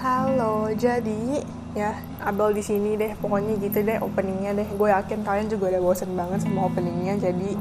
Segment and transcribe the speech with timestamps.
[0.00, 1.44] Halo, jadi
[1.76, 1.92] ya
[2.24, 4.64] Abel di sini deh, pokoknya gitu deh openingnya deh.
[4.72, 7.52] Gue yakin kalian juga udah bosen banget sama openingnya, jadi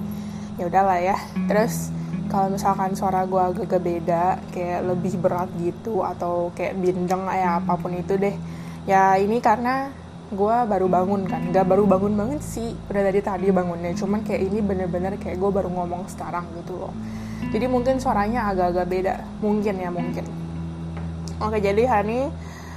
[0.56, 1.20] ya udahlah ya.
[1.52, 1.92] Terus
[2.32, 7.76] kalau misalkan suara gue agak-agak beda, kayak lebih berat gitu atau kayak bindeng ya apa
[7.76, 8.40] pun itu deh.
[8.88, 9.92] Ya ini karena
[10.32, 13.92] gue baru bangun kan, gak baru bangun banget sih, udah dari tadi bangunnya.
[14.00, 16.96] Cuman kayak ini bener-bener kayak gue baru ngomong sekarang gitu loh.
[17.52, 20.39] Jadi mungkin suaranya agak-agak beda, mungkin ya mungkin
[21.40, 22.28] Oke jadi hari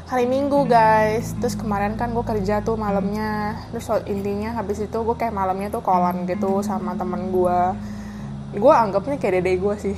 [0.07, 1.35] hari Minggu guys.
[1.43, 3.59] Terus kemarin kan gue kerja tuh malamnya.
[3.75, 7.61] Terus intinya habis itu gue kayak malamnya tuh kolan gitu sama temen gue
[8.55, 9.97] Gue anggapnya kayak dede gue sih.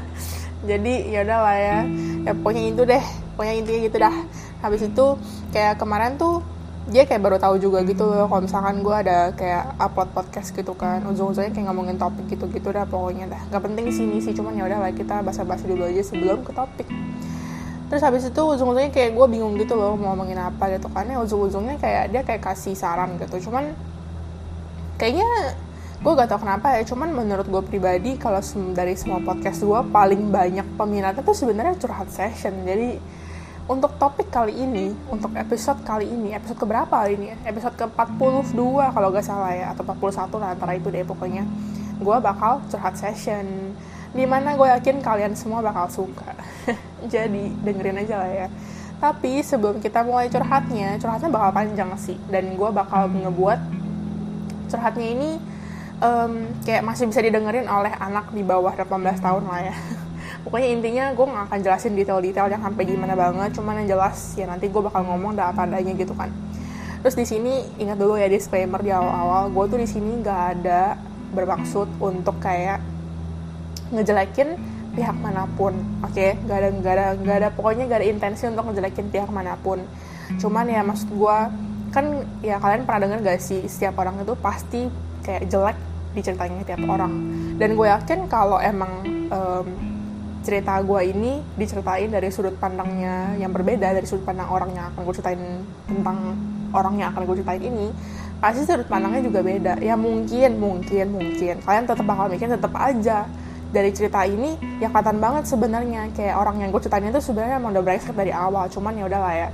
[0.70, 1.78] Jadi yaudah lah ya.
[2.24, 3.04] Ya pokoknya itu deh.
[3.36, 4.16] Pokoknya intinya gitu dah.
[4.64, 5.06] Habis itu
[5.52, 6.40] kayak kemarin tuh
[6.88, 10.72] dia kayak baru tahu juga gitu loh kalau misalkan gue ada kayak upload podcast gitu
[10.72, 11.04] kan.
[11.04, 13.42] Ujung-ujungnya kayak ngomongin topik gitu-gitu dah pokoknya dah.
[13.52, 16.88] Gak penting sini sih cuman ya udah lah kita basa-basi dulu aja sebelum ke topik
[17.92, 21.76] terus habis itu ujung-ujungnya kayak gue bingung gitu loh mau ngomongin apa gitu karena ujung-ujungnya
[21.76, 23.52] kayak dia kayak kasih saran gitu.
[23.52, 23.76] Cuman
[24.96, 25.28] kayaknya
[26.00, 26.88] gue gak tau kenapa ya.
[26.88, 28.40] Cuman menurut gue pribadi kalau
[28.72, 32.64] dari semua podcast gue paling banyak peminatnya tuh sebenarnya curhat session.
[32.64, 32.96] Jadi
[33.68, 38.56] untuk topik kali ini untuk episode kali ini episode keberapa kali ini episode ke 42
[38.88, 41.44] kalau gak salah ya atau 41 lah antara itu deh pokoknya.
[42.00, 43.76] Gue bakal curhat session
[44.12, 46.36] di mana gue yakin kalian semua bakal suka.
[47.12, 48.48] Jadi dengerin aja lah ya.
[49.00, 52.20] Tapi sebelum kita mulai curhatnya curhatnya bakal panjang sih.
[52.28, 53.60] Dan gue bakal ngebuat
[54.68, 55.30] curhatnya ini
[56.04, 58.86] um, kayak masih bisa didengerin oleh anak di bawah 18
[59.18, 59.74] tahun lah ya.
[60.44, 63.56] Pokoknya intinya gue gak akan jelasin detail-detail yang sampai gimana banget.
[63.56, 66.28] Cuman yang jelas ya nanti gue bakal ngomong dah apa gitu kan.
[67.02, 70.94] Terus di sini ingat dulu ya disclaimer di awal-awal gue tuh di sini gak ada
[71.32, 72.91] bermaksud untuk kayak
[73.92, 74.56] ngejelekin
[74.92, 76.12] pihak mana pun oke?
[76.12, 76.36] Okay?
[76.44, 79.80] gak ada gak ada gak ada pokoknya gak ada intensi untuk ngejelekin pihak mana pun.
[80.40, 81.36] Cuman ya maksud gue
[81.92, 84.88] kan ya kalian pernah denger gak sih setiap orang itu pasti
[85.24, 85.78] kayak jelek
[86.12, 87.12] diceritanya tiap orang.
[87.56, 89.66] Dan gue yakin kalau emang um,
[90.42, 95.00] cerita gue ini diceritain dari sudut pandangnya yang berbeda dari sudut pandang orang yang akan
[95.06, 95.42] gue ceritain
[95.86, 96.18] tentang
[96.74, 97.88] orang yang akan gue ceritain ini
[98.42, 99.72] pasti sudut pandangnya juga beda.
[99.78, 101.54] Ya mungkin mungkin mungkin.
[101.62, 103.24] Kalian tetap bakal mikir tetap aja
[103.72, 106.12] dari cerita ini ya kelihatan banget sebenarnya.
[106.12, 108.68] Kayak orang yang gue ceritain itu sebenarnya emang udah brengsek dari awal.
[108.68, 109.48] Cuman ya udahlah ya.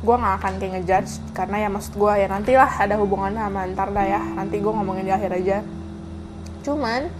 [0.00, 3.88] Gue nggak akan kayak ngejudge karena ya maksud gue ya nantilah ada hubungannya sama ntar
[3.92, 4.20] dah ya.
[4.32, 5.58] Nanti gue ngomongin di akhir aja.
[6.64, 7.12] Cuman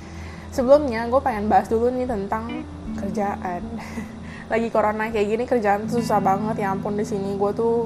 [0.49, 2.65] sebelumnya gue pengen bahas dulu nih tentang
[2.97, 3.63] kerjaan.
[4.53, 6.65] Lagi corona kayak gini kerjaan tuh susah banget.
[6.65, 7.85] Ya ampun di sini gue tuh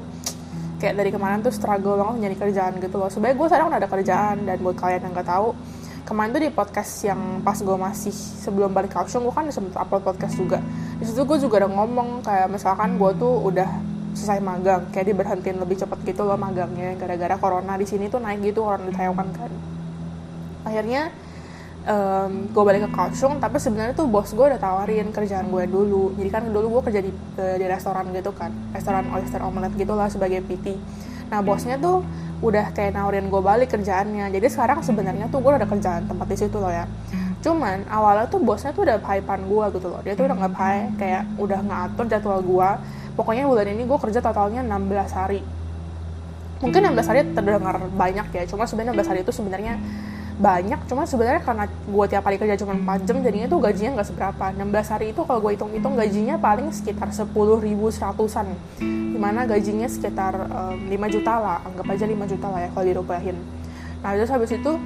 [0.78, 3.10] kayak dari kemarin tuh struggle banget nyari kerjaan gitu loh.
[3.10, 5.58] Sebenarnya gue sekarang udah ada kerjaan dan buat kalian yang nggak tahu
[6.04, 10.04] kemarin tuh di podcast yang pas gue masih sebelum balik ke gue kan sempet upload
[10.04, 10.60] podcast juga.
[11.00, 13.68] Di situ gue juga udah ngomong kayak misalkan gue tuh udah
[14.14, 18.22] selesai magang kayak dia berhentiin lebih cepet gitu loh magangnya gara-gara corona di sini tuh
[18.22, 19.50] naik gitu orang di Taiwan kan.
[20.68, 21.08] Akhirnya
[21.88, 26.12] um, gue balik ke Kaohsiung tapi sebenarnya tuh bos gue udah tawarin kerjaan gue dulu.
[26.20, 29.96] Jadi kan dulu gue kerja di, uh, di restoran gitu kan restoran oyster omelet gitu
[29.96, 30.76] lah sebagai PT
[31.32, 32.04] nah bosnya tuh
[32.42, 34.30] udah kayak nawarin gue balik kerjaannya.
[34.32, 36.88] Jadi sekarang sebenarnya tuh gue udah kerjaan tempat di situ loh ya.
[37.44, 40.00] Cuman awalnya tuh bosnya tuh udah hypean gue gitu loh.
[40.00, 42.70] Dia tuh udah nggak pay kayak udah ngatur jadwal gue
[43.14, 45.40] pokoknya bulan ini gue kerja totalnya 16 hari.
[46.62, 49.74] Mungkin 16 hari terdengar banyak ya cuma sebenarnya 16 hari itu sebenarnya
[50.34, 54.08] banyak cuma sebenarnya karena gue tiap hari kerja cuma 4 jam jadinya tuh gajinya nggak
[54.10, 54.44] seberapa.
[54.50, 57.30] 16 hari itu kalau gue hitung-hitung gajinya paling sekitar 10
[57.62, 58.50] ribu seratusan.
[58.82, 62.86] Di mana gajinya sekitar um, 5 juta lah anggap aja 5 juta lah ya kalau
[62.86, 63.38] dirupahin
[64.04, 64.76] nah terus habis itu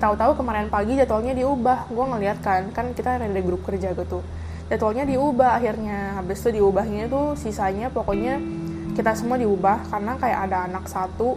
[0.00, 1.90] tahu-tahu kemarin pagi jadwalnya diubah.
[1.92, 4.24] Gue ngeliat kan kan kita ada grup kerja gitu
[4.70, 6.22] jadwalnya diubah akhirnya.
[6.22, 8.40] Habis itu diubahnya tuh sisanya pokoknya
[8.96, 11.36] kita semua diubah karena kayak ada anak satu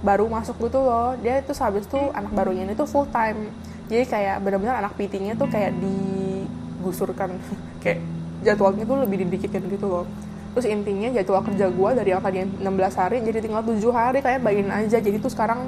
[0.00, 1.16] baru masuk gitu loh.
[1.20, 3.52] Dia itu habis tuh anak barunya ini tuh full time.
[3.90, 7.36] Jadi kayak benar-benar anak PT-nya tuh kayak digusurkan.
[7.82, 8.04] Kayak
[8.44, 10.04] jadwalnya tuh lebih didikitkan gitu loh.
[10.52, 14.18] Terus intinya jadwal kerja gue dari yang tadi 16 hari jadi tinggal 7 hari.
[14.20, 14.98] Kayak bayangin aja.
[15.00, 15.64] Jadi tuh sekarang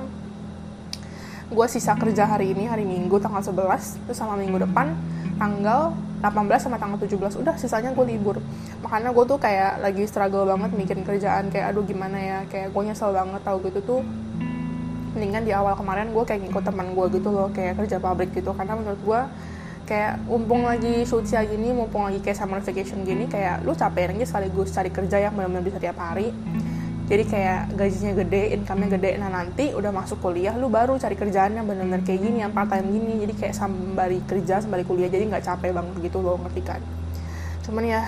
[1.52, 4.96] gue sisa kerja hari ini hari minggu tanggal 11 terus sama minggu depan
[5.36, 5.92] tanggal
[6.24, 6.32] 18
[6.64, 8.38] sama tanggal 17 udah sisanya gue libur.
[8.86, 11.50] Makanya gue tuh kayak lagi struggle banget mikirin kerjaan.
[11.50, 12.38] Kayak aduh gimana ya?
[12.46, 14.00] Kayak gue nyesel banget tau gitu tuh
[15.12, 18.50] mendingan di awal kemarin gue kayak ngikut teman gue gitu loh kayak kerja pabrik gitu
[18.56, 19.20] karena menurut gue
[19.84, 24.24] kayak mumpung lagi sosial gini mumpung lagi kayak summer vacation gini kayak lu capek aja
[24.24, 26.32] sekaligus cari kerja yang benar-benar bisa tiap hari
[27.02, 29.20] jadi kayak gajinya gede, income-nya gede.
[29.20, 32.72] Nah nanti udah masuk kuliah, lu baru cari kerjaan yang benar-benar kayak gini, yang part
[32.72, 33.26] time gini.
[33.26, 36.80] Jadi kayak sembari kerja, sembari kuliah, jadi nggak capek banget gitu loh, ngerti kan?
[37.68, 38.00] Cuman ya,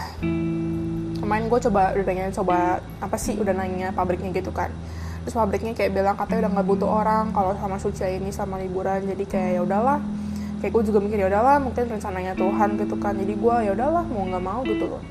[1.24, 4.68] kemarin gue coba udah nanya coba apa sih udah nanya pabriknya gitu kan
[5.24, 9.08] terus pabriknya kayak bilang katanya udah nggak butuh orang kalau sama Sucia ini sama liburan.
[9.08, 9.98] Jadi kayak ya udahlah.
[10.60, 13.16] Kayak gue juga mikir ya udahlah mungkin rencananya Tuhan gitu kan.
[13.16, 15.02] Jadi gue ya udahlah mau nggak mau gitu loh.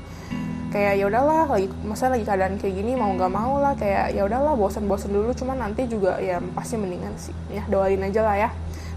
[0.70, 3.74] Kayak ya udahlah lagi masa lagi keadaan kayak gini mau nggak mau lah.
[3.74, 7.34] Kayak ya udahlah bosan-bosan dulu cuman nanti juga ya pasti mendingan sih.
[7.50, 8.50] Ya doain aja lah ya.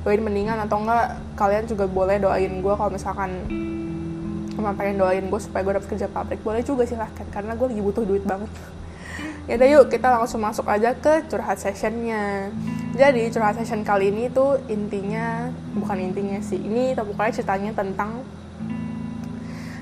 [0.06, 3.42] Doain mendingan atau enggak kalian juga boleh doain gue kalau misalkan
[4.54, 6.46] emang doain gue supaya gue dapet kerja pabrik.
[6.46, 8.50] Boleh juga silahkan karena gue lagi butuh duit banget
[9.48, 12.52] ya udah yuk kita langsung masuk aja ke curhat sessionnya.
[13.00, 18.28] Jadi curhat session kali ini tuh intinya bukan intinya sih ini pokoknya ceritanya tentang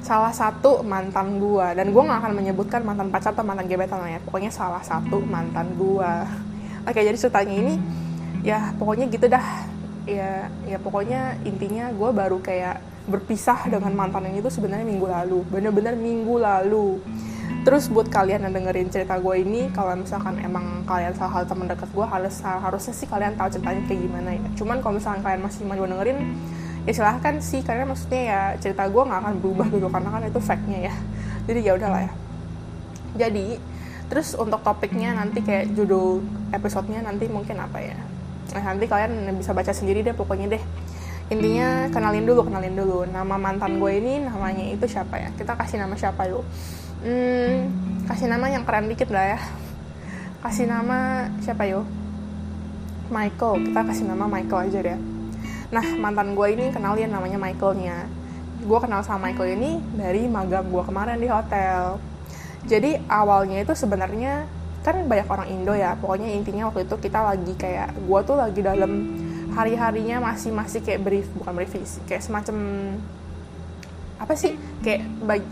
[0.05, 1.73] salah satu mantan gua.
[1.73, 5.73] Dan gua nggak akan menyebutkan mantan pacar atau mantan gebetan ya pokoknya salah satu mantan
[5.73, 6.29] gua.
[6.85, 7.73] Oke jadi ceritanya ini
[8.45, 9.65] ya pokoknya gitu dah.
[10.05, 12.77] Ya ya pokoknya intinya gua baru kayak
[13.09, 15.41] berpisah dengan mantan yang itu sebenarnya minggu lalu.
[15.49, 17.01] Bener-bener minggu lalu
[17.65, 21.65] terus buat kalian yang dengerin cerita gue ini kalau misalkan emang kalian salah satu teman
[21.65, 24.45] dekat gue harus harusnya sih kalian tahu ceritanya kayak gimana ya.
[24.53, 26.19] Cuman kalau misalkan kalian masih mau dengerin
[26.85, 30.39] ya silahkan sih karena maksudnya ya cerita gue nggak akan berubah gitu karena kan itu
[30.39, 30.93] factnya ya.
[31.49, 32.13] Jadi ya udahlah ya.
[33.17, 33.57] Jadi
[34.05, 36.21] terus untuk topiknya nanti kayak judul
[36.53, 37.97] episodenya nanti mungkin apa ya.
[38.53, 40.63] Nah nanti kalian bisa baca sendiri deh pokoknya deh.
[41.33, 43.09] Intinya kenalin dulu kenalin dulu.
[43.09, 45.33] Nama mantan gue ini namanya itu siapa ya?
[45.33, 46.45] Kita kasih nama siapa dulu
[47.05, 47.53] hmm,
[48.09, 49.39] kasih nama yang keren dikit lah ya
[50.41, 51.85] kasih nama siapa yo
[53.13, 54.99] Michael kita kasih nama Michael aja deh
[55.73, 58.05] Nah, mantan gue ini kenalin namanya Michaelnya.
[58.61, 61.97] Gue kenal sama Michael ini dari magang gue kemarin di hotel.
[62.65, 64.45] Jadi awalnya itu sebenarnya
[64.85, 65.97] kan banyak orang Indo ya.
[65.97, 68.91] Pokoknya intinya waktu itu kita lagi kayak gue tuh lagi dalam
[69.51, 71.71] hari-harinya masih masih kayak brief bukan brief
[72.07, 72.55] kayak semacam
[74.19, 75.47] apa sih kayak bagi,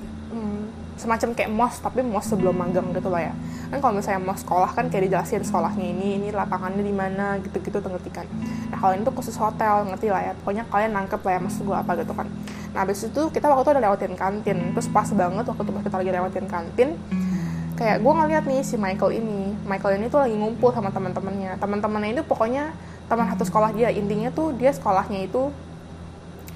[0.94, 3.34] semacam kayak mos tapi mos sebelum magang gitu lah ya.
[3.74, 7.82] Kan kalau misalnya mau sekolah kan kayak dijelasin sekolahnya ini ini lapangannya di mana gitu-gitu
[7.82, 8.28] ngerti kan.
[8.70, 10.34] Nah kalau ini tuh khusus hotel ngerti lah ya.
[10.38, 12.28] Pokoknya kalian nangkep lah ya maksud gue apa gitu kan.
[12.74, 14.58] Nah habis itu kita waktu itu udah lewatin kantin.
[14.78, 16.90] Terus pas banget waktu itu pas kita lagi lewatin kantin
[17.74, 19.42] kayak gue ngeliat nih si Michael ini.
[19.66, 21.58] Michael ini tuh lagi ngumpul sama teman-temannya.
[21.58, 22.70] Teman-temannya itu pokoknya
[23.10, 23.90] teman satu sekolah dia.
[23.90, 25.50] Intinya tuh dia sekolahnya itu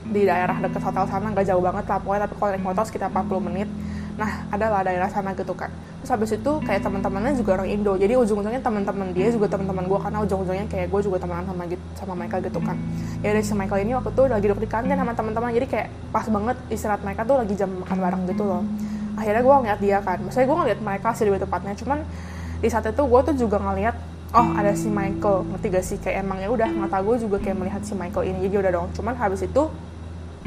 [0.07, 3.11] di daerah dekat hotel sana gak jauh banget lah pokoknya tapi kalau naik motor sekitar
[3.11, 3.69] 40 menit
[4.17, 5.69] nah adalah daerah sana gitu kan
[6.07, 7.97] terus habis itu kayak teman-temannya juga orang Indo.
[7.97, 11.83] Jadi ujung-ujungnya teman-teman dia juga teman-teman gue karena ujung-ujungnya kayak gue juga temenan sama gitu
[11.99, 12.77] sama mereka gitu kan.
[13.25, 15.49] Ya dari si Michael ini waktu itu lagi duduk di kantin sama teman-teman.
[15.51, 18.63] Jadi kayak pas banget istirahat mereka tuh lagi jam makan bareng gitu loh.
[19.17, 20.17] Akhirnya gue ngeliat dia kan.
[20.23, 21.73] Maksudnya gue ngeliat mereka sih lebih tepatnya.
[21.75, 21.99] Cuman
[22.61, 23.95] di saat itu gue tuh juga ngeliat
[24.37, 25.37] oh ada si Michael.
[25.49, 25.97] Ngerti gak sih?
[25.99, 28.47] Kayak emang ya udah mata gue juga kayak melihat si Michael ini.
[28.47, 28.87] Jadi udah dong.
[28.95, 29.65] Cuman habis itu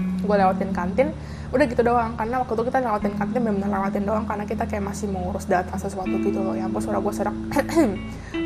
[0.00, 1.12] gue lewatin kantin
[1.50, 4.84] udah gitu doang karena waktu itu kita lewatin kantin benar-benar lewatin doang karena kita kayak
[4.86, 6.54] masih mau ngurus data sesuatu gitu loh.
[6.54, 7.34] Ya ampun suara gue serak.
[7.50, 7.90] Oke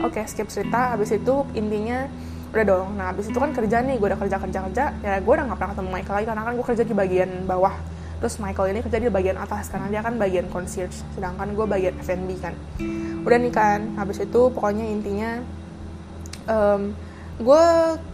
[0.08, 0.96] okay, skip cerita.
[0.96, 2.08] Habis itu intinya
[2.56, 2.88] udah dong.
[2.96, 4.84] Nah habis itu kan kerja nih gue udah kerja kerja kerja.
[5.04, 7.74] Ya gue udah gak pernah ketemu Michael lagi karena kan gue kerja di bagian bawah.
[8.24, 11.94] Terus Michael ini kerja di bagian atas karena dia kan bagian concierge sedangkan gue bagian
[12.00, 12.56] F&B kan.
[13.20, 15.44] Udah nih kan habis itu pokoknya intinya
[16.48, 16.96] um,
[17.36, 17.64] gue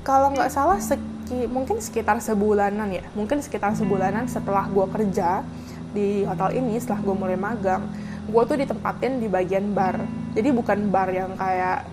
[0.02, 0.82] kalau nggak salah
[1.30, 3.04] mungkin sekitar sebulanan ya.
[3.14, 5.46] Mungkin sekitar sebulanan setelah gue kerja
[5.90, 7.82] di hotel ini setelah gue mulai magang
[8.30, 9.98] gue tuh ditempatin di bagian bar.
[10.36, 11.86] Jadi bukan bar yang kayak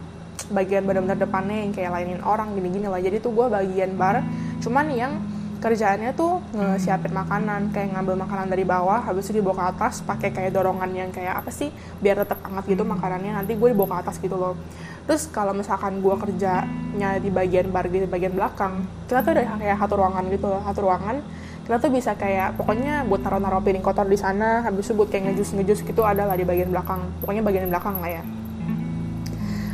[0.53, 3.01] bagian benar-benar depannya yang kayak lainin orang gini-gini lah.
[3.01, 4.21] Jadi tuh gue bagian bar
[4.61, 5.13] cuman yang
[5.67, 10.31] kerjaannya tuh ngesiapin makanan kayak ngambil makanan dari bawah habis itu dibawa ke atas pakai
[10.31, 11.67] kayak dorongan yang kayak apa sih
[11.99, 14.55] biar tetap hangat gitu makanannya nanti gue dibawa ke atas gitu loh.
[15.03, 19.75] Terus kalau misalkan gue kerjanya di bagian bar di bagian belakang kita tuh udah kayak
[19.75, 21.15] satu ruangan gitu satu ruangan.
[21.67, 25.35] Kita tuh bisa kayak pokoknya buat naruh-naruh piring kotor di sana habis itu buat kayak
[25.35, 27.03] ngejus-ngejus gitu ada lah di bagian belakang.
[27.19, 28.23] Pokoknya bagian belakang lah ya.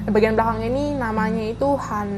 [0.04, 2.10] Di bagian belakang ini namanya itu Han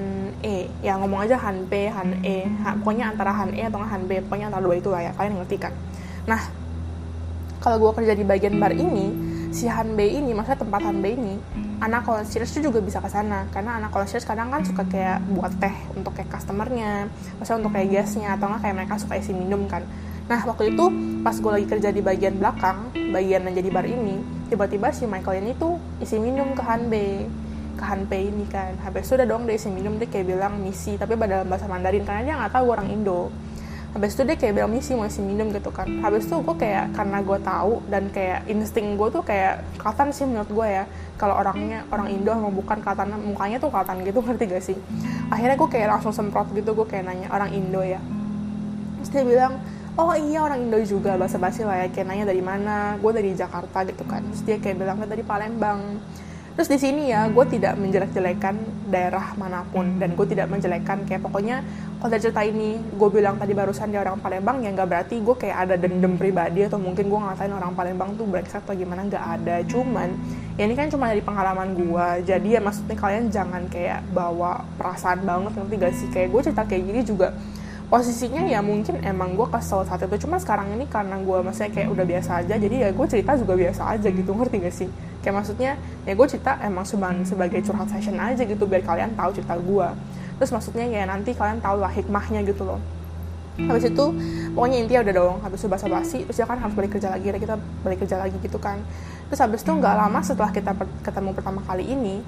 [0.43, 2.47] E ya ngomong aja Han P Han E.
[2.63, 5.39] Ha, pokoknya antara Han E atau Han B pokoknya antara dua itu lah ya kalian
[5.39, 5.73] ngerti kan?
[6.27, 6.41] Nah
[7.63, 9.09] kalau gue kerja di bagian bar ini
[9.49, 11.33] si Han B ini maksudnya tempat Han B ini
[11.81, 13.47] anak concierge tuh juga bisa ke sana.
[13.49, 17.87] Karena anak concierge kadang kan suka kayak buat teh untuk kayak customernya maksudnya untuk kayak
[17.89, 19.81] guestnya atau nggak kayak mereka suka isi minum kan.
[20.25, 20.85] Nah waktu itu
[21.21, 25.41] pas gue lagi kerja di bagian belakang bagian yang jadi bar ini tiba-tiba si Michael
[25.41, 26.93] ini tuh isi minum ke Han B
[27.75, 28.73] ke Han P ini kan.
[28.81, 32.07] Habis itu udah dong dia isi minum dia kayak bilang misi tapi dalam bahasa Mandarin
[32.07, 33.29] karena dia nggak tahu orang Indo.
[33.95, 35.87] Habis itu dia kayak bilang misi masih minum gitu kan.
[36.03, 40.27] Habis itu gue kayak karena gue tahu dan kayak insting gue tuh kayak kelihatan sih
[40.27, 40.83] menurut gue ya
[41.15, 44.77] kalau orangnya orang Indo mau bukan kelihatan mukanya tuh kelihatan gitu ngerti gak sih?
[45.31, 48.03] Akhirnya gue kayak langsung semprot gitu gue kayak nanya orang Indo ya.
[48.99, 49.63] Terus dia bilang
[49.95, 53.31] oh iya orang Indo juga bahasa basi lah ya kayak nanya dari mana gue dari
[53.31, 54.27] Jakarta gitu kan.
[54.27, 56.03] Terus dia kayak bilang dari Palembang
[56.55, 58.55] terus di sini ya gue tidak menjelek-jelekan
[58.87, 59.99] daerah mana pun.
[59.99, 61.65] Dan gue tidak menjelekkan kayak pokoknya
[61.99, 65.57] kalau cerita ini gue bilang tadi barusan dia orang Palembang ya nggak berarti gue kayak
[65.67, 69.55] ada dendam pribadi atau mungkin gue ngatain orang Palembang tuh brengsek atau gimana nggak ada.
[69.67, 70.09] Cuman
[70.55, 75.25] ya ini kan cuma dari pengalaman gue jadi ya maksudnya kalian jangan kayak bawa perasaan
[75.27, 76.07] banget nanti gak sih?
[76.13, 77.35] Kayak gue cerita kayak gini juga
[77.85, 80.25] posisinya ya mungkin emang gue kesel saat itu.
[80.25, 83.53] Cuma sekarang ini karena gue maksudnya kayak udah biasa aja jadi ya gue cerita juga
[83.57, 84.89] biasa aja gitu ngerti gak sih
[85.25, 85.73] kayak maksudnya
[86.05, 89.87] ya gue cerita emang cuma sebagai curhat session aja gitu biar kalian tahu cerita gue
[90.37, 92.77] terus maksudnya ya nanti kalian tahu lah hikmahnya gitu loh.
[93.55, 94.05] Habis itu
[94.51, 97.31] pokoknya intinya udah dong habis itu basa basi terus ya kan harus balik kerja lagi
[97.39, 97.55] kita
[97.87, 98.83] balik kerja lagi gitu kan.
[99.31, 102.19] Terus habis itu nggak lama setelah kita ketemu pertama kali ini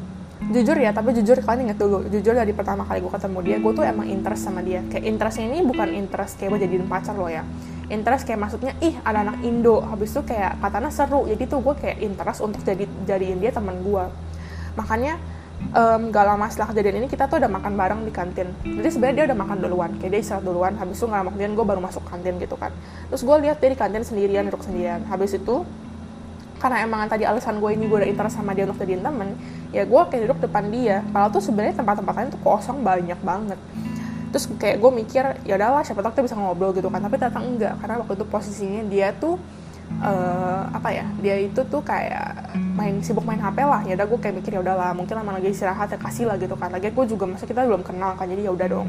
[0.56, 3.72] jujur ya tapi jujur kalian inget dulu jujur dari pertama kali gue ketemu dia gue
[3.75, 4.80] tuh emang interest sama dia.
[4.88, 7.44] Kayak interestnya ini bukan interest kayak gue jadiin pacar loh ya
[7.88, 9.79] interest kayak maksudnya ih ada anak Indo.
[9.84, 11.27] Habis itu kayak katanya seru.
[11.27, 14.06] Jadi tuh gue kayak interest untuk jadi jadiin dia teman gue
[14.77, 15.17] makanya
[15.74, 18.53] um, gak lama setelah kejadian ini kita tuh udah makan bareng di kantin.
[18.62, 20.74] Jadi sebenarnya dia udah makan duluan kayak dia istirahat duluan.
[20.77, 22.72] Habis itu gak lama kemudian gue baru masuk kantin gitu kan.
[23.10, 25.01] Terus gue lihat dia di kantin sendirian duduk sendirian.
[25.10, 25.65] Habis itu
[26.58, 29.38] karena emang tadi alasan gue ini gue udah interest sama dia untuk jadiin temen
[29.70, 31.01] ya gue kayak duduk depan dia.
[31.10, 33.60] Padahal tuh sebenarnya tempat-tempat lain tuh kosong banyak banget
[34.30, 37.00] terus kayak gue mikir ya udahlah siapa tahu kita bisa ngobrol gitu kan.
[37.00, 39.36] Tapi ternyata enggak karena waktu itu posisinya dia tuh
[40.04, 43.82] uh, apa ya dia itu tuh kayak main sibuk main hp lah.
[43.88, 46.56] Ya udah gue kayak mikir ya udahlah mungkin lama lagi istirahat ya kasih lah gitu
[46.60, 46.72] kan.
[46.72, 48.88] Lagi gue juga masa kita belum kenal kan jadi ya udah dong.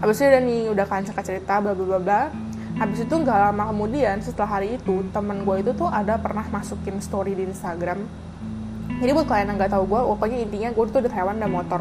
[0.00, 2.22] Habis itu udah nih udah kan cerita bla bla bla
[2.76, 7.00] habis itu nggak lama kemudian setelah hari itu temen gue itu tuh ada pernah masukin
[7.00, 8.04] story di Instagram.
[9.00, 11.80] Jadi buat kalian yang nggak tahu gue pokoknya intinya gue tuh udah hewan dan motor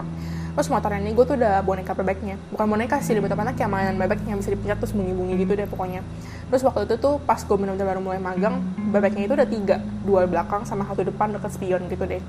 [0.55, 2.39] terus motornya ini gue tuh udah boneka bebeknya.
[2.55, 5.67] Bukan boneka sih lebih tepatnya kayak mainan bebek yang bisa dipencet terus bunyi-bunyi gitu deh
[5.67, 6.00] pokoknya.
[6.47, 8.63] Terus waktu itu tuh pas gue benar-benar baru mulai magang
[8.95, 9.77] bebeknya itu udah tiga.
[10.07, 12.24] Dua belakang sama satu depan deket spion gitu deh.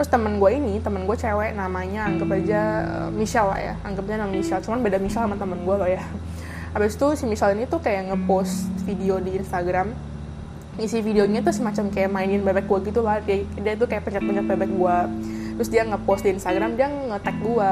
[0.00, 3.74] Terus temen gue ini temen gue cewek namanya anggap aja uh, Michelle lah ya.
[3.84, 6.00] Anggap aja nama Michelle cuman beda Michelle sama temen gue loh ya.
[6.72, 9.92] Habis itu si Michelle ini tuh kayak ngepost video di Instagram.
[10.80, 13.20] Isi videonya tuh semacam kayak mainin bebek gue gitu lah.
[13.20, 14.96] Dia, dia tuh kayak pencet-pencet bebek gue
[15.56, 17.70] terus dia ngepost di Instagram dia nge-tag gue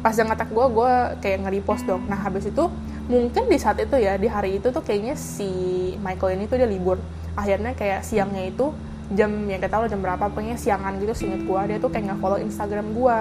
[0.00, 2.02] pas dia nge-tag gue gue kayak nge-repost dong.
[2.08, 2.64] Nah habis itu
[3.06, 5.48] mungkin di saat itu ya di hari itu tuh kayaknya si
[6.00, 6.96] Michael ini tuh dia libur.
[7.36, 8.72] Akhirnya kayak siangnya itu
[9.14, 12.42] jam ya kita tahu jam berapa pokoknya siangan gitu singkat gue dia tuh kayak nge-follow
[12.42, 13.18] Instagram gue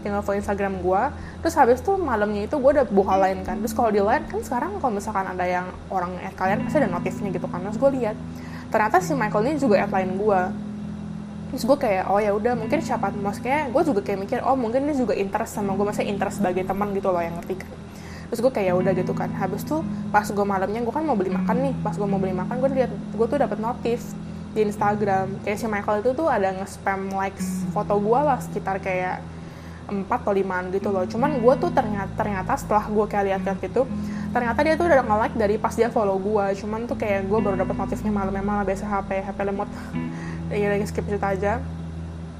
[0.00, 1.02] dia nge-follow Instagram gue
[1.44, 3.58] terus habis itu malamnya itu gue udah buka lain kan.
[3.60, 6.88] Terus kalau di lain kan sekarang kalau misalkan ada yang orang add kalian pasti ada
[6.88, 7.60] notifnya gitu kan.
[7.66, 8.16] Terus gue lihat
[8.70, 10.40] ternyata si Michael ini juga add lain gue
[11.48, 14.84] terus gue kayak oh ya udah mungkin siapa maksudnya gue juga kayak mikir oh mungkin
[14.84, 17.70] dia juga interest sama gue maksudnya interest sebagai teman gitu loh yang ngerti kan.
[18.28, 19.32] Terus gue kayak ya udah gitu kan.
[19.32, 19.80] Habis tuh
[20.12, 21.74] pas gue malamnya gue kan mau beli makan nih.
[21.80, 24.04] Pas gue mau beli makan gue lihat gue tuh dapat notif
[24.52, 25.40] di Instagram.
[25.48, 29.24] Kayak si Michael itu tuh ada nge-spam likes foto gue lah sekitar kayak
[29.88, 31.08] empat atau limaan gitu loh.
[31.08, 33.88] Cuman gue tuh ternyata ternyata setelah gue kayak lihat-lihat gitu
[34.28, 37.56] ternyata dia tuh udah nge-like dari pas dia follow gue cuman tuh kayak gue baru
[37.56, 39.68] dapat notifnya malam malah biasa HP HP lemot.
[40.52, 41.52] Ya lagi skip cerita aja.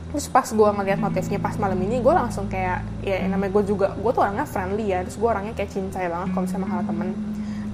[0.08, 3.92] Terus pas gue ngeliat notifnya pas malam ini gue langsung kayak ya namanya gue juga
[3.96, 5.04] gue tuh orangnya friendly ya.
[5.04, 7.08] Terus gue orangnya kayak cincai banget kalau misalnya hal temen.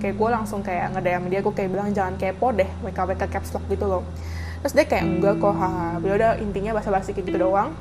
[0.02, 3.50] Kayak gue langsung kayak ngedayam dia gue kayak bilang jangan kepo deh WK WK caps
[3.54, 4.02] lock gitu loh.
[4.64, 7.76] Terus dia kayak enggak kok haha udah intinya bahasa basi kayak gitu doang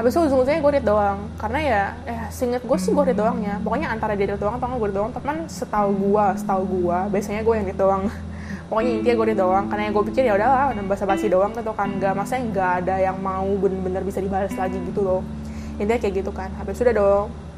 [0.00, 1.18] habis itu ujung-ujungnya gue read doang.
[1.36, 3.60] Karena ya eh singet gue sih gue read doangnya.
[3.60, 7.44] Pokoknya antara dia read doang atau gue read doang teman setahu gue setahu gue biasanya
[7.44, 8.02] gue yang read doang.
[8.72, 9.64] Pokoknya intinya gue doang.
[9.68, 11.88] Karena gue pikir ya udahlah udah basa basi doang gitu kan.
[12.00, 15.20] Nggak masa nggak ada yang mau bener-bener bisa dibalas lagi gitu loh.
[15.76, 16.48] Intinya kayak gitu kan.
[16.56, 17.49] Habis sudah dong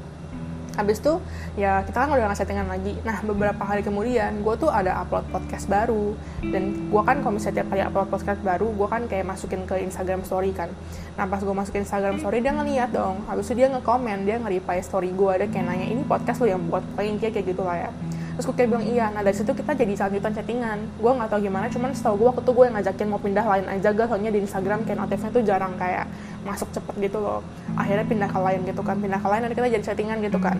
[0.72, 1.20] habis itu
[1.54, 2.96] ya kita kan udah nggak settingan lagi.
[3.04, 6.16] Nah beberapa hari kemudian gue tuh ada upload podcast baru.
[6.40, 9.76] Dan gue kan kalau misalnya tiap kali upload podcast baru gue kan kayak masukin ke
[9.84, 10.72] Instagram story kan.
[11.20, 13.24] Nah pas gue masukin Instagram story dia ngeliat dong.
[13.28, 16.62] Habis itu dia nge-comment dia nge-reply story gue ada kayak nanya ini podcast lo yang
[16.70, 16.84] buat?
[17.02, 17.92] Intinya kayak gitu lah ya
[18.34, 19.06] terus gue kayak bilang iya.
[19.12, 20.78] Nah dari situ kita jadi lanjutan chattingan.
[20.98, 23.66] Gue nggak tahu gimana cuman setahu gue waktu itu gue yang ngajakin mau pindah lain
[23.68, 26.04] aja gak soalnya di Instagram kayak notifnya tuh jarang kayak
[26.42, 27.40] masuk cepet gitu loh.
[27.76, 30.56] Akhirnya pindah ke lain gitu kan pindah ke lain dan kita jadi chattingan gitu kan.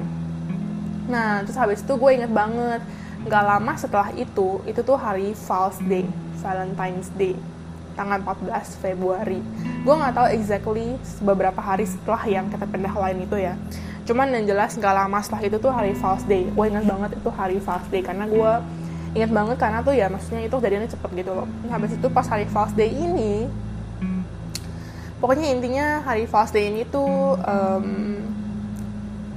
[1.08, 2.80] Nah terus habis itu gue inget banget
[3.22, 6.04] nggak lama setelah itu itu tuh hari False Day
[6.42, 7.38] Valentine's Day
[7.92, 9.40] tanggal 14 Februari.
[9.84, 13.54] Gue nggak tahu exactly beberapa hari setelah yang kita pindah lain itu ya
[14.02, 16.46] cuman yang jelas nggak lama setelah itu tuh hari False Day.
[16.50, 18.02] Gue ingat banget itu hari False Day.
[18.02, 18.52] Karena gue
[19.12, 21.48] ingat banget karena tuh ya maksudnya itu kejadiannya cepet gitu loh.
[21.68, 23.46] Nah, habis itu pas hari False Day ini
[25.22, 28.18] pokoknya intinya hari False Day ini tuh um,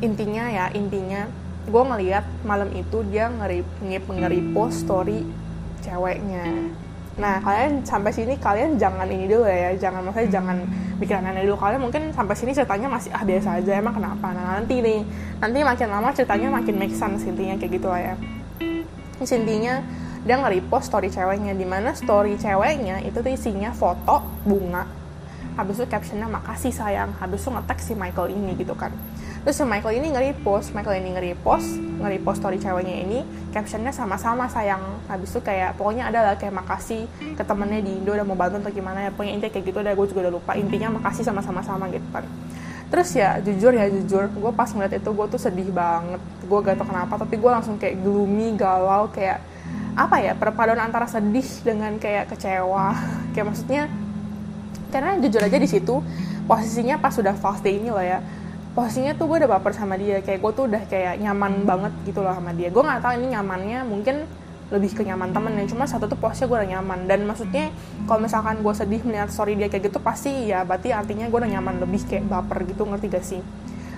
[0.02, 1.30] intinya ya intinya
[1.70, 5.22] gue ngeliat malam itu dia ngeri ngeri post story
[5.86, 6.74] ceweknya
[7.16, 10.68] nah kalian sampai sini kalian jangan ini dulu ya jangan maksudnya jangan
[11.00, 11.56] bikin aneh dulu.
[11.60, 14.36] Kalian mungkin sampai sini ceritanya masih ah biasa aja emang kenapa?
[14.36, 15.00] Nah nanti nih
[15.40, 18.16] nanti makin lama ceritanya makin make sense intinya kayak gitu lah ya.
[19.20, 19.80] Intinya
[20.26, 24.84] dia nge-repost story ceweknya di mana story ceweknya itu tuh isinya foto bunga.
[25.56, 27.16] Habis itu captionnya makasih sayang.
[27.16, 28.92] Habis itu ngetek si Michael ini gitu kan
[29.46, 33.20] terus Michael ini nge-repost Michael ini nge-repost nge-repost story ceweknya ini
[33.56, 34.84] captionnya sama-sama sayang.
[35.08, 37.08] Habis itu kayak pokoknya ada lah kayak makasih
[37.40, 39.10] ke temennya di Indo udah mau bantu atau gimana ya.
[39.16, 40.52] Pokoknya intinya kayak gitu udah gue juga udah lupa.
[40.60, 42.28] Intinya makasih sama-sama sama gitu kan.
[42.92, 46.22] Terus ya jujur ya jujur gue pas ngeliat itu gue tuh sedih banget.
[46.46, 49.40] Gue gak tau kenapa tapi gue langsung kayak gloomy galau kayak
[49.96, 52.92] apa ya perpaduan antara sedih dengan kayak kecewa.
[53.36, 53.84] Kayak maksudnya
[54.96, 56.00] karena jujur aja di situ
[56.48, 58.24] posisinya pas sudah fast day ini loh ya
[58.76, 60.20] posisinya tuh gue udah baper sama dia.
[60.20, 62.68] Kayak gue tuh udah kayak nyaman banget gitu loh sama dia.
[62.70, 64.28] Gue nggak tahu ini nyamannya mungkin
[64.66, 67.00] lebih ke nyaman temen ya cuma satu tuh posnya gue udah nyaman.
[67.08, 67.72] Dan maksudnya
[68.06, 71.52] kalau misalkan gue sedih melihat story dia kayak gitu pasti ya berarti artinya gue udah
[71.56, 73.42] nyaman lebih kayak baper gitu ngerti gak sih?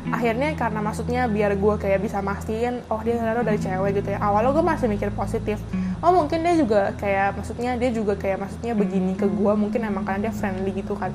[0.07, 4.21] Akhirnya karena maksudnya biar gue kayak bisa mastiin oh dia ternyata dari cewek gitu ya.
[4.21, 5.57] Awalnya gue masih mikir positif.
[5.99, 10.05] Oh mungkin dia juga kayak maksudnya dia juga kayak maksudnya begini ke gue mungkin emang
[10.05, 11.09] karena dia friendly gitu kan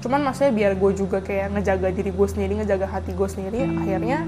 [0.00, 4.24] cuman maksudnya biar gue juga kayak ngejaga diri gue sendiri ngejaga hati gue sendiri akhirnya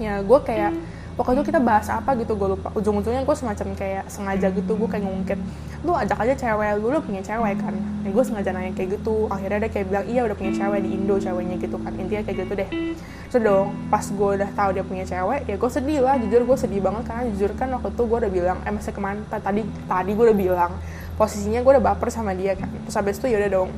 [0.00, 0.72] ya gue kayak
[1.20, 2.72] pokoknya kita bahas apa gitu gue lupa.
[2.72, 5.40] Ujung-ujungnya gue semacam kayak sengaja gitu gue kayak ngungkit
[5.84, 7.76] lu ajak aja cewek lu, lu punya cewek kan?
[8.04, 9.28] Ya gue sengaja nanya kayak gitu.
[9.28, 11.92] Akhirnya dia kayak bilang iya udah punya cewek di Indo ceweknya gitu kan.
[12.00, 12.68] Intinya kayak gitu deh.
[13.28, 16.56] So dong pas gue udah tahu dia punya cewek ya gue sedih lah jujur gue
[16.56, 19.20] sedih banget karena jujur kan waktu itu gue udah bilang eh masih ke mana?
[19.28, 20.72] Tadi tadi gue udah bilang
[21.20, 22.68] posisinya gue udah baper sama dia kan.
[22.88, 23.70] Terus habis itu ya udah dong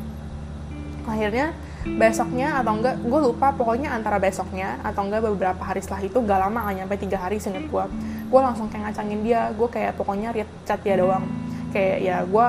[1.06, 6.18] akhirnya besoknya atau enggak gue lupa pokoknya antara besoknya atau enggak beberapa hari setelah itu
[6.23, 7.85] gak lama gak nyampe tiga hari singkat gue
[8.32, 11.28] gue langsung kayak ngacangin dia gue kayak pokoknya read chat dia doang.
[11.68, 12.47] Kayak ya gue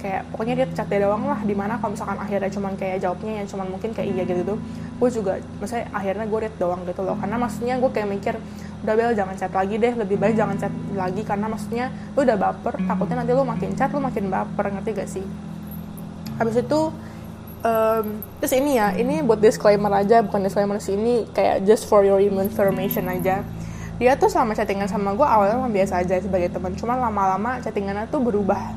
[0.00, 3.32] kayak pokoknya dia chat dia doang lah di mana kalau misalkan akhirnya cuman kayak jawabnya
[3.44, 4.58] yang cuman mungkin kayak iya gitu tuh
[4.96, 7.20] gue juga misalnya akhirnya gue read doang gitu loh.
[7.20, 8.34] Karena maksudnya gue kayak mikir
[8.80, 11.20] udah bel jangan chat lagi deh lebih baik jangan chat lagi.
[11.20, 11.84] Karena maksudnya
[12.16, 15.24] lu udah baper takutnya nanti lu makin chat lu makin baper ngerti gak sih?
[16.40, 16.80] Habis itu
[17.62, 22.02] um, terus ini ya ini buat disclaimer aja bukan disclaimer sih ini kayak just for
[22.02, 23.44] your information aja.
[23.96, 28.20] Dia tuh selama chattingan sama gue awalnya biasa aja sebagai teman cuman lama-lama chattingannya tuh
[28.20, 28.76] berubah.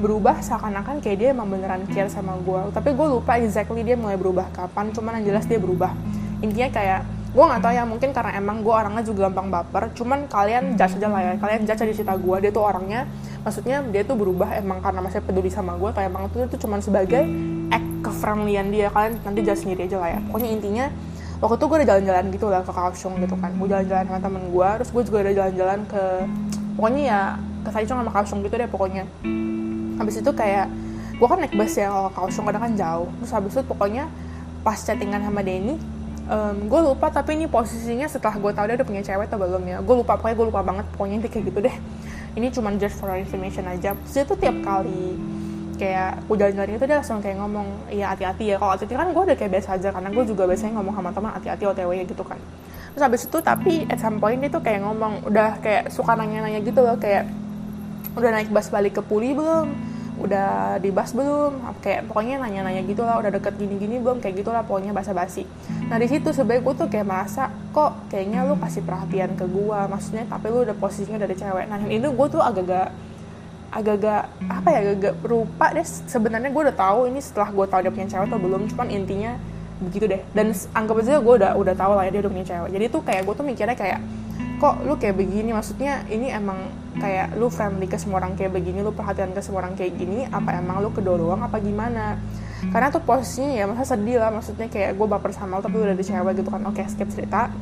[0.00, 4.20] Berubah seakan-akan kayak dia emang beneran care sama gue tapi gue lupa exactly dia mulai
[4.20, 5.96] berubah kapan cuman yang jelas dia berubah.
[6.44, 7.00] Intinya kayak
[7.34, 11.02] gue nggak tahu ya mungkin karena emang gue orangnya juga gampang baper cuman kalian judge
[11.02, 11.32] aja lah ya.
[11.42, 13.10] Kalian judge aja cerita gue dia tuh orangnya
[13.42, 16.78] maksudnya dia tuh berubah emang karena masih peduli sama gue kayak emang itu tuh cuman
[16.78, 17.26] sebagai
[17.74, 18.86] act kefriendlyan dia.
[18.94, 20.18] Kalian nanti judge sendiri aja lah ya.
[20.30, 20.86] Pokoknya intinya
[21.42, 23.50] waktu itu gue udah jalan-jalan gitu lah ke Kaohsiung gitu kan.
[23.58, 26.04] Gue jalan-jalan sama temen gue terus gue juga udah jalan-jalan ke
[26.78, 27.20] pokoknya ya
[27.66, 29.10] ke Taichung sama Kaohsiung gitu deh pokoknya.
[29.98, 30.70] Habis itu kayak
[31.18, 33.10] gue kan naik bus ya kalau Kaohsiung kadang kan jauh.
[33.18, 34.06] Terus habis itu pokoknya
[34.62, 35.74] pas chattingan sama Denny
[36.28, 39.62] um, gue lupa tapi ini posisinya setelah gue tau dia udah punya cewek atau belum
[39.64, 39.78] ya.
[39.84, 41.76] Gue lupa pokoknya gue lupa banget pokoknya inti kayak gitu deh.
[42.34, 43.94] Ini cuma just for information aja.
[43.94, 45.16] Terus itu tiap kali
[45.74, 48.56] kayak gue jalan-jalan itu dia langsung kayak ngomong iya hati-hati ya.
[48.58, 51.30] Kalau hati-hati kan gue udah kayak biasa aja karena gue juga biasanya ngomong sama teman
[51.34, 52.38] hati-hati otw gitu kan.
[52.94, 56.62] Terus habis itu tapi at some point dia tuh kayak ngomong udah kayak suka nanya-nanya
[56.62, 57.26] gitu loh kayak
[58.14, 61.58] udah naik bus balik ke Puli belum udah di bus belum?
[61.82, 64.22] Kayak pokoknya nanya-nanya gitu lah udah deket gini-gini belum?
[64.22, 65.42] Kayak gitu lah pokoknya basa-basi.
[65.90, 69.78] Nah di situ sebenarnya gue tuh kayak merasa kok kayaknya lu kasih perhatian ke gue
[69.90, 71.66] maksudnya tapi lu udah posisinya dari cewek.
[71.66, 72.88] Nah ini gue tuh agak-agak
[73.74, 75.86] agak-agak apa ya agak-agak berupa deh.
[75.86, 79.32] Sebenarnya gue udah tahu ini setelah gue tahu dia punya cewek atau belum cuman intinya
[79.82, 80.22] begitu deh.
[80.30, 82.70] Dan anggap aja gue udah udah tahu lah ya dia udah punya cewek.
[82.70, 83.98] Jadi tuh kayak gue tuh mikirnya kayak
[84.64, 85.52] kok lu kayak begini?
[85.52, 86.56] Maksudnya ini emang
[86.96, 90.24] kayak lu friendly ke semua orang kayak begini lu perhatian ke semua orang kayak gini
[90.24, 92.16] apa emang lu kedorong apa gimana?
[92.72, 95.92] Karena tuh posisinya ya masa sedih lah maksudnya kayak gue baper sama lu tapi udah
[95.92, 96.64] ada gitu kan.
[96.64, 97.52] Oke skip cerita.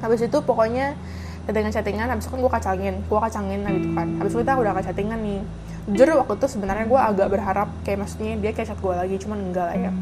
[0.00, 0.96] Habis itu pokoknya
[1.44, 4.08] chattingan chattingan habis itu kan gue kacangin gue kacangin lah gitu kan.
[4.16, 5.40] Habis itu kita udah chattingan nih.
[5.86, 9.52] Jujur waktu itu sebenarnya gue agak berharap kayak maksudnya dia kayak chat gue lagi cuman
[9.52, 9.92] enggak lah ya.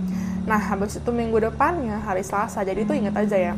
[0.46, 3.54] Nah habis itu minggu depannya hari Selasa jadi tuh inget aja ya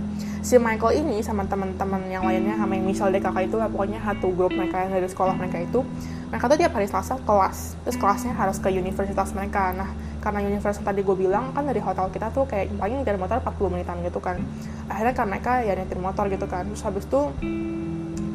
[0.46, 4.30] si Michael ini sama teman-teman yang lainnya sama yang Michelle DKK itu lah pokoknya satu
[4.30, 5.82] grup mereka yang dari sekolah mereka itu.
[6.30, 9.74] Mereka tuh tiap hari Selasa kelas terus kelasnya harus ke universitas mereka.
[9.74, 9.90] Nah
[10.22, 13.74] karena universitas tadi gue bilang kan dari hotel kita tuh kayak paling dari motor 40
[13.74, 14.38] menitan gitu kan.
[14.86, 16.62] Akhirnya kan mereka ya nyetir motor gitu kan.
[16.70, 17.20] Terus habis itu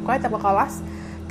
[0.04, 0.74] gue tiap ke kelas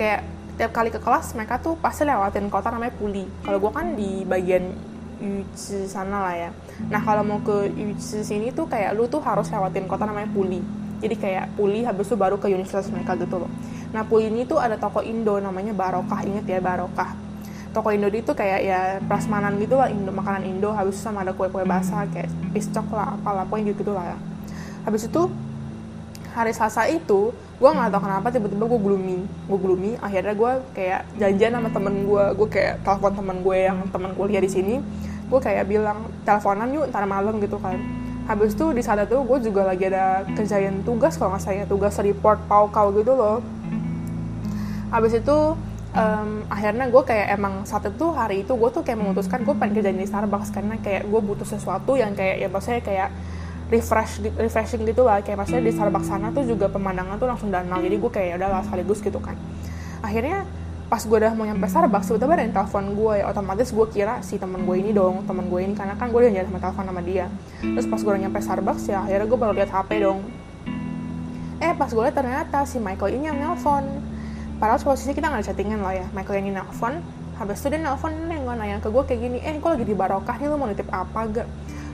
[0.00, 0.20] kayak
[0.56, 3.28] tiap kali ke kelas mereka tuh pasti lewatin kota namanya Puli.
[3.44, 4.72] Kalau gue kan di bagian
[5.20, 6.50] Yuchi sana lah ya
[6.88, 10.62] nah kalau mau ke Yuchi sini tuh kayak lu tuh harus lewatin kota namanya Puli.
[11.00, 13.50] Jadi kayak pulih habis itu baru ke universitas mereka gitu loh.
[13.90, 17.16] Nah pulih ini tuh ada toko Indo namanya Barokah inget ya Barokah.
[17.72, 21.32] Toko Indo itu kayak ya prasmanan gitu lah Indo makanan Indo habis itu sama ada
[21.32, 24.16] kue-kue basah kayak piscok lah apalah pokoknya gitu, -gitu lah ya.
[24.84, 25.22] Habis itu
[26.36, 29.18] hari Selasa itu gue nggak tahu kenapa tiba-tiba gue gloomy.
[29.48, 33.78] Gue gloomy akhirnya gue kayak janjian sama temen gue gue kayak telepon temen gue yang
[33.88, 34.84] temen kuliah di sini
[35.30, 37.78] gue kayak bilang teleponan yuk ntar malam gitu kan.
[38.26, 41.94] Habis itu di saat itu gue juga lagi ada kerjaan tugas kalau nggak saya tugas
[42.02, 43.38] report paukau gitu loh.
[44.90, 45.54] Habis itu
[45.94, 49.78] um, akhirnya gue kayak emang saat itu hari itu gue tuh kayak memutuskan gue pengen
[49.78, 53.08] kerjain di Starbucks karena kayak gue butuh sesuatu yang kayak ya maksudnya kayak
[53.70, 55.22] refresh refreshing gitu lah.
[55.22, 58.34] Kayak maksudnya di Starbucks sana tuh juga pemandangan tuh langsung danau jadi gue kayak ya
[58.38, 59.34] udah lah sekaligus gitu kan.
[60.02, 60.46] Akhirnya
[60.90, 64.26] pas gue udah mau nyampe Starbucks tiba-tiba ada yang telepon gue ya otomatis gue kira
[64.26, 67.00] si temen gue ini dong temen gue ini karena kan gue udah nyari telepon sama
[67.06, 67.30] dia.
[67.62, 70.26] Terus pas gue udah nyampe Starbucks ya akhirnya gue baru lihat HP dong.
[71.62, 73.86] Eh pas gue lihat ternyata si Michael ini yang nelpon.
[74.58, 76.98] Padahal posisi kita nggak chattingan lah ya Michael yang ini nelpon
[77.38, 79.94] habis itu dia nelpon nih gue nanya ke gue kayak gini eh gue lagi di
[79.94, 81.46] Barokah nih lo mau nitip apa gak?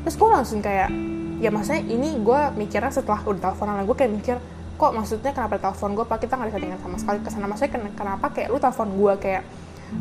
[0.08, 0.88] Terus gue langsung kayak
[1.36, 4.36] ya maksudnya ini gue mikirnya setelah udah teleponan gue kayak mikir
[4.76, 6.18] kok maksudnya kenapa telepon gue pak?
[6.22, 7.18] Kita nggak bisa dengan sama sekali.
[7.24, 9.42] Ke sana maksudnya ken kenapa kayak lu telepon gue kayak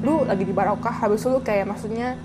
[0.04, 2.20] lu lagi di barokah habis lu kayak maksudnya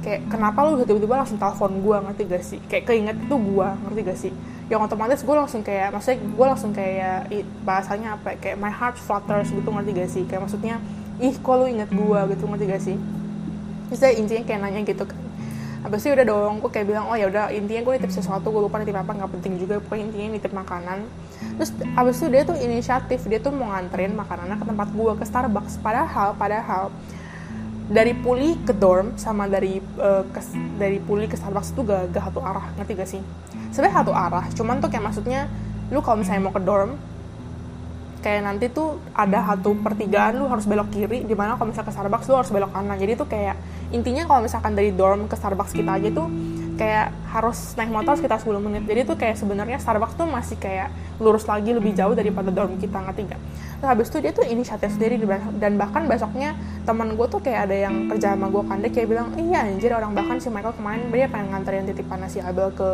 [0.00, 2.58] kayak kenapa lu tiba-tiba langsung telepon gue ngerti gak sih?
[2.70, 4.32] Kayak keinget itu gue ngerti gak sih?
[4.70, 7.28] Yang otomatis gue langsung kayak maksudnya gue langsung kayak
[7.66, 10.22] bahasanya apa kayak my heart flutters gitu ngerti gak sih?
[10.24, 10.80] Kayak maksudnya
[11.20, 12.96] ih kok lu inget gue gitu ngerti gak sih?
[13.90, 15.20] Intinya kayak nanya gitu kan.
[15.80, 18.62] Habis itu udah dong gue kayak bilang oh ya udah intinya gue nitip sesuatu gue
[18.68, 19.80] lupa nitip apa nggak penting juga.
[19.80, 21.08] Pokoknya intinya nitip makanan
[21.56, 25.24] terus habis itu dia tuh inisiatif dia tuh mau nganterin makanannya ke tempat gue ke
[25.24, 25.80] Starbucks.
[25.82, 26.94] Padahal padahal
[27.90, 30.40] dari puli ke dorm sama dari uh, ke,
[30.78, 32.70] dari puli ke Starbucks itu gak, gak satu arah.
[32.78, 33.22] Ngerti gak sih?
[33.74, 35.40] Sebenarnya satu arah cuman tuh kayak maksudnya
[35.90, 36.94] lu kalau misalnya mau ke dorm
[38.20, 41.94] kayak nanti tuh ada satu pertigaan lu harus belok kiri di mana kalau misalnya ke
[41.96, 42.96] Starbucks lu harus belok kanan.
[43.00, 43.56] Jadi tuh kayak
[43.90, 46.28] intinya kalau misalkan dari dorm ke Starbucks kita aja tuh
[46.80, 48.88] kayak harus naik motor sekitar 10 menit.
[48.88, 50.88] Jadi tuh kayak sebenarnya Starbucks tuh masih kayak
[51.20, 53.40] lurus lagi lebih jauh daripada dorm kita ngerti gak?
[53.80, 55.20] Terus habis itu dia tuh inisiatif sendiri
[55.60, 56.56] dan bahkan besoknya
[56.88, 59.92] teman gue tuh kayak ada yang kerja sama gue kan dia kayak bilang iya anjir
[59.92, 62.88] orang bahkan si Michael kemarin dia pengen nganterin titipan si Abel ke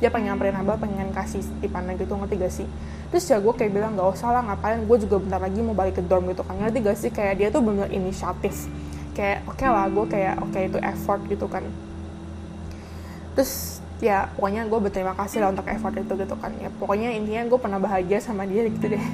[0.00, 2.66] dia pengen nganterin Abel pengen kasih titipannya gitu ngerti gak sih?
[3.12, 4.80] Terus ya gue kayak bilang gak usah lah ngapain?
[4.88, 6.56] Gue juga bentar lagi mau balik ke dorm gitu kan.
[6.56, 7.10] Ngerti gak sih?
[7.12, 8.64] Kayak dia tuh bener inisiatif.
[9.12, 11.64] Kayak oke okay lah gue kayak oke okay, itu effort gitu kan
[13.36, 16.52] terus ya pokoknya gue berterima kasih lah untuk effort itu gitu kan.
[16.56, 19.04] Ya pokoknya intinya gue pernah bahagia sama dia gitu deh.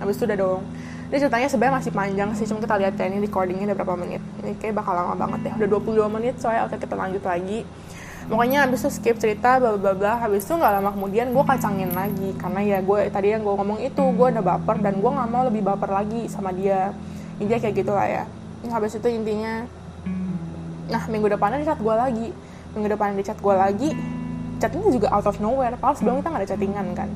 [0.00, 0.62] Habis itu udah dong.
[1.10, 4.22] Ini ceritanya sebenarnya masih panjang sih cuma kita lihat ya ini recordingnya udah berapa menit.
[4.44, 5.68] Ini kayak bakal lama banget ya udah
[6.06, 7.66] 22 menit soalnya oke kita lanjut lagi.
[8.30, 10.22] Pokoknya habis itu skip cerita bla bla bla.
[10.22, 12.30] Habis itu nggak lama kemudian gue kacangin lagi.
[12.38, 15.42] Karena ya gue tadi yang gue ngomong itu gue udah baper dan gue nggak mau
[15.48, 16.94] lebih baper lagi sama dia.
[17.42, 18.24] Intinya kayak gitulah ya.
[18.70, 19.66] Habis itu intinya
[20.90, 22.28] nah minggu depannya chat gue lagi
[22.74, 23.90] minggu depan di chat gue lagi
[24.60, 27.08] chatnya juga out of nowhere padahal sebelum kita nggak ada chattingan kan.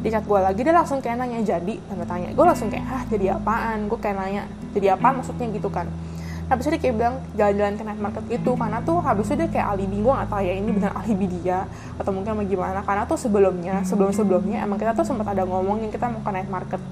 [0.00, 1.74] Di chat gue lagi dia langsung kayak nanya jadi?
[1.88, 2.28] Tanda tanya.
[2.36, 3.88] Gue langsung kayak ah jadi apaan?
[3.88, 4.42] Gue kayak nanya
[4.76, 5.88] jadi apa maksudnya gitu kan.
[6.50, 9.48] Habis itu dia kayak bilang jalan-jalan ke night market itu karena tuh habis itu dia
[9.48, 11.58] kayak alibi gue gak tahu ya ini benar alibi dia
[11.94, 16.10] atau mungkin bagaimana karena tuh sebelumnya sebelum sebelumnya emang kita tuh sempat ada ngomongin kita
[16.10, 16.82] mau ke night market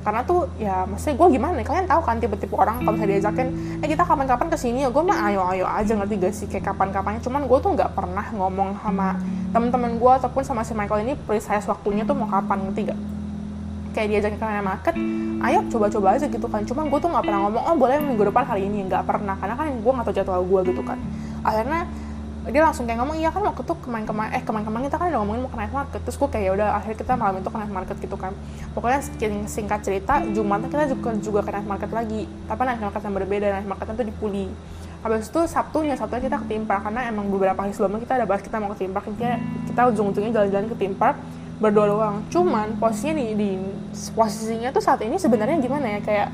[0.00, 1.66] karena tuh ya maksudnya gue gimana nih?
[1.68, 3.48] Kalian tahu kan tipe-tipe orang kalau misalnya diajakin
[3.84, 4.88] eh kita kapan-kapan ke sini ya?
[4.88, 6.46] Gue mah ayo-ayo aja ngerti gak sih?
[6.48, 7.20] Kayak kapan-kapannya.
[7.20, 9.20] Cuman gue tuh nggak pernah ngomong sama
[9.52, 12.98] temen-temen gue ataupun sama si Michael ini precise waktunya tuh mau kapan ngerti gak?
[13.90, 14.94] Kayak diajakin ke market
[15.40, 16.62] ayo coba-coba aja gitu kan.
[16.64, 18.88] Cuman gue tuh nggak pernah ngomong oh boleh minggu depan hari ini.
[18.88, 20.96] Nggak pernah karena kan gue nggak tahu jadwal gue gitu kan.
[21.44, 21.84] Akhirnya
[22.48, 25.40] dia langsung kayak ngomong iya kan waktu itu kemarin-kemarin eh kemarin-kemarin kita kan udah ngomongin
[25.44, 26.00] mau ke night market.
[26.08, 28.32] Terus gue kayak ya udah akhirnya kita malam itu ke night market gitu kan.
[28.72, 29.00] Pokoknya
[29.44, 32.24] singkat cerita Jumatnya kita juga juga ke night market lagi.
[32.48, 34.46] Tapi night market yang berbeda night marketnya tuh di Puli.
[35.00, 38.26] Habis itu Sabtunya Sabtunya kita ke theme park karena emang beberapa hari sebelumnya kita ada
[38.28, 39.08] bahas kita mau ke theme park
[39.68, 41.16] kita, ujung-ujungnya jalan-jalan ke theme park
[41.60, 42.16] berdua doang.
[42.32, 43.50] Cuman posisinya di, di
[44.16, 46.28] posisinya tuh saat ini sebenarnya gimana ya kayak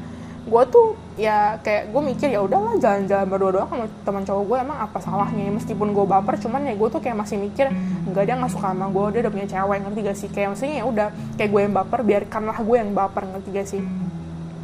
[0.46, 4.56] gue tuh ya kayak gue mikir ya udahlah jalan-jalan berdua doang sama teman cowok gue
[4.62, 5.50] emang apa salahnya?
[5.50, 7.66] Meskipun gue baper cuman ya gue tuh kayak masih mikir
[8.06, 10.28] enggak dia nggak suka sama gue dia udah punya cewek ngerti gak sih?
[10.30, 13.82] Kayak maksudnya ya udah kayak gue yang baper biarkanlah gue yang baper ngerti gak sih?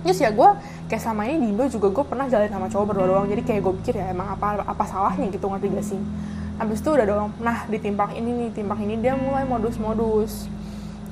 [0.06, 0.48] Terus ya gue
[0.86, 3.60] kayak sama ini di Indo juga gue pernah jalan sama cowok berdua doang jadi kayak
[3.66, 5.34] gue pikir ya emang apa apa salahnya?
[5.34, 6.00] Gitu ngerti gak sih?
[6.62, 10.46] Habis itu udah doang nah di timpang ini nih timpang ini dia mulai modus-modus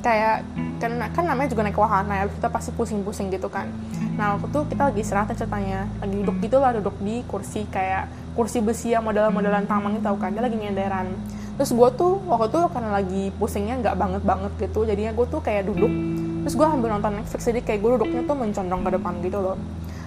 [0.01, 0.45] kayak
[0.81, 3.69] kan kan namanya juga naik wahana ya kita pasti pusing-pusing gitu kan.
[4.17, 5.87] Nah waktu tuh kita lagi istirahat ceritanya.
[6.01, 10.17] Lagi duduk gitu lah duduk di kursi kayak kursi besi yang modelan-modelan taman itu tau
[10.17, 10.33] kan.
[10.33, 11.13] Dia lagi nyenderan.
[11.61, 15.41] Terus gue tuh waktu itu karena lagi pusingnya nggak banget banget gitu jadinya gue tuh
[15.45, 15.93] kayak duduk.
[16.49, 19.57] Terus gue ambil nonton Netflix jadi kayak gue duduknya tuh mencondong ke depan gitu loh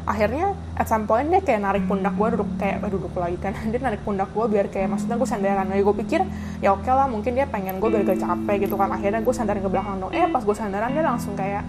[0.04, 3.56] akhirnya at some point dia kayak narik pundak gue duduk kayak eh, duduk lagi kan.
[3.72, 6.22] Dia narik pundak gue biar kayak maksudnya gue sandaran lagi gue pikir
[6.60, 8.92] ya oke okay lah mungkin dia pengen gue biar gak capek gitu kan.
[8.92, 11.64] Akhirnya gue sandaran ke belakang dong eh pas gue sandaran dia langsung kayak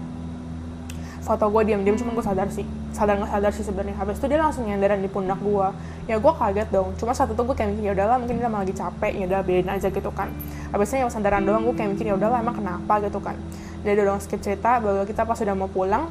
[1.25, 2.67] foto gue diam-diam cuma gue sadar sih.
[2.93, 3.95] Sadar nggak sadar sih sebenarnya.
[3.97, 5.67] Habis itu dia langsung nyandaran di pundak gue
[6.05, 6.93] ya gue kaget dong.
[7.01, 9.69] Cuma satu tuh gue kayak mikir ya udahlah mungkin dia lagi capek ya udah biarin
[9.71, 10.29] aja gitu kan.
[10.69, 13.39] Habisnya ya sandaran doang gue kayak mikir ya udahlah emang kenapa gitu kan.
[13.81, 16.09] Jadi dong skip cerita bahwa kita pas sudah mau pulang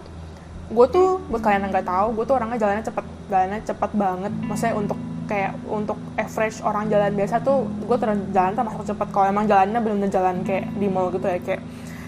[0.74, 4.32] gue tuh buat kalian yang nggak tahu gue tuh orangnya jalannya cepet jalannya cepet banget.
[4.42, 9.08] Maksudnya untuk kayak untuk average orang jalan biasa tuh gue terus jalan termasuk cepet.
[9.14, 11.62] Kalau emang jalannya belum jalan kayak di mall gitu ya kayak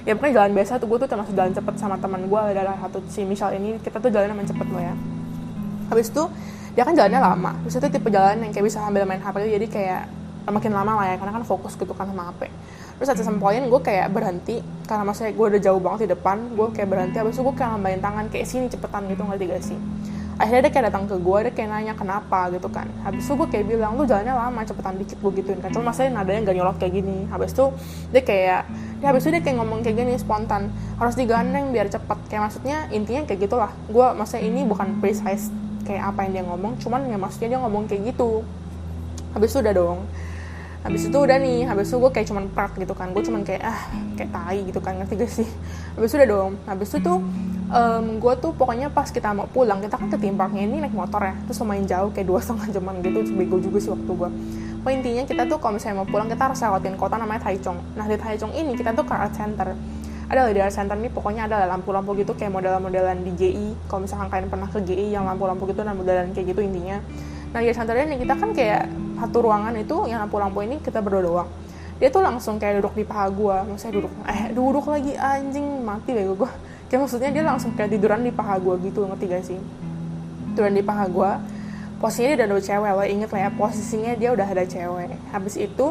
[0.06, 3.02] ya pokoknya jalan biasa tuh gue tuh termasuk jalan cepet sama teman gue adalah satu
[3.10, 4.94] si Michelle ini kita tuh jalannya main cepet loh ya.
[5.94, 6.24] Habis itu
[6.74, 7.52] dia kan jalannya lama.
[7.64, 9.52] Terus itu tipe jalan yang kayak bisa sambil main HP gitu.
[9.62, 10.02] Jadi kayak
[10.46, 12.46] makin lama lah ya karena kan fokus gitu kan sama HP
[12.96, 16.36] terus at some point gue kayak berhenti karena maksudnya gue udah jauh banget di depan
[16.56, 19.62] gue kayak berhenti habis itu gue kayak ngambilin tangan kayak sini cepetan gitu ngerti gak
[19.64, 19.78] sih?
[20.36, 22.84] Akhirnya dia kayak datang ke gue dia kayak nanya kenapa gitu kan.
[23.08, 25.72] Habis itu gue kayak bilang lu jalannya lama cepetan dikit gue gituin kan.
[25.72, 27.24] Cuma masalahnya nadanya gak nyolot kayak gini.
[27.32, 27.64] Habis itu
[28.12, 28.62] dia kayak
[29.00, 30.68] dia habis itu dia kayak ngomong kayak gini spontan
[31.00, 32.18] harus digandeng biar cepet.
[32.28, 33.72] Kayak maksudnya intinya kayak gitulah.
[33.88, 35.48] Gue maksudnya ini bukan precise
[35.88, 38.44] kayak apa yang dia ngomong cuman ya maksudnya dia ngomong kayak gitu.
[39.32, 40.04] Habis itu udah dong
[40.86, 43.10] habis itu udah nih habis itu gue kayak cuman prak gitu kan.
[43.10, 43.80] Gue cuman kayak ah
[44.14, 44.94] kayak tai gitu kan.
[45.02, 45.48] Ngerti gak sih?
[45.98, 46.52] Habis itu udah dong.
[46.62, 47.18] Habis itu tuh
[47.74, 50.94] um, gue tuh pokoknya pas kita mau pulang kita kan ke theme parknya ini naik
[50.94, 53.18] motor ya terus lumayan jauh kayak dua setengah jaman gitu.
[53.34, 54.30] Bego juga sih waktu gue
[54.86, 57.74] Pokoknya intinya kita tuh kalau misalnya mau pulang kita harus lewatin kota namanya Taichung.
[57.98, 59.74] Nah di Taichung ini kita tuh ke art center.
[60.30, 64.30] Ada di art center ini pokoknya ada lampu-lampu gitu kayak model-modelan di GI kalau misalkan
[64.30, 67.02] kalian pernah ke GI yang lampu-lampu gitu dan modelan kayak gitu intinya
[67.56, 68.84] nah di center ini kita kan kayak
[69.16, 71.48] satu ruangan itu yang lampu-lampu ini kita berdua doang.
[71.96, 76.12] Dia tuh langsung kayak duduk di paha gue maksudnya duduk eh duduk lagi anjing mati
[76.12, 76.36] deh gue
[76.92, 79.56] kayak maksudnya dia langsung kayak tiduran di paha gue gitu ngerti gak sih?
[80.52, 81.30] Tiduran di paha gue
[81.96, 85.16] posisinya dia udah ada cewek lo inget lah ya posisinya dia udah ada cewek.
[85.32, 85.86] Habis itu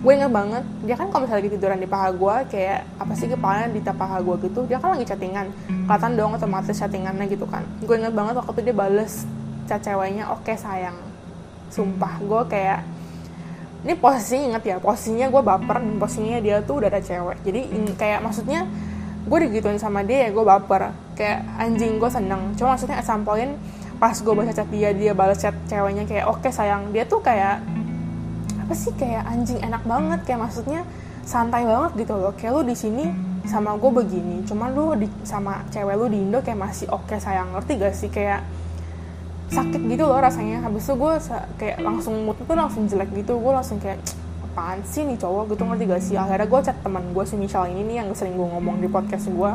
[0.00, 3.28] gue inget banget dia kan kalau misalnya lagi tiduran di paha gue kayak apa sih
[3.28, 5.52] kepalanya di paha gue gitu dia kan lagi chattingan.
[5.68, 7.68] Kelihatan dong otomatis chattingannya gitu kan.
[7.84, 9.28] Gue inget banget waktu itu dia bales
[9.68, 10.96] chat ceweknya oke okay, sayang.
[11.72, 12.80] Sumpah gue kayak
[13.82, 17.42] ini posisinya inget ya posisinya gue baper dan posisinya dia tuh udah ada cewek.
[17.42, 17.60] Jadi
[17.98, 18.66] kayak maksudnya
[19.22, 20.94] gue digituin sama dia ya gue baper.
[21.18, 22.54] Kayak anjing gue seneng.
[22.54, 23.58] Cuma maksudnya at some point
[23.98, 26.94] pas gue baca chat dia dia balas chat ceweknya kayak oke okay, sayang.
[26.94, 27.62] Dia tuh kayak
[28.62, 30.20] apa sih kayak anjing enak banget.
[30.30, 30.86] Kayak maksudnya
[31.26, 32.30] santai banget gitu loh.
[32.38, 33.04] Kayak lu di sini
[33.42, 37.18] sama gue begini cuma lu di, sama cewek lu di Indo kayak masih oke okay,
[37.18, 37.50] sayang.
[37.50, 38.10] Ngerti gak sih?
[38.14, 38.46] Kayak
[39.52, 40.64] sakit gitu loh rasanya.
[40.64, 41.12] Habis itu gue
[41.60, 43.36] kayak langsung mood tuh langsung jelek gitu.
[43.36, 44.00] Gue langsung kayak
[44.50, 45.52] apaan sih nih cowok?
[45.52, 46.14] Gitu ngerti gak sih?
[46.16, 49.28] Akhirnya gue chat teman gue si Michelle ini nih yang sering gue ngomong di podcast
[49.28, 49.52] gue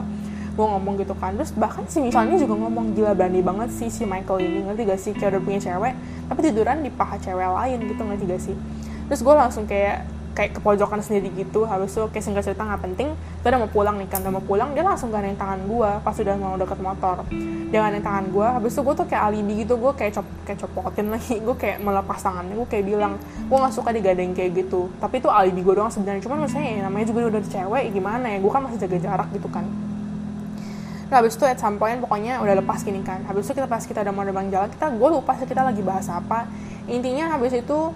[0.58, 1.34] gue ngomong gitu kan.
[1.38, 4.60] Terus bahkan si Michelle ini juga ngomong gila berani banget sih si Michael ini.
[4.70, 5.12] Ngerti gak sih?
[5.18, 5.94] Kayak udah punya cewek
[6.28, 8.56] tapi tiduran di paha cewek lain gitu ngerti gak sih?
[9.10, 10.06] Terus gue langsung kayak
[10.38, 13.72] kayak ke pojokan sendiri gitu habis itu kayak singkat cerita nggak penting gue udah mau
[13.74, 16.78] pulang nih kan udah mau pulang dia langsung gandeng tangan gue pas udah mau deket
[16.78, 17.26] motor
[17.74, 20.60] dia gandeng tangan gue habis itu gue tuh kayak alibi gitu gue kayak cop kayak
[20.62, 23.14] copotin lagi gue kayak melepas tangannya gue kayak bilang
[23.50, 26.82] gue nggak suka digandeng kayak gitu tapi itu alibi gue doang sebenarnya cuman misalnya ya,
[26.86, 29.66] namanya juga udah cewek gimana ya gue kan masih jaga jarak gitu kan
[31.08, 33.24] Nah, habis itu at some point pokoknya udah lepas gini kan.
[33.24, 35.80] Habis itu kita pas kita udah mau terbang jalan, kita gue lupa sih kita lagi
[35.80, 36.52] bahas apa.
[36.92, 37.96] Intinya habis itu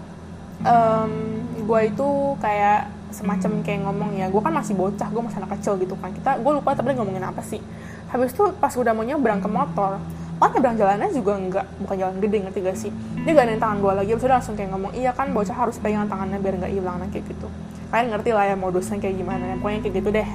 [0.64, 1.41] um,
[1.72, 2.08] gue itu
[2.44, 6.12] kayak semacam kayak ngomong ya gue kan masih bocah gue masih anak kecil gitu kan.
[6.12, 7.64] Kita gue lupa tapi ngomongin apa sih.
[8.12, 10.04] Habis itu pas udah mau nyebrang ke motor
[10.42, 12.92] kan nyebrang jalannya juga enggak bukan jalan gede ngerti gak sih?
[13.24, 16.10] Dia gak tangan gue lagi habis itu langsung kayak ngomong iya kan bocah harus pegang
[16.10, 17.48] tangannya biar nggak hilang nah kayak gitu.
[17.94, 20.30] Kalian ngerti lah ya modusnya kayak gimana ya pokoknya kayak gitu deh.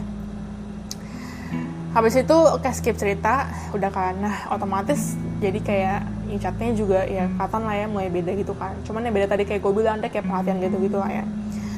[1.91, 4.15] Habis itu oke skip cerita udah kan.
[4.23, 8.75] Nah otomatis jadi kayak incatnya juga ya katan lah ya mulai beda gitu kan.
[8.83, 11.25] Cuman yang beda tadi kayak gue bilang deh kayak perhatian gitu gitu lah ya.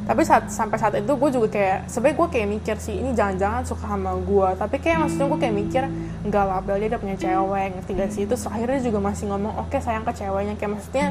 [0.09, 3.61] Tapi saat sampai saat itu gue juga kayak sebenarnya gue kayak mikir sih ini jangan-jangan
[3.69, 5.83] suka sama gue tapi kayak maksudnya gue kayak mikir
[6.25, 8.23] enggak lah Bel dia udah punya cewek ngerti gak sih?
[8.25, 10.57] Itu akhirnya juga masih ngomong oke okay, sayang ke ceweknya.
[10.57, 11.07] Kayak maksudnya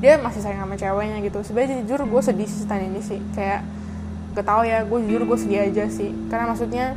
[0.00, 1.38] dia masih sayang sama ceweknya gitu.
[1.44, 3.20] Sebenarnya jujur gue sedih sih tanya ini sih.
[3.36, 3.60] Kayak
[4.32, 6.10] gak tau ya gue jujur gue sedih aja sih.
[6.32, 6.96] Karena maksudnya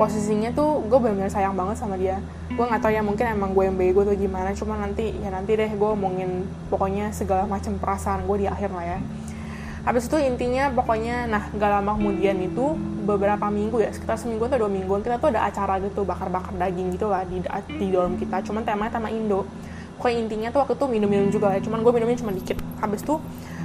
[0.00, 2.16] posisinya tuh gue benar-benar sayang banget sama dia.
[2.48, 5.52] Gue nggak tahu ya mungkin emang gue yang bego atau gimana cuma nanti ya nanti
[5.52, 8.98] deh gue omongin pokoknya segala macam perasaan gue di akhir lah ya.
[9.84, 14.64] Habis itu intinya pokoknya nah gak lama kemudian itu beberapa minggu ya sekitar seminggu atau
[14.64, 17.40] dua mingguan kita tuh ada acara gitu bakar-bakar daging gitu lah di
[17.76, 19.44] di dorm kita cuman temanya tema Indo.
[20.00, 22.56] Pokoknya intinya tuh waktu itu minum-minum juga ya cuman gue minumnya cuma dikit.
[22.80, 23.20] Habis tuh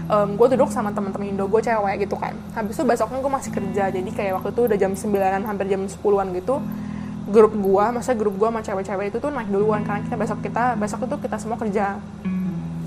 [0.09, 2.33] um, gue duduk sama teman-teman Indo gue cewek gitu kan.
[2.53, 5.81] Habis itu besoknya gue masih kerja jadi kayak waktu itu udah jam 9an hampir jam
[5.85, 6.55] 10an gitu
[7.25, 10.77] grup gue masa grup gue sama cewek-cewek itu tuh naik duluan karena kita besok kita
[10.77, 11.97] besok itu kita semua kerja.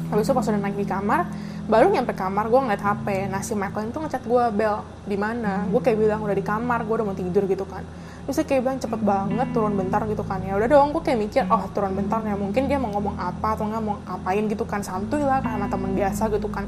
[0.09, 1.21] Habis itu pas udah naik di kamar
[1.69, 5.67] baru nyampe kamar gue ngeliat hp nah si Michael itu ngechat gue bel di mana?
[5.69, 7.83] Gue kayak bilang udah di kamar gue udah mau tidur gitu kan.
[8.25, 10.39] Terus kayak bilang cepet banget turun bentar gitu kan.
[10.47, 13.59] Ya udah dong gue kayak mikir oh turun bentar ya mungkin dia mau ngomong apa
[13.59, 14.81] atau nggak mau ngapain gitu kan.
[14.87, 16.65] Santuy lah karena temen biasa gitu kan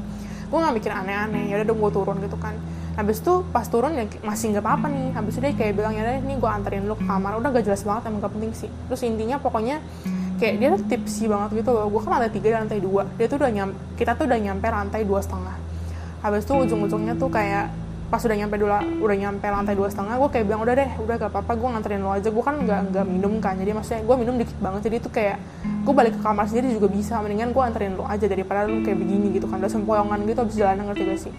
[0.51, 1.47] gue nggak mikir aneh-aneh.
[1.47, 2.59] Ya udah dong gue turun gitu kan.
[2.99, 5.07] Habis itu pas turun ya masih nggak apa-apa nih.
[5.15, 7.39] Habis itu dia kayak bilang ya ini gue anterin lu ke kamar.
[7.39, 8.69] Udah gak jelas banget emang gak penting sih.
[8.91, 9.79] Terus intinya pokoknya
[10.43, 11.87] kayak dia tuh tipsy banget gitu loh.
[11.87, 13.07] Gue kan lantai tiga dan lantai dua.
[13.15, 15.55] Dia tuh udah nyam kita tuh udah nyampe lantai dua setengah.
[16.19, 17.71] Habis itu ujung-ujungnya tuh kayak
[18.11, 18.75] pas udah nyampe dulu
[19.07, 22.01] udah nyampe lantai dua setengah gue kayak bilang udah deh udah gak apa-apa gue nganterin
[22.03, 22.27] lo aja.
[22.27, 25.37] Gue kan nggak nggak minum kan jadi maksudnya gue minum dikit banget jadi tuh kayak
[25.63, 28.99] gue balik ke kamar sendiri juga bisa mendingan gue anterin lo aja daripada lo kayak
[28.99, 31.33] begini gitu kan udah sempoyongan gitu abis jalan ngerti gak sih?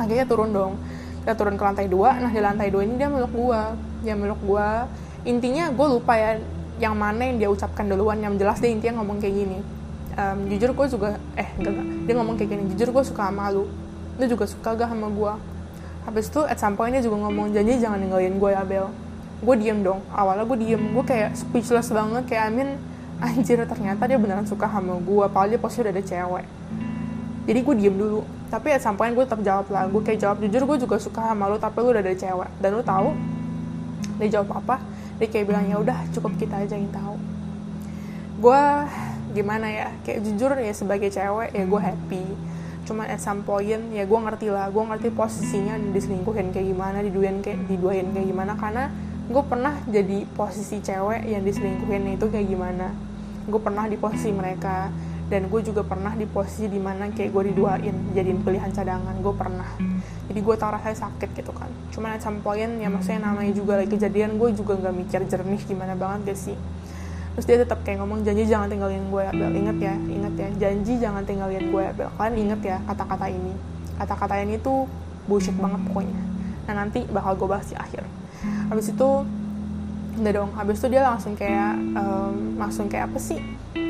[0.00, 0.72] Akhirnya turun dong
[1.20, 3.60] kita turun ke lantai dua nah di lantai dua ini dia meluk gue
[4.04, 4.68] dia meluk gue
[5.28, 6.40] intinya gue lupa ya
[6.80, 9.58] yang mana yang dia ucapkan duluan yang jelas dia intinya ngomong kayak gini.
[10.14, 13.50] Um, jujur gue juga eh enggak, enggak dia ngomong kayak gini jujur gue suka sama
[13.50, 13.66] lu
[14.14, 15.32] lu juga suka gak sama gue
[16.04, 18.86] habis itu at some point dia juga ngomong janji jangan ninggalin gue ya Bel.
[19.40, 20.00] Gue diem dong.
[20.12, 20.82] Awalnya gue diem.
[20.92, 22.24] Gue kayak speechless banget.
[22.28, 22.68] Kayak Amin
[23.24, 26.46] anjir ternyata dia beneran suka sama gue apalagi posisi udah ada cewek.
[27.44, 28.20] Jadi gue diem dulu.
[28.52, 29.88] Tapi at some point gue tetap jawab lah.
[29.88, 32.50] Gue kayak jawab jujur gue juga suka sama lu tapi lu udah ada cewek.
[32.60, 33.08] Dan lu tahu
[34.20, 34.78] dia jawab apa
[35.18, 37.16] dia kayak bilang ya udah cukup kita aja yang tahu.
[38.44, 38.62] Gue
[39.32, 39.88] gimana ya?
[40.04, 42.53] Kayak jujur ya sebagai cewek ya gue happy
[42.84, 44.68] cuman at some point ya gue ngerti lah.
[44.68, 48.52] Gue ngerti posisinya diselingkuhin kayak gimana diduain kayak diduain kayak gimana.
[48.54, 48.92] Karena
[49.24, 52.92] gue pernah jadi posisi cewek yang diselingkuhin itu kayak gimana.
[53.48, 54.92] Gue pernah di posisi mereka.
[55.24, 59.16] Dan gue juga pernah di posisi di mana kayak gue diduain jadiin pilihan cadangan.
[59.24, 59.68] Gue pernah.
[60.28, 61.72] Jadi gue tau rasanya sakit gitu kan.
[61.90, 65.60] Cuman at some point ya maksudnya namanya juga lagi kejadian gue juga nggak mikir jernih
[65.64, 66.56] gimana banget gak sih
[67.34, 70.48] terus dia tetap kayak ngomong janji jangan tinggalin gue ya Bel inget ya inget ya.
[70.66, 73.52] Janji jangan tinggalin gue ya Bel kalian inget ya kata-kata ini.
[73.98, 74.86] Kata-kata ini tuh
[75.26, 76.22] bullshit banget pokoknya.
[76.70, 78.06] Nah nanti bakal gue bahas di akhir.
[78.70, 79.08] Habis itu
[80.14, 80.50] udah dong.
[80.54, 83.42] Habis itu dia langsung kayak um, langsung kayak apa sih?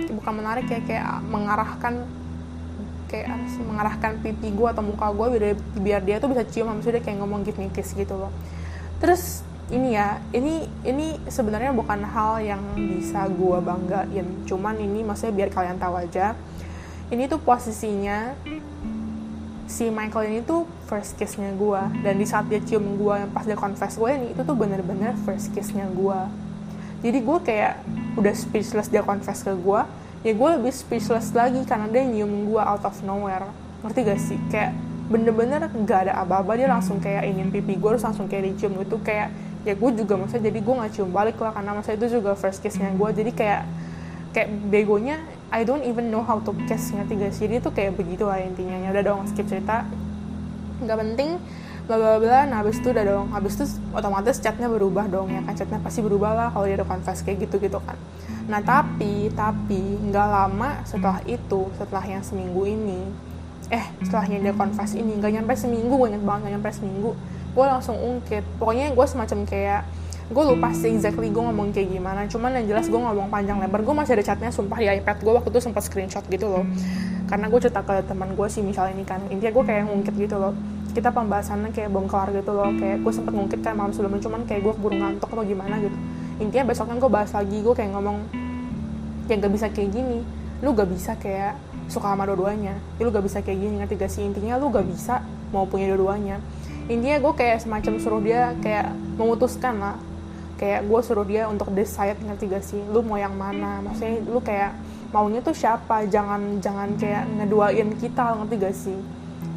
[0.08, 2.08] Bukan menarik ya kayak mengarahkan
[3.12, 3.30] kayak
[3.60, 5.44] mengarahkan pipi gue atau muka gue biar,
[5.78, 6.72] biar dia tuh bisa cium.
[6.72, 8.32] Habis itu dia kayak ngomong give me kiss gitu loh.
[9.04, 14.26] Terus ini ya ini ini sebenarnya bukan hal yang bisa gue banggain.
[14.46, 16.38] Cuman ini maksudnya biar kalian tahu aja
[17.10, 18.38] ini tuh posisinya
[19.66, 23.42] si Michael ini tuh first kissnya gue dan di saat dia cium gue yang pas
[23.42, 26.20] dia confess gue ini itu tuh bener-bener first kissnya gue
[27.04, 27.74] jadi gue kayak
[28.16, 29.80] udah speechless dia confess ke gue
[30.24, 33.44] ya gue lebih speechless lagi karena dia nyium gue out of nowhere.
[33.84, 34.40] Ngerti gak sih?
[34.48, 34.72] Kayak
[35.12, 38.72] bener-bener gak ada apa-apa dia langsung kayak ingin pipi gue terus langsung kayak dicium.
[38.80, 39.28] Itu kayak
[39.64, 42.60] ya gue juga maksudnya jadi gue gak cium balik lah karena masa itu juga first
[42.60, 43.62] kissnya gue jadi kayak
[44.34, 45.16] kayak begonya
[45.54, 48.74] I don't even know how to kiss ngerti gak sih tuh kayak begitu lah intinya.
[48.74, 49.86] Ya udah dong skip cerita.
[50.82, 51.38] Nggak penting
[51.84, 53.30] bla bla bla nah habis itu udah dong.
[53.30, 55.54] Habis itu otomatis chatnya berubah dong ya kan?
[55.54, 57.94] Chatnya pasti berubah lah kalau dia ada confess kayak gitu gitu kan.
[58.50, 59.78] Nah tapi tapi
[60.10, 63.06] nggak lama setelah itu setelah yang seminggu ini
[63.70, 67.10] eh setelahnya dia confess ini nggak nyampe seminggu gue inget banget nggak nyampe seminggu
[67.54, 68.42] gue langsung ungkit.
[68.58, 69.82] Pokoknya gue semacam kayak
[70.24, 72.26] gue lupa sih exactly gue ngomong kayak gimana.
[72.26, 73.80] Cuman yang jelas gue ngomong panjang lebar.
[73.86, 76.66] Gue masih ada chatnya sumpah di ipad gue waktu itu sempat screenshot gitu loh.
[77.30, 79.22] Karena gue cerita ke teman gue sih misalnya ini kan.
[79.30, 80.52] Intinya gue kayak ngungkit gitu loh.
[80.94, 82.70] Kita pembahasannya kayak kelar gitu loh.
[82.74, 85.96] Kayak gue sempat ngungkit kan malam sebelumnya cuman kayak gue keburu ngantuk atau gimana gitu.
[86.42, 87.58] Intinya besoknya gue bahas lagi.
[87.62, 88.18] Gue kayak ngomong
[89.30, 90.26] ya gak bisa kayak gini.
[90.64, 91.54] Lu gak bisa kayak
[91.86, 92.74] suka sama dua-duanya.
[92.96, 94.24] Ya, lu gak bisa kayak gini ngerti gak sih?
[94.24, 95.20] Intinya lu gak bisa
[95.52, 96.42] mau punya dua-duanya
[96.88, 99.96] intinya gue kayak semacam suruh dia kayak memutuskan lah.
[100.54, 102.80] Kayak gue suruh dia untuk decide ngerti gak sih?
[102.92, 103.82] Lu mau yang mana?
[103.82, 104.70] Maksudnya lu kayak
[105.10, 106.06] maunya tuh siapa?
[106.06, 108.98] Jangan jangan kayak ngeduain kita ngerti gak sih?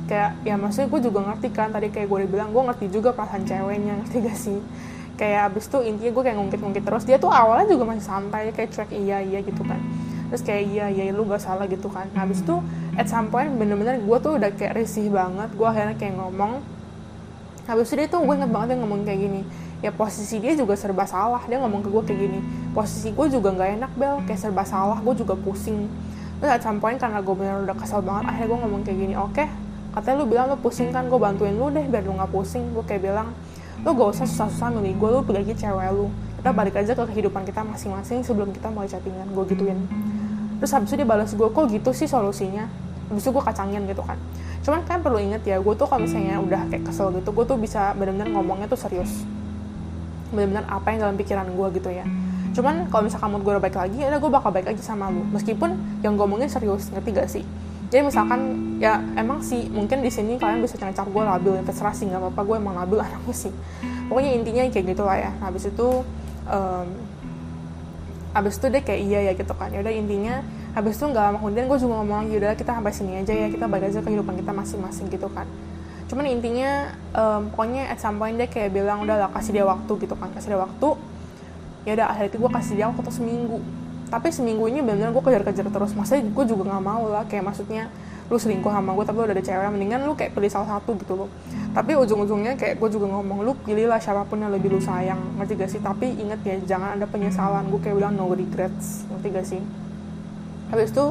[0.07, 3.13] Kayak ya maksudnya gue juga ngerti kan tadi kayak gue udah bilang gue ngerti juga
[3.13, 4.59] perasaan ceweknya ngerti gak sih?
[5.17, 7.03] Kayak abis tuh intinya gue kayak ngungkit-ngungkit terus.
[7.05, 9.78] Dia tuh awalnya juga masih santai kayak cuek iya iya gitu kan.
[10.34, 12.09] Terus kayak iya iya lu gak salah gitu kan.
[12.17, 12.63] Nah, abis tuh
[12.97, 15.53] at some point bener-bener gue tuh udah kayak risih banget.
[15.53, 16.76] Gue akhirnya kayak ngomong
[17.68, 19.41] habis itu dia tuh gue inget banget dia ngomong kayak gini.
[19.84, 21.43] Ya posisi dia juga serba salah.
[21.45, 22.39] Dia ngomong ke gue kayak gini.
[22.72, 24.24] Posisi gue juga nggak enak bel.
[24.24, 24.97] Kayak serba salah.
[25.03, 25.91] Gue juga pusing.
[26.39, 29.18] Terus at some point karena gue bener udah kesel banget akhirnya gue ngomong kayak gini
[29.18, 29.49] oke okay,
[29.89, 32.63] katanya lu bilang lu pusing kan gue bantuin lu deh biar lu nggak pusing.
[32.72, 33.36] Gue kayak bilang
[33.84, 36.07] lu gak usah susah-susah milih gue lu pergi cewek lu.
[36.39, 39.80] Kita balik aja ke kehidupan kita masing-masing sebelum kita mulai chattingan gue gituin.
[40.57, 42.65] Terus habis itu dia balas gue kok gitu sih solusinya?
[43.11, 44.18] Habis itu gue kacangin gitu kan
[44.68, 47.55] cuman kan perlu inget ya gue tuh kalau misalnya udah kayak kesel gitu gue tuh
[47.55, 49.24] bisa benar-benar ngomongnya tuh serius.
[50.36, 52.03] Benar-benar apa yang dalam pikiran gue gitu ya.
[52.51, 55.24] Cuman kalau misalkan mood gue udah baik lagi ya gue bakal baik lagi sama lu.
[55.32, 57.47] Meskipun yang gue ngomongin serius ngerti gak sih?
[57.88, 58.39] Jadi misalkan
[58.84, 62.20] ya emang sih mungkin di sini kalian bisa ngecap gue labil ya terserah sih nggak
[62.20, 63.53] apa-apa gue emang labil anaknya sih.
[64.11, 65.32] Pokoknya intinya kayak gitulah ya.
[65.39, 65.88] Nah, habis itu
[66.43, 66.88] um,
[68.36, 69.72] habis itu deh kayak iya ya gitu kan.
[69.72, 70.43] Ya udah intinya
[70.78, 73.49] habis itu nggak lama kemudian gue juga ngomong lagi udah kita sampai sini aja ya
[73.49, 75.49] kita balik aja kehidupan kita masing-masing gitu kan.
[76.05, 79.89] Cuman intinya um, pokoknya at some point dia kayak bilang udah lah kasih dia waktu
[80.05, 80.30] gitu kan.
[80.38, 80.89] Kasih dia waktu
[81.89, 83.57] ya udah akhirnya gue kasih dia waktu seminggu.
[84.07, 85.91] Tapi seminggu ini benar-benar gue kejar-kejar terus.
[85.97, 87.89] Masa gue juga nggak mau lah kayak maksudnya
[88.30, 91.25] lu selingkuh sama gue tapi udah ada cewek mendingan lu kayak pilih salah satu gitu
[91.25, 91.30] loh.
[91.73, 95.53] Tapi ujung-ujungnya kayak gue juga ngomong lu pilihlah siapa pun yang lebih lu sayang ngerti
[95.57, 95.82] gak sih?
[95.82, 97.65] Tapi inget ya jangan ada penyesalan.
[97.73, 99.86] Gue kayak bilang no regrets ngerti gak sih
[100.72, 101.05] habis itu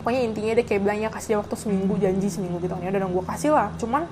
[0.00, 3.10] pokoknya intinya dia kayak bilang ya kasih dia waktu seminggu janji seminggu gitu ya udah
[3.10, 3.68] gue kasih lah.
[3.74, 4.06] Cuman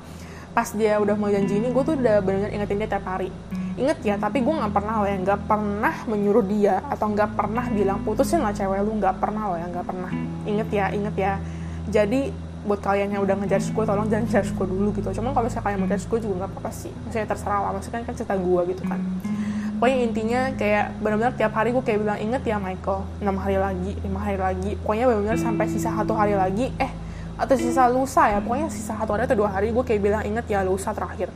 [0.55, 3.31] pas dia udah mau janji ini gue tuh udah benar-benar ingetin dia tiap hari.
[3.75, 7.65] Inget ya tapi gue nggak pernah loh ya nggak pernah menyuruh dia atau nggak pernah
[7.71, 10.11] bilang putusin lah cewek lu nggak pernah loh ya nggak pernah.
[10.47, 11.33] Inget ya inget ya.
[11.91, 12.35] Jadi
[12.65, 15.11] buat kalian yang udah ngejar gue tolong jangan judge gue dulu gitu.
[15.21, 16.93] Cuman kalau misalnya kalian mau judge gue juga nggak apa-apa sih.
[17.07, 19.01] Maksudnya terserah lah maksudnya kan cerita gue gitu kan
[19.85, 23.93] pokoknya intinya kayak benar-benar tiap hari gue kayak bilang inget ya Michael enam hari lagi
[24.01, 24.81] lima hari lagi.
[24.81, 26.89] Pokoknya benar-benar sampai sisa satu hari lagi eh
[27.37, 30.49] atau sisa lusa ya pokoknya sisa satu hari atau dua hari gue kayak bilang inget
[30.49, 31.29] ya lusa terakhir.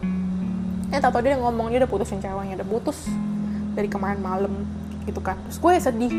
[0.88, 3.12] Eh tau dia ngomong dia udah putusin ceweknya udah putus
[3.76, 4.64] dari kemarin malam
[5.05, 5.36] gitu kan.
[5.53, 6.12] Terus gue ya sedih.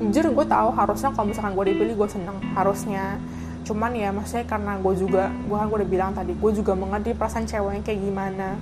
[0.00, 3.20] Jujur gue tahu harusnya kalau misalkan gue dipilih gue seneng harusnya.
[3.68, 7.12] Cuman ya maksudnya karena gue juga gue kan gue udah bilang tadi gue juga mengerti
[7.12, 8.56] perasaan ceweknya kayak gimana.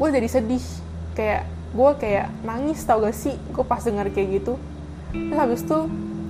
[0.00, 0.64] Gue jadi sedih
[1.12, 3.32] kayak gue kayak nangis tau gak sih?
[3.52, 4.54] Gue pas denger kayak gitu.
[5.12, 5.78] Terus habis itu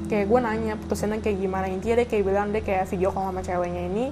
[0.06, 1.66] kayak gue nanya putusinnya kayak gimana.
[1.66, 4.04] Intinya dia kayak bilang dia kayak video call sama ceweknya ini.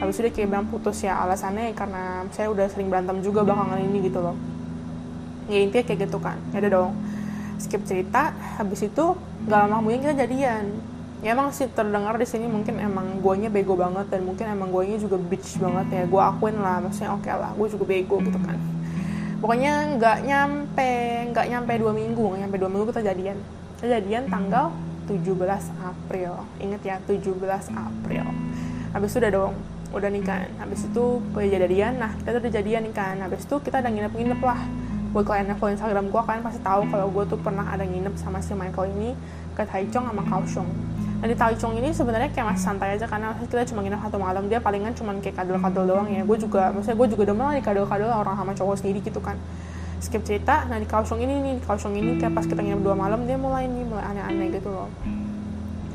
[0.00, 3.80] Habis itu dia kayak bilang putus ya alasannya karena saya udah sering berantem juga belakangan
[3.84, 4.36] ini gitu loh.
[5.52, 6.40] Ya intinya kayak gitu kan.
[6.56, 6.92] Ya udah dong.
[7.60, 9.04] Skip cerita habis itu
[9.44, 10.64] gak lama kemudian kita jadian.
[11.18, 14.96] Ya emang sih terdengar di sini mungkin emang guanya bego banget dan mungkin emang guanya
[15.02, 16.02] juga bitch banget ya.
[16.06, 18.77] Gue akuin lah maksudnya oke okay lah gue juga bego gitu kan
[19.38, 20.92] pokoknya nggak nyampe
[21.30, 23.38] nggak nyampe dua minggu nggak nyampe dua minggu kita jadian
[23.78, 24.74] kita jadian tanggal
[25.08, 25.24] 17
[25.80, 26.32] April.
[26.60, 27.32] Inget ya 17
[27.72, 28.26] April.
[28.92, 29.54] Habis itu udah dong
[29.88, 30.46] udah nih kan.
[30.60, 33.16] Habis itu gue jadian nah kita tuh udah jadian nih kan.
[33.24, 34.60] Habis itu kita udah nginep-nginep lah.
[35.16, 38.14] Buat kalian yang follow Instagram gue kalian pasti tahu kalau gue tuh pernah ada nginep
[38.20, 39.16] sama si Michael ini
[39.56, 40.68] ke Taichung sama Kaohsiung
[41.18, 44.46] nah di Taichung ini sebenarnya kayak masih santai aja karena kita cuma nginep satu malam.
[44.46, 46.22] Dia palingan cuma kayak kadal-kadal doang ya.
[46.22, 49.34] Gue juga maksudnya gue juga demen di kadal-kadal orang sama cowok sendiri gitu kan.
[49.98, 50.62] Skip cerita.
[50.70, 53.34] Nah di Kaohsiung ini nih di Kaohsiung ini kayak pas kita nginep dua malam dia
[53.34, 54.86] mulai nih mulai aneh-aneh gitu loh.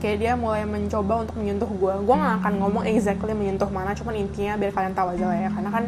[0.03, 4.19] Kayak dia mulai mencoba untuk menyentuh gue gue gak akan ngomong exactly menyentuh mana cuman
[4.19, 5.49] intinya biar kalian tahu aja lah ya.
[5.55, 5.83] Karena kan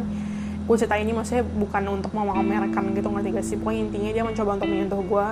[0.64, 3.60] gue cerita ini maksudnya bukan untuk memamerkan gitu ngerti gak sih?
[3.60, 5.26] Pokoknya intinya dia mencoba untuk menyentuh gue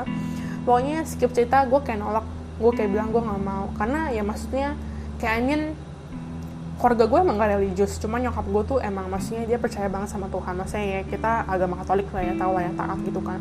[0.64, 2.23] pokoknya skip cerita gue kayak nolak
[2.60, 3.66] gue kayak bilang gue gak mau.
[3.74, 4.78] Karena ya maksudnya
[5.18, 5.62] kayak angin
[6.78, 7.98] keluarga gue emang gak religius.
[8.02, 10.54] Cuman nyokap gue tuh emang maksudnya dia percaya banget sama Tuhan.
[10.58, 13.40] Maksudnya ya kita agama Katolik lah ya tau lah ya taat gitu kan.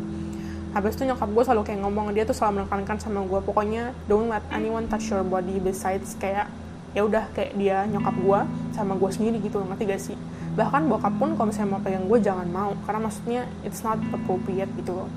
[0.74, 4.26] Habis itu nyokap gue selalu kayak ngomong dia tuh selalu menekankan sama gue pokoknya don't
[4.26, 6.50] let anyone touch your body besides kayak
[6.98, 8.40] ya udah kayak dia nyokap gue
[8.74, 9.62] sama gue sendiri gitu.
[9.62, 10.18] Loh ngerti gak sih?
[10.58, 12.74] Bahkan bokap pun kalau misalnya mau pegang gue jangan mau.
[12.86, 15.10] Karena maksudnya it's not appropriate gitu loh.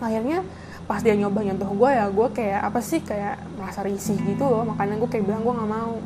[0.00, 0.40] Akhirnya
[0.92, 4.68] pas dia nyoba nyentuh gue ya gue kayak apa sih kayak merasa risih gitu loh.
[4.68, 5.96] Makanya gue kayak bilang gue nggak mau.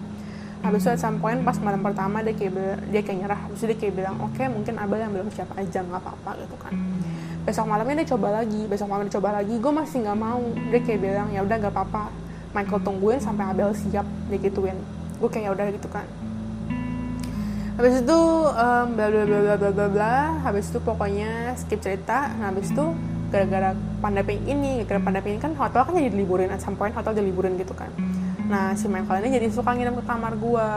[0.63, 3.41] Habis itu at some point pas malam pertama dia kayak dia kayak nyerah.
[3.51, 6.31] Habis itu dia kayak bilang oke okay, mungkin abah yang belum siapa aja nggak apa-apa
[6.39, 6.73] gitu kan.
[7.43, 10.43] Besok malamnya dia coba lagi besok malam dia coba lagi gue masih nggak mau.
[10.71, 12.03] Dia kayak bilang ya udah nggak apa-apa.
[12.55, 14.79] Michael tungguin sampai Abel siap dia gituin.
[15.19, 16.07] Gue kayak ya udah gitu kan.
[17.77, 18.19] Habis itu
[18.55, 20.15] um, bla bla bla bla bla bla bla.
[20.47, 22.31] Habis itu pokoknya skip cerita.
[22.39, 22.87] Nah habis itu
[23.33, 27.13] gara-gara pandemi ini gara-gara pandemi ini kan hotel kan jadi liburin at some point hotel
[27.13, 27.91] jadi liburin gitu kan.
[28.47, 30.69] Nah si Michael ini jadi suka nginep ke kamar gue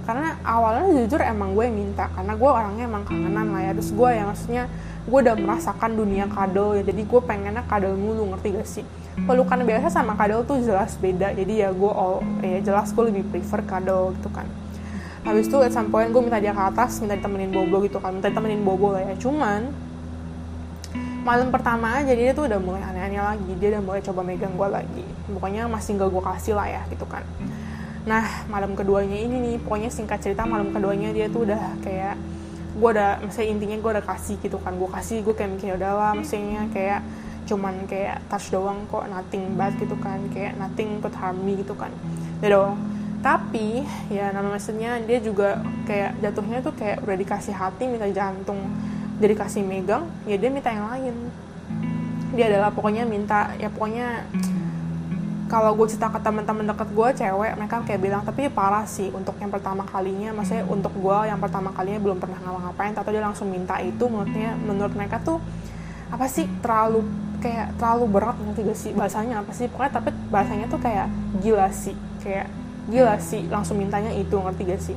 [0.00, 3.72] karena awalnya jujur emang gue yang minta karena gue orangnya emang kangenan lah ya.
[3.76, 4.64] Terus gue ya maksudnya
[5.06, 6.82] gue udah merasakan dunia kadal ya.
[6.86, 8.84] Jadi gue pengennya kadal mulu ngerti gak sih?
[9.26, 11.34] Pelukan biasa sama kadal tuh jelas beda.
[11.34, 14.46] Jadi ya gue all ya jelas gue lebih prefer kadal gitu kan.
[15.20, 18.16] Habis itu at some point gue minta dia ke atas minta ditemenin bobo gitu kan.
[18.16, 19.14] Minta ditemenin bobo lah ya.
[19.20, 19.89] Cuman
[21.30, 23.52] malam pertama aja dia tuh udah mulai aneh-aneh lagi.
[23.62, 25.06] Dia udah mulai coba megang gue lagi.
[25.30, 27.22] Pokoknya masih gak gue kasih lah ya gitu kan.
[28.02, 32.18] Nah malam keduanya ini nih pokoknya singkat cerita malam keduanya dia tuh udah kayak
[32.74, 34.74] gue udah misalnya intinya gue udah kasih gitu kan.
[34.74, 37.06] Gue kasih gue kayak mikir ya udah lah maksudnya kayak
[37.46, 40.18] cuman kayak touch doang kok nothing bad gitu kan.
[40.34, 41.94] Kayak nothing could harm me gitu kan.
[42.42, 42.74] Ya dong
[43.20, 48.56] tapi ya nama maksudnya dia juga kayak jatuhnya tuh kayak udah dikasih hati minta jantung
[49.20, 51.14] dia dikasih megang ya dia minta yang lain.
[52.32, 54.24] Dia adalah pokoknya minta ya pokoknya
[55.50, 59.36] kalau gue cerita ke teman-teman deket gue cewek mereka kayak bilang tapi parah sih untuk
[59.36, 60.32] yang pertama kalinya.
[60.32, 64.56] Maksudnya untuk gue yang pertama kalinya belum pernah ngapa-ngapain tapi dia langsung minta itu menurutnya
[64.56, 65.38] menurut mereka tuh
[66.10, 67.04] apa sih terlalu
[67.44, 69.68] kayak terlalu berat nanti gak sih bahasanya apa sih?
[69.68, 71.12] Pokoknya tapi bahasanya tuh kayak
[71.44, 72.48] gila sih kayak
[72.88, 74.96] gila sih langsung mintanya itu ngerti gak sih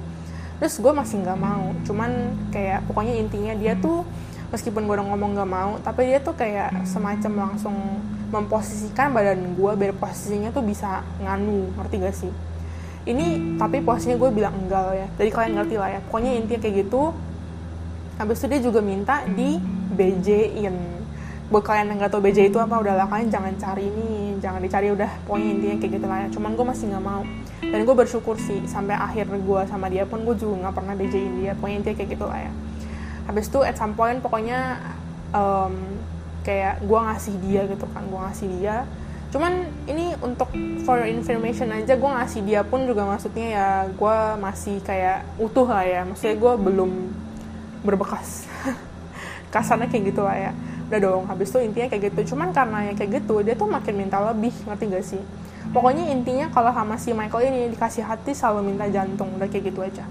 [0.64, 1.76] terus gue masih nggak mau.
[1.84, 4.07] Cuman kayak pokoknya intinya dia tuh
[4.47, 7.76] meskipun gue udah ngomong gak mau tapi dia tuh kayak semacam langsung
[8.32, 11.68] memposisikan badan gue biar posisinya tuh bisa nganu.
[11.76, 12.32] Ngerti gak sih?
[13.03, 15.07] Ini tapi posisinya gue bilang enggak ya.
[15.20, 15.99] Jadi kalian ngerti lah ya.
[16.07, 17.11] Pokoknya intinya kayak gitu.
[18.16, 19.59] Habis itu dia juga minta di
[19.91, 21.03] BJ-in
[21.52, 24.91] buat kalian yang nggak tau BJ itu apa udahlah kalian jangan cari ini jangan dicari
[24.91, 26.18] udah pokoknya intinya kayak gitu lah.
[26.24, 27.24] Ya cuman gue masih nggak mau.
[27.64, 31.34] Dan gue bersyukur sih sampai akhir gue sama dia pun gue juga nggak pernah BJ-in
[31.44, 32.52] dia pokoknya intinya kayak gitu lah ya.
[33.28, 34.84] Habis itu at some point pokoknya
[35.32, 35.76] um,
[36.44, 38.76] kayak gue ngasih dia gitu kan gue ngasih dia.
[39.32, 39.54] Cuman
[39.89, 40.52] ini untuk
[40.86, 45.68] for your information aja gue ngasih dia pun juga maksudnya ya gue masih kayak utuh
[45.68, 46.02] lah ya.
[46.04, 46.91] Maksudnya gue belum
[47.88, 48.48] berbekas.
[49.54, 50.54] Kasarnya kayak gitu lah ya
[50.94, 51.24] udah dong.
[51.26, 52.38] Habis itu intinya kayak gitu.
[52.38, 55.22] Cuman karena ya kayak gitu dia tuh makin minta lebih ngerti gak sih?
[55.74, 59.82] Pokoknya intinya kalau sama si Michael ini dikasih hati selalu minta jantung udah kayak gitu
[59.82, 60.06] aja.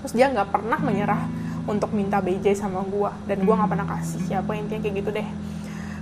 [0.00, 1.28] Terus dia nggak pernah menyerah
[1.68, 5.10] untuk minta BJ sama gue dan gue nggak pernah kasih ya apa intinya kayak gitu
[5.12, 5.28] deh.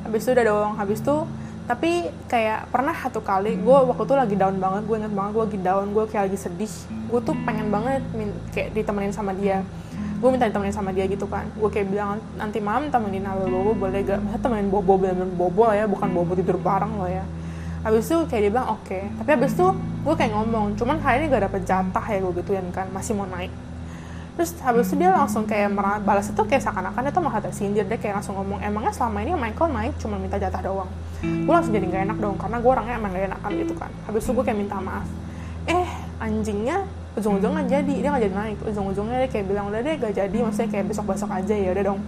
[0.06, 1.16] Habis itu udah dong habis itu
[1.68, 5.44] tapi kayak pernah satu kali gue waktu itu lagi down banget gue inget banget gue
[5.50, 6.74] lagi down gue kayak lagi sedih.
[7.12, 8.00] Gue tuh pengen banget
[8.54, 9.66] kayak ditemenin sama dia
[10.20, 11.48] gue minta ditemenin sama dia gitu kan.
[11.56, 14.20] Gue kayak bilang nanti malam temenin Halo Bobo boleh gak?
[14.20, 17.24] Masa temenin Bobo bener Bobo lah ya bukan Bobo tidur bareng loh ya.
[17.80, 18.84] Habis itu kayak dia bilang oke.
[18.84, 19.08] Okay.
[19.16, 19.66] tapi habis itu
[20.04, 23.24] gue kayak ngomong cuman hari ini gak dapet jatah ya gue gituin kan masih mau
[23.24, 23.48] naik.
[24.36, 25.72] Terus habis itu dia langsung kayak
[26.04, 27.84] balas itu kayak seakan-akan itu malah tersindir.
[27.88, 30.90] Dia kayak langsung ngomong emangnya selama ini Michael naik cuma minta jatah doang?
[31.24, 33.90] Gue langsung jadi gak enak dong karena gue orangnya emang gak enakan gitu kan.
[34.04, 35.08] Habis itu gue kayak minta maaf.
[35.64, 35.88] Eh
[36.20, 36.84] anjingnya
[37.18, 38.58] ujung-ujungnya jadi dia gak jadi naik.
[38.66, 42.00] Ujung-ujungnya dia kayak bilang udah deh gak jadi maksudnya kayak besok-besok aja ya udah dong.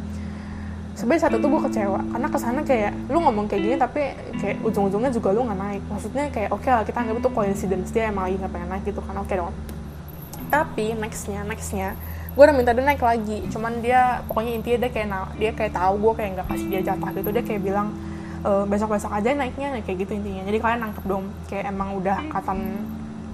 [0.92, 4.61] Sebenarnya saat itu gue kecewa karena ke sana kayak lu ngomong kayak gini tapi kayak
[4.61, 5.82] ujung-ujungnya juga lu nggak naik.
[5.88, 8.84] Maksudnya kayak oke okay lah kita anggap itu coincidence dia emang lagi nggak pengen naik
[8.84, 9.53] gitu kan oke okay dong.
[10.53, 11.96] Tapi nextnya nextnya
[12.32, 13.38] gue udah minta dia naik lagi.
[13.48, 15.09] Cuman dia pokoknya intinya dia kayak
[15.40, 17.28] dia kayak tahu gue kayak nggak kasih dia jatah gitu.
[17.32, 17.88] Dia kayak bilang
[18.44, 20.42] e, eh, besok besok aja naiknya kayak gitu intinya.
[20.44, 22.59] Jadi kalian nangkep dong kayak emang udah katan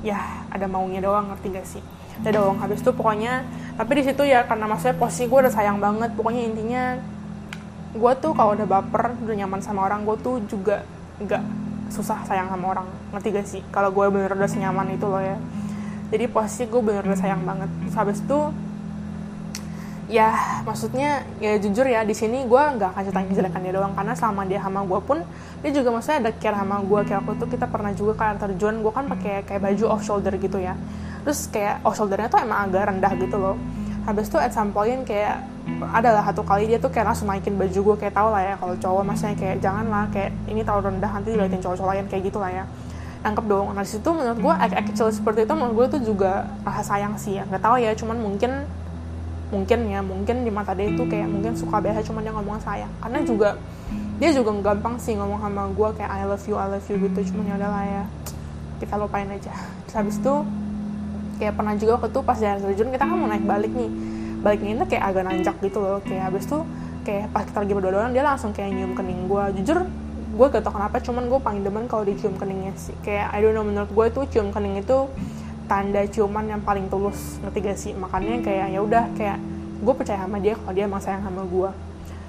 [0.05, 1.83] ya ada maunya doang ngerti gak sih?
[2.19, 3.47] Udah dong habis itu pokoknya
[3.79, 6.83] tapi di situ ya karena maksudnya posisi gue udah sayang banget pokoknya intinya
[7.95, 10.83] gue tuh kalau udah baper udah nyaman sama orang gue tuh juga
[11.23, 11.43] nggak
[11.89, 13.63] susah sayang sama orang ngerti gak sih?
[13.73, 15.39] Kalau gue bener udah senyaman itu loh ya.
[16.09, 17.71] Jadi posisi gue bener udah sayang banget.
[17.93, 18.39] Habis itu
[20.09, 20.33] ya
[20.65, 23.93] maksudnya ya jujur ya di sini gue nggak akan cerita kejelekan dia doang.
[23.93, 25.19] Karena selama dia sama gue pun
[25.61, 28.81] dia juga maksudnya ada care sama gue kayak waktu itu kita pernah juga kan terjun
[28.81, 30.75] gue kan pakai kayak baju off shoulder gitu ya.
[31.23, 33.57] Terus kayak off shouldernya tuh emang agak rendah gitu loh.
[34.09, 35.45] Habis itu at some point kayak
[35.93, 38.73] adalah satu kali dia tuh kayak langsung naikin baju gue kayak tau lah ya kalau
[38.81, 42.41] cowok maksudnya kayak jangan lah kayak ini terlalu rendah nanti diliatin cowok-cowok lain kayak gitu
[42.41, 42.65] lah ya.
[43.21, 43.77] Nangkep dong.
[43.77, 47.21] Nah di situ menurut gue act kecil seperti itu menurut gue tuh juga rasa sayang
[47.21, 47.45] sih ya.
[47.45, 48.65] Nggak tahu ya cuman mungkin
[49.49, 52.93] mungkin ya mungkin di mata dia itu kayak mungkin suka biasa cuma dia ngomong sayang.
[53.01, 53.57] Karena juga
[54.19, 57.33] dia juga gampang sih ngomong sama gue kayak I love you I love you gitu.
[57.33, 58.03] Cuma ya udahlah ya
[58.79, 59.53] kita lupain aja.
[59.89, 60.35] Terus habis itu
[61.39, 63.91] kayak pernah juga waktu itu pas jalan terjun kita kan mau naik balik nih.
[64.39, 65.99] Baliknya itu kayak agak nanjak gitu loh.
[66.05, 66.59] Kayak habis itu
[67.09, 69.81] kayak pas kita lagi berdua dia langsung kayak nyium kening gue jujur
[70.29, 72.95] gue gak tau kenapa cuman gue paling demen kalau dicium keningnya sih.
[73.03, 75.11] Kayak I don't know menurut gue tuh cium kening itu
[75.69, 77.37] tanda ciuman yang paling tulus.
[77.45, 77.93] Ngerti gak sih?
[77.93, 79.39] Makanya kayak ya udah kayak
[79.79, 81.71] gue percaya sama dia kalau dia emang sayang sama gue.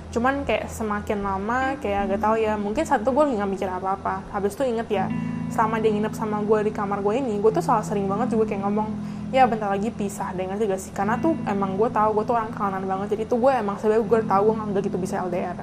[0.09, 4.13] Cuman kayak semakin lama kayak gak tau ya mungkin satu gue nggak mikir apa apa
[4.35, 5.05] habis itu inget ya
[5.49, 8.53] selama dia nginep sama gue di kamar gue ini gue tuh salah sering banget juga
[8.53, 8.89] kayak ngomong
[9.33, 10.91] ya bentar lagi pisah deh ngerti gak sih?
[10.93, 14.03] Karena tuh emang gue tahu gue tuh orang kanan banget jadi tuh gue emang sebenarnya
[14.05, 15.57] gue tahu gue nggak gitu bisa LDR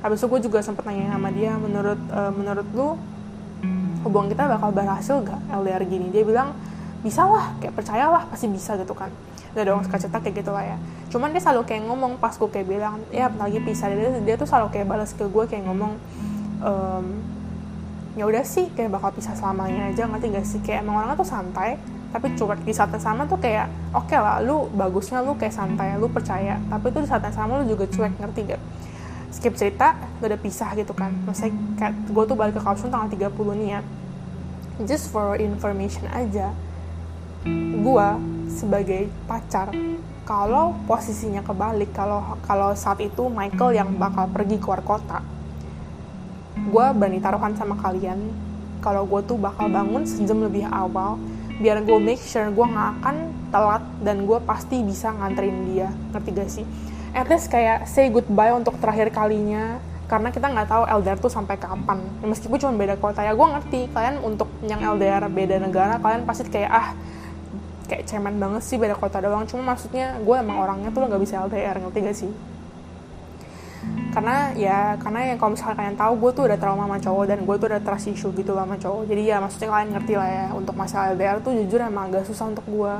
[0.00, 2.96] habis itu gue juga sempet nanya sama dia menurut uh, menurut lu
[4.04, 6.08] hubungan kita bakal berhasil gak LDR gini?
[6.08, 6.56] Dia bilang
[7.00, 9.08] bisa lah kayak percayalah pasti bisa gitu kan.
[9.56, 10.76] Udah dong suka cetak kayak gitu lah ya.
[11.08, 14.46] Cuman dia selalu kayak ngomong pas gue kayak bilang ya lagi pisah dia, dia tuh
[14.46, 15.96] selalu kayak balas ke gue kayak ngomong
[16.60, 17.06] ehm,
[18.20, 20.60] ya udah sih kayak bakal pisah selamanya aja ngerti gak sih?
[20.60, 21.80] Kayak emang orangnya tuh santai
[22.10, 25.54] tapi coba di saat yang sama tuh kayak oke okay lah lu bagusnya lu kayak
[25.54, 28.62] santai lu percaya tapi tuh di saat yang sama lu juga cuek ngerti gak
[29.30, 31.16] skip cerita udah pisah gitu kan.
[31.24, 33.80] Maksudnya gue tuh balik ke kampus tanggal 30 nih ya.
[34.84, 36.50] Just for information aja
[37.80, 38.08] gue
[38.50, 39.72] sebagai pacar
[40.28, 45.24] kalau posisinya kebalik kalau kalau saat itu Michael yang bakal pergi keluar kota
[46.68, 48.20] gue berani taruhan sama kalian.
[48.80, 51.20] Kalau gue tuh bakal bangun sejam lebih awal
[51.60, 53.16] biar gue make sure gue nggak akan
[53.52, 55.88] telat dan gue pasti bisa nganterin dia.
[56.16, 56.64] Ngerti gak sih?
[57.12, 59.76] At least kayak say goodbye untuk terakhir kalinya
[60.08, 62.00] karena kita nggak tahu LDR tuh sampai kapan.
[62.24, 66.48] Meskipun cuma beda kota ya gue ngerti kalian untuk yang LDR beda negara kalian pasti
[66.48, 66.88] kayak ah
[67.90, 69.42] kayak cemen banget sih beda kota doang.
[69.50, 72.32] Cuma maksudnya gue emang orangnya tuh nggak bisa LDR ngerti gak sih?
[74.14, 77.38] Karena ya karena yang kalau misalnya kalian tahu gue tuh udah trauma sama cowok dan
[77.42, 79.02] gue tuh udah trust issue gitu sama cowok.
[79.10, 82.46] Jadi ya maksudnya kalian ngerti lah ya untuk masalah LDR tuh jujur emang agak susah
[82.54, 82.94] untuk gue.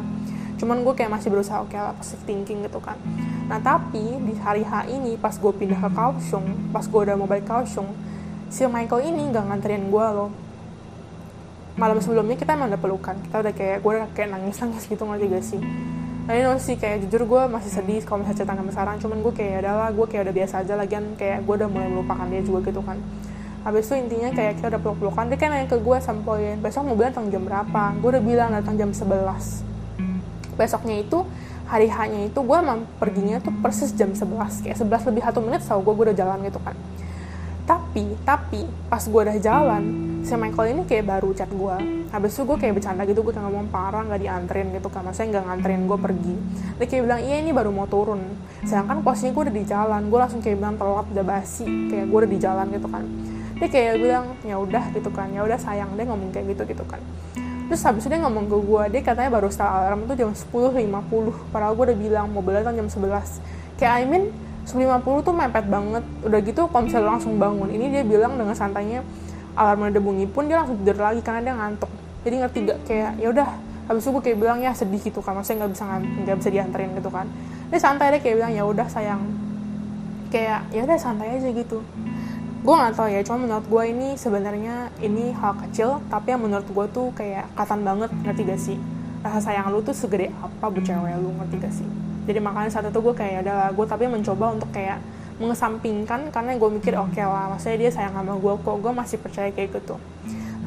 [0.59, 2.99] Cuman gue kayak masih berusaha oke okay lah positive thinking gitu kan.
[3.47, 7.30] Nah tapi di hari H ini pas gue pindah ke Kaohsiung pas gue udah mau
[7.30, 7.91] balik Kaohsiung
[8.51, 10.50] si Michael ini nggak nganterin gue loh
[11.79, 13.16] malam sebelumnya kita emang udah pelukan.
[13.27, 15.61] Kita udah kayak gue udah kayak nangis nangis gitu ngerti gak sih?
[16.27, 18.97] Nah ini sih kayak jujur gue masih sedih kalau misalnya cerita sama sekarang.
[19.03, 22.27] Cuman gue kayak adalah gue kayak udah biasa aja lagian kayak gue udah mulai melupakan
[22.31, 22.99] dia juga gitu kan.
[23.61, 26.97] Habis itu intinya kayak kita udah peluk-pelukan dia kan nanya ke gue sampoin besok mau
[26.97, 27.83] bilang datang jam berapa?
[28.01, 29.71] Gue udah bilang datang jam 11
[30.61, 31.25] besoknya itu
[31.64, 35.64] hari hanya itu gue emang perginya tuh persis jam 11 kayak 11 lebih satu menit
[35.64, 36.77] tau gue gue udah jalan gitu kan.
[37.64, 39.83] Tapi tapi pas gue udah jalan
[40.21, 43.47] si Michael ini kayak baru chat gue habis itu gue kayak bercanda gitu gue kayak
[43.47, 45.07] ngomong parah nggak dianterin gitu kan.
[45.07, 46.35] Maksudnya nggak nganterin gue pergi.
[46.83, 48.21] Dia kayak bilang iya ini baru mau turun.
[48.66, 50.03] Sedangkan posisinya gue udah di jalan.
[50.11, 51.66] Gue langsung kayak bilang telat udah basi.
[51.87, 53.05] Kayak gue udah di jalan gitu kan.
[53.62, 55.29] Dia kayak bilang ya udah gitu kan.
[55.31, 56.99] Ya udah sayang dia ngomong kayak gitu gitu kan.
[57.71, 61.55] Terus habis itu dia ngomong ke gue dia katanya baru setel alarm tuh jam 10.50
[61.55, 64.35] padahal gue udah bilang mau kan jam 11 kayak I mean
[64.66, 66.03] 10.50 tuh mepet banget.
[66.27, 67.71] Udah gitu kalau langsung bangun.
[67.71, 69.07] Ini dia bilang dengan santainya
[69.57, 71.91] alarm udah bunyi pun dia langsung tidur lagi karena dia ngantuk.
[72.27, 73.49] Jadi ngerti gak kayak ya udah
[73.91, 75.35] habis itu gue kayak bilang ya sedih gitu kan.
[75.35, 77.27] Maksudnya nggak bisa nggak bisa dianterin gitu kan.
[77.71, 79.23] Dia santai deh kayak bilang ya udah sayang.
[80.31, 81.83] Kayak ya udah santai aja gitu.
[82.61, 86.69] Gue nggak tahu ya cuma menurut gue ini sebenarnya ini hal kecil tapi yang menurut
[86.69, 88.77] gue tuh kayak katan banget ngerti gak sih?
[89.25, 91.89] Rasa sayang lu tuh segede apa buat cewek lu ngerti gak sih?
[92.29, 95.01] Jadi makanya saat itu gue kayak adalah gue tapi mencoba untuk kayak
[95.41, 99.16] mengesampingkan karena gue mikir oke okay lah maksudnya dia sayang sama gue kok gue masih
[99.16, 99.97] percaya kayak gitu.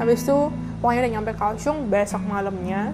[0.01, 0.37] Habis itu
[0.81, 2.89] pokoknya udah nyampe Kaohsiung besok malamnya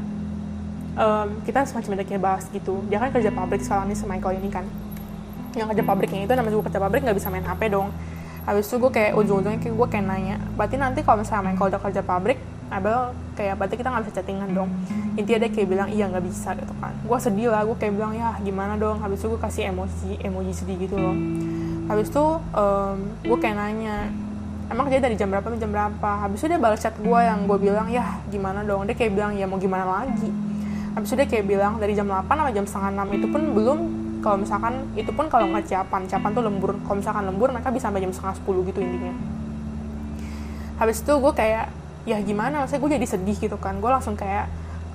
[1.00, 2.84] um, kita semacam kayak bahas gitu.
[2.92, 4.68] Dia kan kerja pabrik sekarang nih sama Michael ini kan.
[5.56, 7.88] Yang kerja pabriknya itu namanya juga kerja pabrik nggak bisa main HP dong.
[8.44, 11.82] Habis itu gue kayak ujung-ujungnya kayak gue kayak nanya berarti nanti kalau misalnya Michael udah
[11.82, 14.70] kerja pabrik Abel kayak berarti kita nggak bisa chattingan dong?
[15.16, 16.92] Intinya dia kayak bilang iya nggak bisa gitu kan.
[17.08, 19.00] Gue sedih lah gue kayak bilang ya gimana dong?
[19.00, 21.16] Habis itu gue kasih emosi emoji sedih gitu loh
[21.90, 24.14] habis itu um, gue kayak nanya
[24.70, 26.12] emang kerja dari jam berapa jam berapa?
[26.24, 28.86] Habis itu dia balas chat gue yang gue bilang ya gimana dong?
[28.86, 30.30] Dia kayak bilang ya mau gimana lagi?
[30.94, 33.80] Habis itu dia kayak bilang dari jam 8 sampai jam setengah 6 itu pun belum
[34.20, 36.72] kalau misalkan itu pun kalau nggak ciapan ciapan tuh lembur.
[36.86, 39.14] Kalau misalkan lembur mereka bisa sampai jam setengah 10 gitu intinya.
[40.78, 41.66] Habis itu gue kayak
[42.06, 42.64] ya gimana?
[42.64, 43.82] Maksudnya gue jadi sedih gitu kan.
[43.82, 44.46] Gue langsung kayak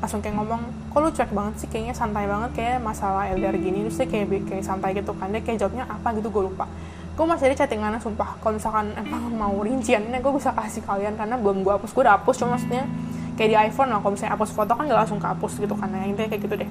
[0.05, 0.61] langsung kayak ngomong
[0.93, 1.69] kok lu cuek banget sih?
[1.73, 3.89] Kayaknya santai banget kayak masalah LDR gini.
[3.89, 5.33] Terus dia kayak kayak santai gitu kan.
[5.33, 6.69] Dia kayak jawabnya apa gitu gue lupa.
[7.17, 8.37] Gue masih ada chattingannya sumpah.
[8.37, 11.97] Kalau misalkan emang mau rinciannya gue bisa kasih kalian karena belum gue hapus.
[11.97, 12.85] Gue udah hapus cuma maksudnya
[13.41, 13.99] kayak di iPhone lah.
[14.05, 15.89] Kalau misalnya hapus foto kan gak langsung kehapus gitu kan.
[15.89, 16.71] Ya intinya kayak gitu deh.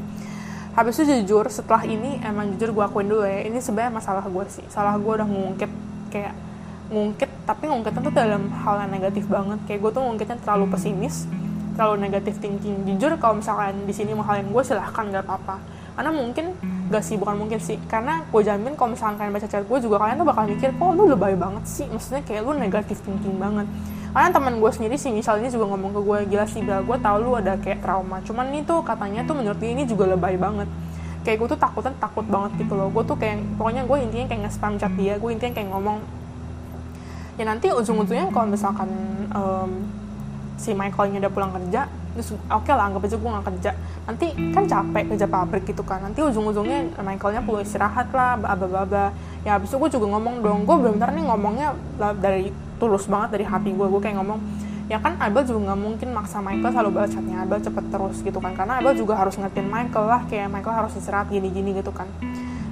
[0.78, 4.46] Habis itu jujur setelah ini emang jujur gue akuin dulu ya ini sebenarnya masalah gue
[4.54, 4.66] sih.
[4.70, 5.72] Salah gue udah ngungkit
[6.14, 6.38] kayak
[6.94, 9.58] ngungkit tapi ngungkitnya tuh dalam hal yang negatif banget.
[9.66, 11.26] Kayak gue tuh ngungkitnya terlalu pesimis
[11.74, 12.86] terlalu negatif thinking.
[12.86, 15.58] Jujur kalau misalkan di sini halin gue silahkan nggak apa-apa.
[15.94, 16.58] Karena mungkin
[16.90, 17.78] gak sih bukan mungkin sih.
[17.86, 20.90] Karena gue jamin kalau misalkan kalian baca chat gue juga kalian tuh bakal mikir kok
[20.98, 21.86] lu lebay banget sih?
[21.86, 23.70] Maksudnya kayak lu negatif thinking banget.
[24.14, 27.18] Karena teman gue sendiri sih misalnya juga ngomong ke gue gila sih bel gue tau
[27.22, 28.22] lu ada kayak trauma.
[28.26, 30.70] Cuman ini tuh katanya tuh menurut dia ini juga lebay banget.
[31.22, 32.90] Kayak gue tuh takutnya takut banget gitu loh.
[32.90, 35.98] Gue tuh kayak pokoknya gue intinya kayak nge-spam chat dia gue intinya kayak ngomong.
[37.38, 38.90] Ya nanti ujung-ujungnya kalau misalkan
[39.34, 39.72] um,
[40.64, 43.72] si Michaelnya udah pulang kerja terus oke okay lah anggap aja gue gak kerja.
[44.07, 49.11] Nanti kan capek kerja pabrik gitu kan nanti ujung-ujungnya Michaelnya perlu istirahat lah baba-baba
[49.43, 51.68] ya abis itu gue juga ngomong dong gue benar-benar nih ngomongnya
[52.24, 54.39] dari tulus banget dari hati gue gue kayak ngomong
[54.91, 58.39] ya kan Abel juga nggak mungkin maksa Michael selalu balas chatnya Abel cepet terus gitu
[58.39, 58.51] kan.
[58.55, 62.05] Karena Abel juga harus ngertiin Michael lah kayak Michael harus istirahat gini-gini gitu kan.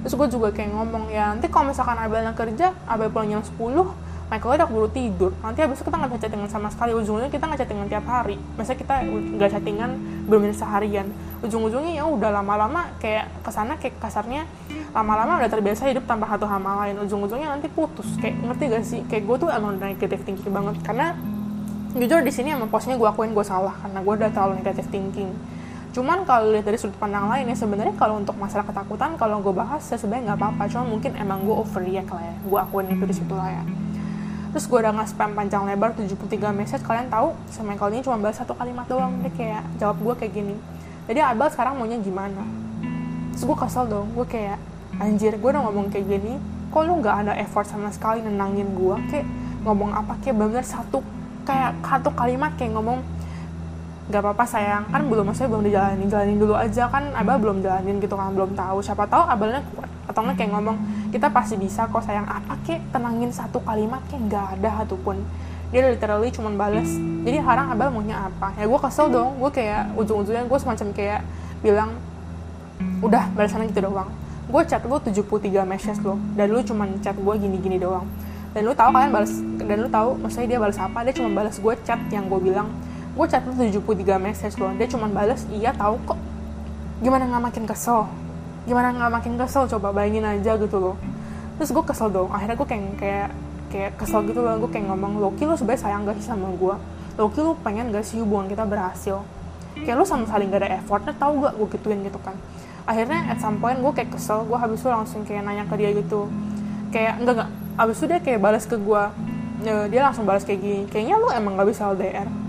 [0.02, 3.42] Terus gue juga kayak ngomong ya nanti kalau misalkan Abel yang kerja Abel pulang jam
[3.42, 6.96] 10 Michael udah keburu tidur nanti abis itu kita nggak bisa chattingan sama sekali.
[6.96, 8.40] Ujungnya kita nggak chattingan tiap hari.
[8.56, 9.90] Masa kita nggak chattingan
[10.24, 11.12] belum seharian.
[11.44, 14.48] Ujung-ujungnya ya udah lama-lama kayak ke sana kayak kasarnya
[14.96, 16.96] lama-lama udah terbiasa hidup tanpa satu sama lain.
[17.04, 18.08] Ujung-ujungnya nanti putus.
[18.16, 19.00] Kayak ngerti gak sih?
[19.04, 20.80] Kayak gue tuh emang negative thinking banget.
[20.80, 21.12] Karena
[21.92, 25.28] jujur di sini emang posnya gue akuin gue salah karena gue udah terlalu negative thinking.
[25.92, 29.52] Cuman kalau lihat dari sudut pandang lain ya sebenarnya kalau untuk masalah ketakutan kalau gue
[29.52, 30.62] bahas ya sebenarnya nggak apa-apa.
[30.72, 32.34] Cuma mungkin emang gue overreact lah ya.
[32.48, 33.64] Gue akuin itu di situ lah ya
[34.52, 38.36] terus gue udah nge-spam panjang lebar 73 message kalian tahu sama Michael ini cuma balas
[38.36, 39.16] satu kalimat doang.
[39.24, 40.54] Dia kayak jawab gue kayak gini.
[41.08, 42.44] Jadi Abel sekarang maunya gimana?
[43.32, 44.60] Terus gue kesel dong gue kayak
[45.00, 46.36] anjir gue udah ngomong kayak gini
[46.72, 49.26] kok lu nggak ada effort sama sekali nenangin gue kayak
[49.64, 51.00] ngomong apa kayak bener satu
[51.48, 53.00] kayak satu kalimat kayak ngomong
[54.10, 54.88] gak apa-apa sayang.
[54.90, 56.90] Kan belum maksudnya belum dijalanin jalanin dulu aja.
[56.90, 58.82] Kan abah belum jalanin gitu kan belum tahu.
[58.82, 60.76] Siapa tahu abahnya kuat atau nggak kayak ngomong
[61.14, 62.26] kita pasti bisa kok sayang.
[62.26, 65.22] Apa kek tenangin satu kalimat kayak nggak ada satupun.
[65.72, 68.50] Dia literally cuma bales jadi sekarang abah maunya apa?
[68.58, 69.38] Ya gue kesel dong.
[69.38, 71.20] Gue kayak ujung-ujungnya gue semacam kayak
[71.62, 71.90] bilang
[72.98, 74.10] udah balasannya gitu doang.
[74.50, 78.04] Gue chat lu 73 message lo dan lu cuma chat gue gini-gini doang.
[78.52, 79.32] Dan lu tahu kalian balas
[79.64, 82.68] dan lu tahu maksudnya dia balas apa dia cuma balas gue chat yang gue bilang
[83.12, 86.16] gue chat lu 73 message loh dia cuma balas iya tahu kok.
[87.04, 88.08] Gimana nggak makin kesel?
[88.64, 89.68] Gimana nggak makin kesel?
[89.68, 90.96] Coba bayangin aja gitu loh.
[91.60, 92.32] Terus gue kesel dong.
[92.32, 93.28] Akhirnya gue kayak kayak
[93.68, 94.56] kayak kesel gitu loh.
[94.64, 96.74] Gue kayak ngomong Loki lu sebenarnya sayang gak sih sama gue
[97.20, 99.20] Loki lu pengen gak sih hubungan kita berhasil?
[99.76, 102.32] Kayak lu sama saling gak ada effortnya tahu gak gue gituin gitu kan.
[102.88, 104.48] Akhirnya at some point gue kayak kesel.
[104.48, 106.32] Gue habis itu langsung kayak nanya ke dia gitu.
[106.88, 109.02] Kayak enggak enggak habis itu dia kayak balas ke gue
[109.62, 110.82] dia langsung balas kayak gini.
[110.88, 112.41] Kayaknya lu emang gak bisa LDR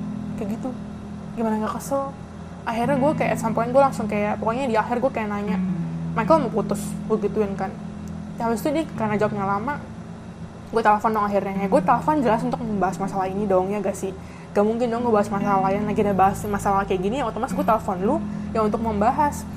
[0.43, 0.69] kayak gitu.
[1.39, 2.11] Gimana nggak kesel?
[2.67, 5.55] Akhirnya gue kayak sampai gue langsung kayak pokoknya di akhir gue kayak nanya
[6.19, 6.83] Michael mau putus?
[7.07, 7.71] Gue gituin kan.
[8.35, 9.79] Ya, habis itu dia karena jawabnya lama
[10.73, 11.53] gue telepon dong akhirnya.
[11.63, 14.11] Ya gue telepon jelas untuk membahas masalah ini dong ya gak sih?
[14.51, 17.63] Gak mungkin dong ngebahas masalah lain lagi ada bahas masalah kayak gini ya otomatis gue
[17.63, 18.15] telepon lu
[18.51, 19.47] ya untuk membahas.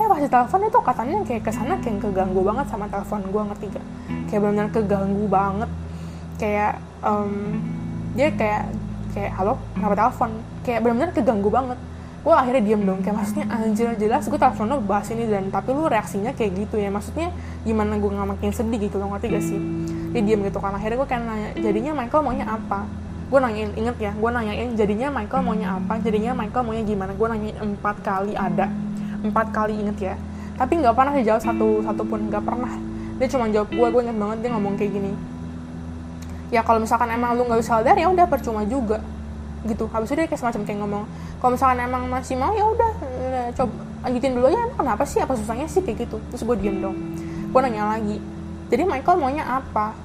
[0.00, 3.64] Eh pas telepon itu katanya kayak ke sana kayak keganggu banget sama telepon gue ngerti
[3.70, 3.86] gak
[4.26, 5.70] kayak benar-benar keganggu banget.
[6.40, 7.60] Kayak um,
[8.16, 8.68] dia kayak
[9.12, 10.30] kayak halo kenapa telepon?
[10.64, 11.78] Kayak benar-benar keganggu banget.
[12.22, 15.74] Gue akhirnya diem dong kayak maksudnya anjir jelas gue telepon lo bahas ini dan tapi
[15.74, 16.88] lu reaksinya kayak gitu ya.
[16.88, 17.28] Maksudnya
[17.66, 19.58] gimana gue nggak makin sedih gitu lo ngerti gak sih?
[20.16, 20.72] Dia diem gitu kan.
[20.72, 22.80] Akhirnya gue kayak nanya jadinya Michael maunya apa?
[23.32, 25.94] Gue nanyain inget ya gue nanyain jadinya Michael maunya apa?
[26.00, 27.12] Jadinya Michael maunya gimana?
[27.12, 28.66] Gue nanyain empat kali ada.
[29.22, 30.14] Empat kali inget ya.
[30.56, 32.72] Tapi nggak pernah dijawab satu satu pun nggak pernah.
[33.18, 35.31] Dia cuma jawab gue gue inget banget dia ngomong kayak gini
[36.52, 39.00] ya kalau misalkan emang lu nggak bisa LDR ya udah percuma juga.
[39.64, 39.88] Gitu.
[39.88, 41.04] Habis itu dia kayak semacam kayak ngomong
[41.40, 42.92] kalau misalkan emang masih mau ya udah
[43.56, 43.72] coba
[44.04, 45.18] lanjutin dulu ya emang kenapa sih?
[45.24, 45.80] Apa susahnya sih?
[45.80, 46.20] Kayak gitu.
[46.30, 46.96] Terus gue diem dong.
[47.48, 48.20] Gue nanya lagi
[48.68, 49.96] jadi Michael maunya apa?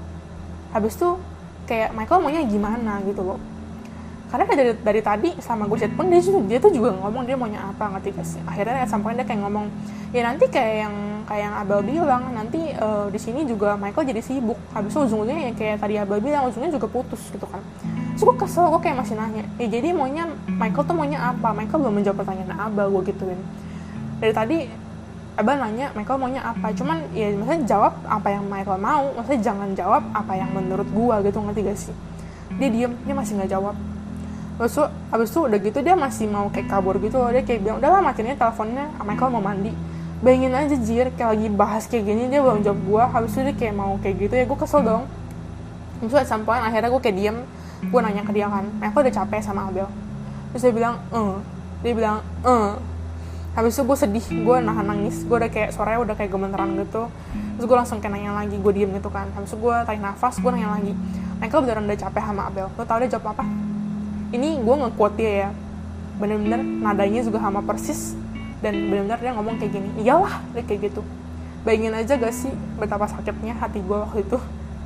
[0.71, 1.19] Habis itu
[1.67, 3.03] kayak Michael maunya gimana?
[3.03, 3.56] Gitu loh
[4.27, 7.63] karena dari, dari tadi sama gue chat pun dia, dia tuh juga ngomong dia maunya
[7.63, 8.41] apa ngerti gak sih?
[8.43, 9.71] Akhirnya sampai dia kayak ngomong
[10.11, 14.19] ya nanti kayak yang kayak yang Abel bilang nanti uh, di sini juga Michael jadi
[14.19, 14.59] sibuk.
[14.75, 17.63] Habis itu ujung-ujungnya ya kayak tadi Abel bilang ujungnya juga putus gitu kan.
[18.19, 21.49] Terus gue kesel gue kayak masih nanya ya jadi maunya Michael tuh maunya apa?
[21.55, 23.39] Michael belum menjawab pertanyaan Abel gue gituin.
[24.19, 24.57] Dari tadi
[25.39, 26.75] Abel nanya Michael maunya apa?
[26.75, 31.15] Cuman ya maksudnya jawab apa yang Michael mau maksudnya jangan jawab apa yang menurut gue
[31.31, 31.95] gitu ngerti gak sih?
[32.59, 33.75] Dia diem dia masih nggak jawab
[34.57, 37.29] Terus tuh, abis itu udah gitu dia masih mau kayak kabur gitu loh.
[37.29, 39.69] Dia kayak bilang, udahlah matiin teleponnya, Michael mau mandi.
[40.17, 43.03] Bayangin aja Jir, kayak lagi bahas kayak gini, dia belum jawab gue.
[43.05, 45.03] Habis itu dia kayak mau kayak gitu, ya gue kesel dong.
[46.01, 47.37] Terus at some akhirnya gue kayak diem.
[47.93, 49.85] Gue nanya ke dia kan, Michael udah capek sama Abel.
[50.49, 51.37] Terus dia bilang, eh.
[51.85, 52.73] Dia bilang, eh.
[53.53, 55.21] Habis itu gue sedih, gue nahan nangis.
[55.21, 57.13] Gue udah kayak, suaranya udah kayak gemeteran gitu.
[57.57, 59.29] Terus gue langsung kayak nanya lagi, gue diem gitu kan.
[59.37, 60.97] Habis itu gue tarik nafas, gue nanya lagi.
[61.37, 62.65] Michael beneran udah capek sama Abel.
[62.73, 63.45] Lo tau dia jawab apa?
[64.33, 65.49] Ini gue nge-quote dia ya.
[66.17, 68.17] Bener-bener nadanya juga sama persis.
[68.59, 71.01] Dan bener-bener dia ngomong kayak gini iyalah dia kayak gitu.
[71.61, 72.49] Bayangin aja gak sih
[72.81, 74.37] betapa sakitnya hati gue waktu itu.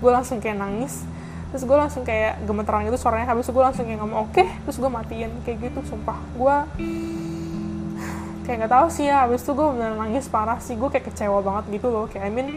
[0.03, 1.07] Gue langsung kayak nangis.
[1.51, 3.31] Terus gue langsung kayak gemeteran gitu suaranya.
[3.31, 4.47] Habis gue langsung kayak ngomong oke okay.
[4.67, 6.19] terus gue matiin kayak gitu sumpah.
[6.35, 6.55] Gue
[8.41, 10.75] kayak nggak tahu sih ya habis itu gue bener nangis parah sih.
[10.75, 12.11] Gue kayak kecewa banget gitu loh.
[12.11, 12.47] Kayak I mean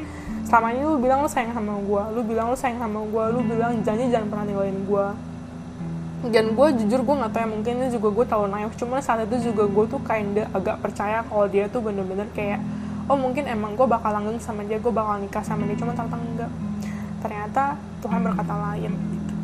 [0.44, 3.40] selama ini lu bilang lu sayang sama gue lu bilang lu sayang sama gue lu
[3.42, 5.06] bilang janji jangan pernah ninggalin gue
[6.32, 9.28] dan gue jujur gue nggak tahu ya mungkin ini juga gue terlalu naif cuma saat
[9.28, 12.60] itu juga gue tuh kinda agak percaya kalau dia tuh bener-bener kayak
[13.08, 16.16] oh mungkin emang gue bakal langgeng sama dia gue bakal nikah sama dia cuma ternyata
[16.16, 16.52] enggak.
[17.20, 17.62] Ternyata
[18.04, 19.34] Tuhan berkata lain gitu.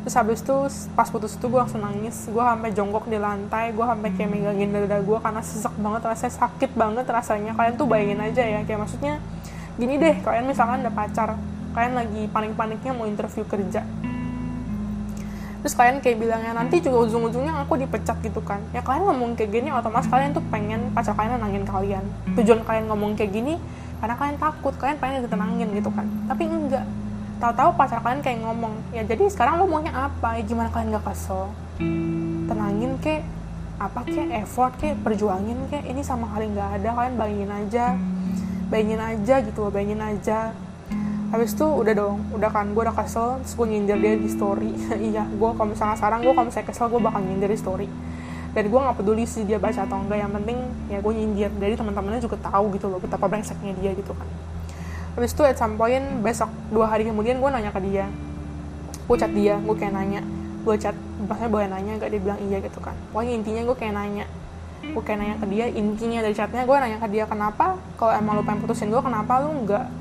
[0.00, 0.56] terus habis itu
[0.96, 4.70] pas putus itu gue langsung nangis gue sampai jongkok di lantai gue sampai kayak megangin
[4.72, 7.52] dada gue karena sesak banget rasanya sakit banget rasanya.
[7.54, 9.22] Kalian tuh bayangin aja ya kayak maksudnya
[9.78, 11.38] gini deh kalian misalkan ada pacar
[11.70, 13.86] kalian lagi panik-paniknya mau interview kerja
[15.60, 18.60] terus kalian kayak bilangnya nanti juga ujung-ujungnya aku dipecat gitu kan.
[18.72, 22.04] Ya kalian ngomong kayak gini otomatis kalian tuh pengen pacar kalian nenangin kalian.
[22.36, 23.60] Tujuan kalian ngomong kayak gini
[24.00, 26.08] karena kalian takut kalian pengen ditenangin gitu kan.
[26.28, 26.84] Tapi enggak.
[27.40, 30.40] Tahu-tahu pacar kalian kayak ngomong ya jadi sekarang lo maunya apa?
[30.40, 31.52] Ya gimana kalian gak kesel?
[32.48, 33.20] Tenangin kek
[33.80, 37.86] apa kayak effort kayak perjuangin kayak ini sama kali nggak ada kalian bayangin aja.
[38.72, 40.52] Bayangin aja gitu loh bayangin aja
[41.30, 44.70] habis itu udah dong udah kan gue udah kesel terus gue nyindir dia di story.
[45.14, 47.88] Iya gue kalau misalnya sekarang gue kalau misalnya kesel gue bakal nyindir di story.
[48.50, 50.58] Dan gue nggak peduli sih dia baca atau enggak yang penting
[50.90, 51.50] ya gue nyindir.
[51.54, 54.26] Jadi teman-temannya juga tahu gitu loh betapa brengseknya dia gitu kan.
[55.14, 58.10] Habis itu at some point besok dua hari kemudian gue nanya ke dia.
[59.06, 60.26] Gue chat dia gue kayak nanya.
[60.66, 62.98] Gue chat maksudnya boleh nanya gak dia bilang iya gitu kan.
[63.14, 64.26] Pokoknya intinya gue kayak nanya.
[64.82, 67.78] Gue kayak nanya ke dia intinya dari chatnya gue nanya ke dia kenapa?
[67.94, 69.99] Kalau emang lu pengen putusin gue kenapa lu nggak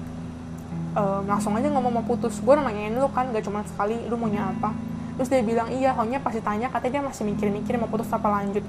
[0.99, 2.43] uh, langsung aja ngomong mau putus.
[2.43, 4.75] Gue nanyain lu kan gak cuma sekali lu maunya apa?
[5.15, 8.63] Terus dia bilang iya hanya pasti tanya katanya dia masih mikir-mikir mau putus apa lanjut.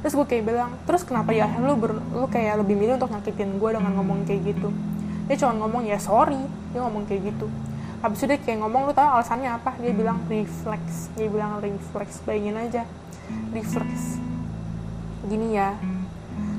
[0.00, 3.60] Terus gue kayak bilang terus kenapa ya lu ber, lu kayak lebih milih untuk nyakitin
[3.60, 4.68] gue dengan ngomong kayak gitu?
[5.28, 6.40] Dia cuma ngomong ya sorry
[6.72, 7.46] dia ngomong kayak gitu.
[8.04, 9.76] Habis itu dia kayak ngomong lu tau alasannya apa?
[9.80, 12.82] Dia bilang reflex dia bilang reflex bayangin aja.
[13.52, 14.20] Reflex.
[15.26, 15.76] Gini ya.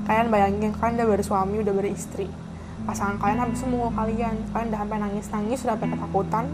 [0.10, 2.47] Kalian bayangin kalian udah bersuami udah beristri
[2.88, 4.36] pasangan kalian habis semua kalian.
[4.56, 6.46] Kalian udah sampai nangis nangis udah sampai ketakutan.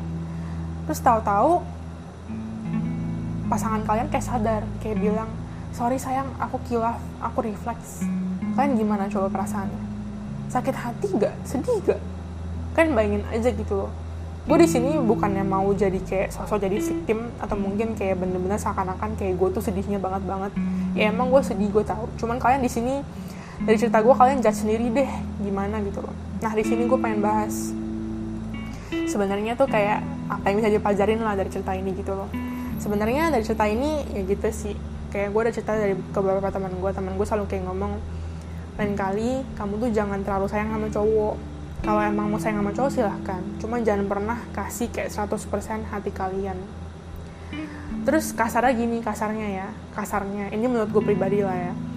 [0.89, 1.51] Terus tahu-tahu
[3.47, 5.29] pasangan kalian kayak sadar kayak bilang
[5.69, 8.01] sorry sayang aku kilaf aku refleks.
[8.57, 9.81] Kalian gimana coba perasaannya?
[10.49, 12.01] Sakit hati gak sedih gak
[12.73, 13.91] kan bayangin aja gitu loh.
[14.43, 19.15] Gue di sini bukannya mau jadi kayak sosok jadi victim atau mungkin kayak bener-bener seakan-akan
[19.15, 20.51] kayak gue tuh sedihnya banget banget
[20.97, 22.09] ya emang gue sedih gue tahu.
[22.19, 22.99] Cuman kalian di sini
[23.63, 26.15] dari cerita gue kalian judge sendiri deh gimana gitu loh.
[26.43, 27.71] Nah di sini gue pengen bahas
[29.07, 32.27] sebenarnya tuh kayak apa yang bisa dipelajarin lah dari cerita ini gitu loh.
[32.83, 34.75] Sebenarnya dari cerita ini ya gitu sih.
[35.15, 37.93] Kayak gue udah cerita dari ke beberapa teman gue teman gue selalu kayak ngomong
[38.73, 41.35] lain kali kamu tuh jangan terlalu sayang sama cowok.
[41.83, 43.41] Kalau emang mau sayang sama cowok silahkan.
[43.63, 46.59] Cuma jangan pernah kasih kayak 100% hati kalian.
[48.03, 49.67] Terus kasarnya gini kasarnya ya.
[49.95, 51.92] Kasarnya ini menurut gue pribadi lah ya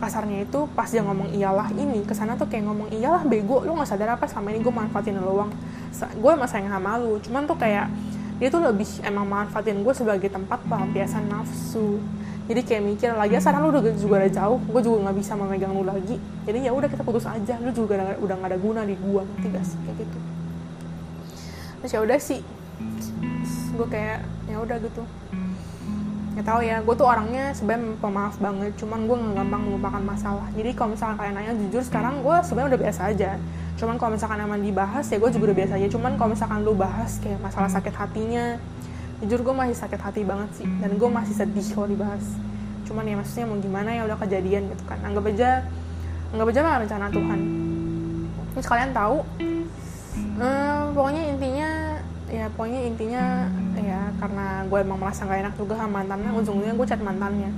[0.00, 3.76] kasarnya itu pas dia ngomong iyalah ini ke sana tuh kayak ngomong iyalah bego lu
[3.76, 5.52] nggak sadar apa sama ini gue manfaatin uang
[6.16, 7.20] gue emang sayang sama lu.
[7.20, 7.92] Cuman tuh kayak
[8.40, 12.00] dia tuh lebih emang manfaatin gue sebagai tempat pelampiasan nafsu.
[12.48, 15.72] Jadi kayak mikir lagi sekarang lu udah juga udah jauh gue juga nggak bisa memegang
[15.76, 16.16] lu lagi.
[16.48, 17.54] Jadi ya udah kita putus aja.
[17.60, 19.78] Lu juga udah, udah gak ada guna di gue nanti gak sih?
[19.84, 20.18] Kayak gitu.
[21.84, 22.40] Terus ya udah sih.
[23.76, 25.04] Gue kayak ya udah gitu
[26.30, 30.46] ya tahu ya gue tuh orangnya sebenarnya pemaaf banget cuman gue nggak gampang melupakan masalah.
[30.54, 33.30] Jadi kalau misalkan kalian nanya jujur sekarang gue sebenarnya udah biasa aja.
[33.74, 35.88] Cuman kalau misalkan emang dibahas ya gue juga udah biasa aja.
[35.90, 38.60] Cuman kalau misalkan lu bahas kayak masalah sakit hatinya
[39.20, 40.66] jujur gue masih sakit hati banget sih.
[40.78, 42.24] Dan gue masih sedih kalau dibahas.
[42.86, 45.02] Cuman ya maksudnya mau gimana ya udah kejadian gitu kan.
[45.02, 45.66] Anggap aja
[46.30, 47.40] anggap aja mah rencana Tuhan.
[48.54, 49.16] Terus kalian tahu
[50.38, 51.89] hmm, pokoknya intinya
[52.30, 56.86] ya pokoknya intinya ya karena gue emang merasa gak enak juga sama mantannya ujung-ujungnya gue
[56.86, 57.50] chat mantannya.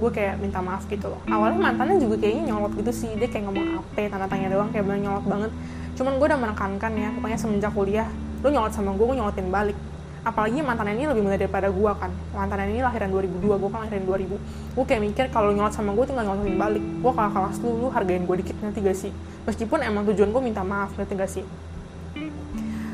[0.00, 1.20] Gue kayak minta maaf gitu loh.
[1.28, 3.10] Awalnya mantannya juga kayaknya nyolot gitu sih.
[3.18, 5.50] Dia kayak ngomong apa tanda tanya doang kayak bener nyolot banget.
[5.98, 8.08] Cuman gue udah menekankan ya pokoknya semenjak kuliah
[8.40, 9.76] lu nyolot sama gue gue nyolotin balik.
[10.20, 12.10] Apalagi mantannya ini lebih muda daripada gue kan.
[12.32, 16.04] Mantannya ini lahiran 2002 gue kan lahiran 2000 gue kayak mikir kalau nyolot sama gue
[16.06, 16.84] tinggal nyolotin balik.
[17.02, 19.12] Gue kalah kelas lu lu hargain gue dikit nanti gak sih?
[19.44, 21.44] Meskipun emang tujuan gue minta maaf nanti gak sih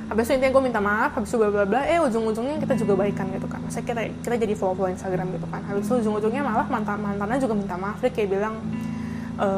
[0.07, 3.26] habis itu intinya gue minta maaf habis itu bla bla eh ujung-ujungnya kita juga baikan
[3.34, 3.59] gitu kan.
[3.62, 5.61] Masa kita kita jadi follow follow Instagram gitu kan.
[5.66, 8.54] Habis itu ujung-ujungnya malah mantan mantannya juga minta maaf dia kayak bilang
[9.38, 9.48] e,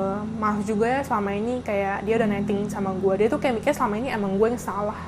[0.40, 3.72] maaf juga ya selama ini kayak dia udah netting sama gue dia tuh kayak mikir
[3.76, 4.98] selama ini emang gue yang salah.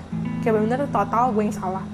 [0.44, 1.84] Kayak bener-bener total gue yang salah.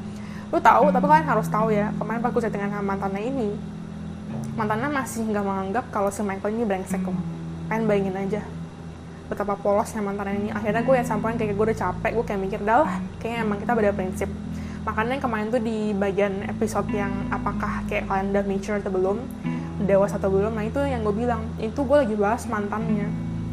[0.51, 3.51] Lu tahu tapi kalian harus tahu ya kemarin pas gue chattingan sama mantannya ini
[4.57, 7.15] mantannya masih nggak menganggap kalau si Michael ini brengsek loh
[7.69, 8.43] pengen bayangin aja
[9.27, 10.49] betapa polosnya mantan ini.
[10.55, 13.59] Akhirnya gue ya sampai kayak gue udah capek gue kayak mikir dah lah kayaknya emang
[13.59, 14.31] kita beda prinsip.
[14.87, 19.19] Makanya kemarin tuh di bagian episode yang apakah kayak kalian udah mature atau belum
[19.83, 23.11] dewasa atau belum nah itu yang gue bilang itu gue lagi bahas mantannya.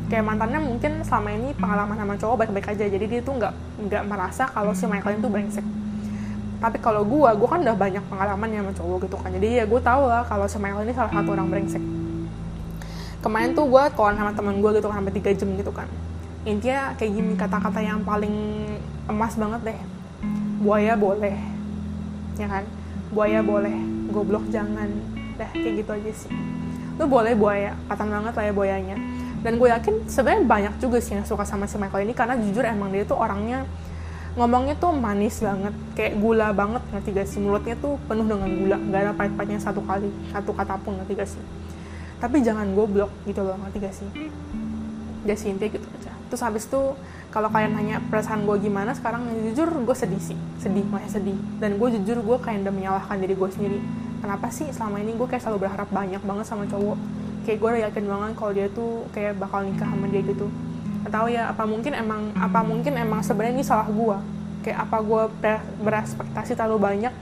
[0.07, 3.53] Kayak mantannya mungkin selama ini pengalaman sama cowok baik-baik aja jadi dia tuh nggak
[3.89, 5.65] nggak merasa kalau si Michael itu brengsek.
[6.61, 9.65] Tapi kalau gue gue kan udah banyak pengalaman ya sama cowok gitu kan jadi ya
[9.65, 11.83] gue tau lah kalau si Michael ini salah satu orang brengsek
[13.23, 15.87] kemarin tuh gue kawan sama temen gue gitu kan sampai tiga jam gitu kan.
[16.43, 18.35] Intinya kayak gini kata-kata yang paling
[19.07, 19.79] emas banget deh.
[20.59, 21.39] Buaya boleh
[22.35, 22.67] ya kan?
[23.15, 23.71] Buaya boleh
[24.11, 24.91] goblok jangan.
[25.39, 26.31] Dah kayak gitu aja sih.
[26.99, 28.97] Lu boleh buaya kata banget lah ya buayanya.
[29.39, 32.63] Dan gue yakin sebenarnya banyak juga sih yang suka sama si Michael ini karena jujur
[32.67, 33.63] emang dia tuh orangnya
[34.35, 35.71] ngomongnya tuh manis banget.
[35.95, 37.39] Kayak gula banget ngerti gak sih?
[37.39, 41.31] Mulutnya tuh penuh dengan gula nggak ada pahit-pahitnya satu kali satu kata pun ngerti gak
[41.31, 41.43] sih
[42.23, 44.07] tapi jangan goblok gitu loh ngerti gak sih?
[45.27, 46.15] Just intinya gitu aja.
[46.31, 46.95] Terus habis itu
[47.35, 50.39] kalau kalian nanya perasaan gue gimana sekarang jujur gue sedih sih.
[50.55, 51.35] Sedih masih sedih.
[51.59, 53.79] Dan gue jujur gue kayak udah menyalahkan diri gue sendiri.
[54.23, 56.95] Kenapa sih selama ini gue kayak selalu berharap banyak banget sama cowok?
[57.43, 60.47] Kayak gue udah yakin banget kalau dia tuh kayak bakal nikah sama dia gitu.
[61.03, 64.17] Atau ya apa mungkin emang apa mungkin emang sebenarnya ini salah gue
[64.63, 65.23] kayak apa gue
[65.83, 67.13] berespektasi terlalu banyak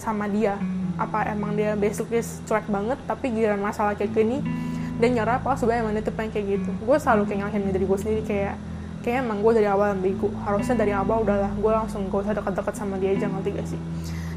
[0.00, 0.56] sama dia
[1.00, 4.44] apa emang dia basically cuek banget tapi giliran masalah kayak gini
[5.00, 6.70] dia nyerah apa sebenarnya emang dia pengen kayak gitu.
[6.84, 8.54] Gue selalu kayak ngalahin diri gue sendiri kayak
[9.00, 10.28] kayak emang gue dari awal yang bego.
[10.44, 13.80] Harusnya dari awal udahlah gue langsung gak usah deket-deket sama dia aja ngerti gak sih?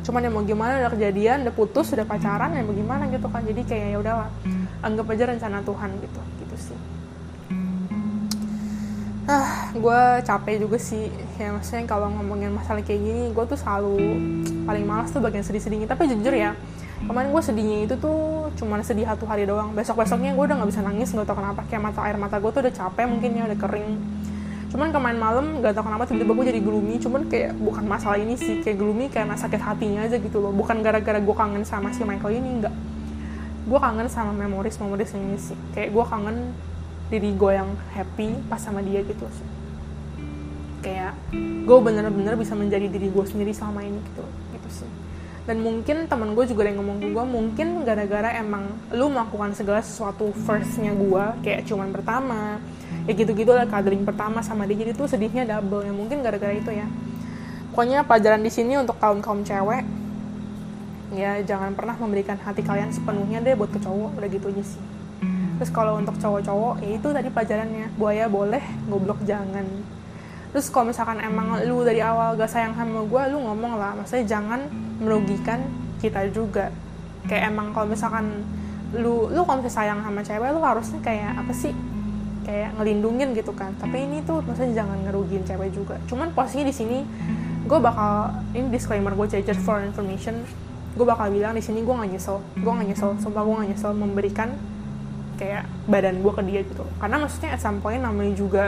[0.07, 3.43] Cuman yang mau gimana udah kejadian udah putus udah pacaran ya mau gimana gitu kan.
[3.43, 4.29] Jadi kayak ya udahlah
[4.83, 6.92] anggap aja rencana Tuhan gitu gitu sih
[9.23, 11.07] ah gue capek juga sih.
[11.39, 13.95] Ya maksudnya kalau ngomongin masalah kayak gini gue tuh selalu
[14.67, 15.87] paling malas tuh bagian sedih-sedihnya.
[15.87, 16.55] Tapi jujur ya
[17.03, 19.71] kemarin gue sedihnya itu tuh cuma sedih satu hari doang.
[19.71, 21.63] Besok besoknya gue udah nggak bisa nangis nggak tau kenapa.
[21.71, 23.91] Kayak mata air mata gue tuh udah capek mungkin ya udah kering.
[24.73, 26.95] Cuman kemarin malam nggak tau kenapa tiba-tiba gue jadi gloomy.
[26.99, 30.51] Cuman kayak bukan masalah ini sih kayak gloomy karena sakit hatinya aja gitu loh.
[30.51, 32.75] Bukan gara-gara gue kangen sama si Michael ini enggak
[33.63, 35.55] gue kangen sama memoris memoris ini sih.
[35.71, 36.51] Kayak gue kangen
[37.11, 39.27] diri gue yang happy pas sama dia gitu.
[39.27, 39.49] Sih
[40.83, 41.15] kayak
[41.63, 44.91] gue bener-bener bisa menjadi diri gue sendiri selama ini gitu gitu sih.
[45.43, 49.79] Dan mungkin temen gue juga yang ngomong ke gue mungkin gara-gara emang lu melakukan segala
[49.83, 52.59] sesuatu firstnya gue kayak cuman pertama
[53.07, 56.71] ya gitu-gitu lah cuddling pertama sama dia jadi tuh sedihnya double ya mungkin gara-gara itu
[56.71, 56.87] ya.
[57.73, 59.83] Pokoknya pelajaran di sini untuk kaum kaum cewek
[61.13, 64.81] ya jangan pernah memberikan hati kalian sepenuhnya deh buat ke cowok udah gitu aja sih
[65.63, 67.95] terus kalau untuk cowok-cowok ya itu tadi pelajarannya.
[67.95, 68.59] Buaya boleh
[68.91, 69.63] goblok jangan.
[70.51, 73.95] Terus kalau misalkan emang lu dari awal gak sayang sama gue lu ngomong lah.
[73.95, 74.67] Maksudnya jangan
[74.99, 75.63] merugikan
[76.03, 76.67] kita juga.
[77.31, 78.43] Kayak emang kalau misalkan
[78.91, 81.71] lu lu kalau misalnya sayang sama cewek lu harusnya kayak apa sih?
[82.43, 83.71] Kayak ngelindungin gitu kan.
[83.79, 85.95] Tapi ini tuh maksudnya jangan ngerugiin cewek juga.
[86.11, 87.07] Cuman posisi di sini
[87.63, 90.43] gue bakal ini disclaimer gue just for information.
[90.99, 92.43] Gue bakal bilang di sini gue gak nyesel.
[92.59, 94.51] Gue gak nyesel sumpah gue gak nyesel memberikan
[95.35, 96.85] kayak badan gue ke dia gitu.
[97.01, 98.65] Karena maksudnya at some point namanya juga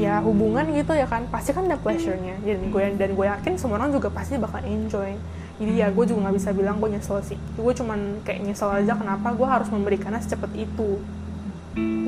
[0.00, 2.40] ya hubungan gitu ya kan pasti kan ada pleasure-nya.
[2.40, 5.14] Dan gue dan gue yakin semua orang juga pasti bakal enjoy.
[5.60, 7.38] Jadi ya gue juga nggak bisa bilang gue nyesel sih.
[7.58, 10.96] Gue cuman kayak nyesel aja kenapa gue harus memberikannya secepat itu.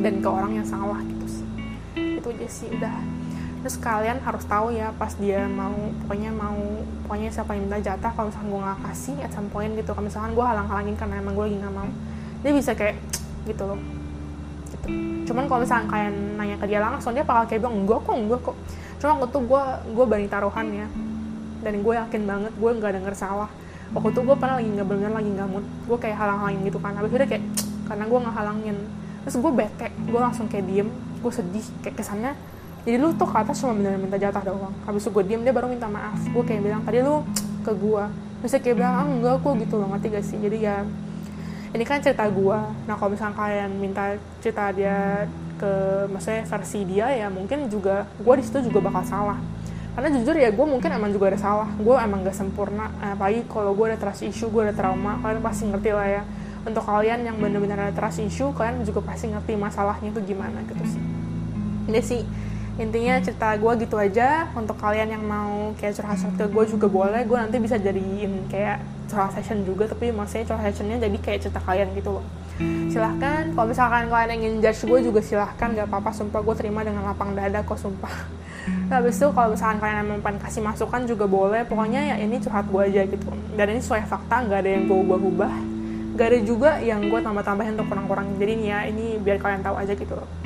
[0.03, 1.47] Dan ke orang yang salah gitu sih.
[2.19, 2.99] Itu aja sih udah.
[3.63, 5.71] Terus kalian harus tahu ya pas dia mau
[6.03, 6.59] pokoknya mau
[7.07, 9.95] pokoknya siapa yang minta jatah kalau misalkan gue nggak kasih at some point gitu.
[9.95, 11.91] Kalau misalkan gue halang-halangin karena emang gue lagi nggak mau.
[12.43, 12.97] Dia bisa kayak
[13.47, 13.81] gitu loh.
[14.73, 14.87] Gitu.
[15.29, 18.41] Cuman kalau misalkan kalian nanya ke dia langsung dia bakal kayak bilang enggak kok enggak
[18.41, 18.57] kok.
[18.99, 19.63] Cuma waktu gue
[19.93, 20.87] gue berani taruhan ya.
[21.63, 23.51] Dan gue yakin banget gue nggak denger salah.
[23.93, 25.65] Waktu itu gue pernah lagi nggak bener lagi nggak mood.
[25.87, 26.93] Gue kayak halang-halangin gitu kan.
[26.99, 27.45] Habis itu kayak
[27.89, 28.77] karena gue nggak halangin.
[29.23, 30.89] Terus gue bete gue langsung kayak diem.
[31.23, 32.35] Gue sedih kayak kesannya
[32.83, 34.75] jadi lu tuh ke atas cuma bener minta jatah doang.
[34.83, 36.19] Habis itu gue diem dia baru minta maaf.
[36.35, 37.23] Gue kayak bilang tadi lu
[37.67, 38.05] ke gue
[38.43, 39.87] terus kayak bilang ah enggak kok gitu loh.
[39.95, 40.39] Ngerti gak sih?
[40.43, 40.83] Jadi ya
[41.73, 45.25] ini kan cerita gue nah kalau misalnya kalian minta cerita dia
[45.63, 45.73] ke
[46.11, 49.39] maksudnya versi dia ya mungkin juga gue di situ juga bakal salah.
[49.93, 51.71] Karena jujur ya gue mungkin emang juga ada salah.
[51.79, 52.91] Gue emang gak sempurna.
[52.99, 56.23] Apalagi kalau gue ada trust issue gue ada trauma kalian pasti ngerti lah ya.
[56.67, 60.83] Untuk kalian yang benar-benar ada trust issue kalian juga pasti ngerti masalahnya itu gimana gitu
[60.99, 61.03] sih.
[61.87, 62.23] Ini sih
[62.81, 64.49] intinya cerita gue gitu aja.
[64.57, 67.23] Untuk kalian yang mau kayak curhat ke gue juga boleh.
[67.29, 69.91] Gue nanti bisa jadiin kayak curhat session juga.
[69.91, 72.25] Tapi maksudnya curhat sessionnya jadi kayak cerita kalian gitu loh.
[72.89, 73.53] Silahkan.
[73.53, 75.69] Kalau misalkan kalian ingin judge gue juga silahkan.
[75.77, 76.11] Gak apa-apa.
[76.17, 78.13] Sumpah gue terima dengan lapang dada kok sumpah.
[78.93, 81.69] Habis itu kalau misalkan kalian mau pengen kasih masukan juga boleh.
[81.69, 83.29] Pokoknya ya ini curhat gue aja gitu.
[83.53, 84.49] Dan ini sesuai fakta.
[84.49, 85.55] Nggak ada yang gue ubah-ubah.
[86.13, 88.37] Gak ada juga yang gue tambah-tambahin untuk kurang-kurangin.
[88.37, 90.42] Jadi nih ya ini biar kalian tahu aja gitu loh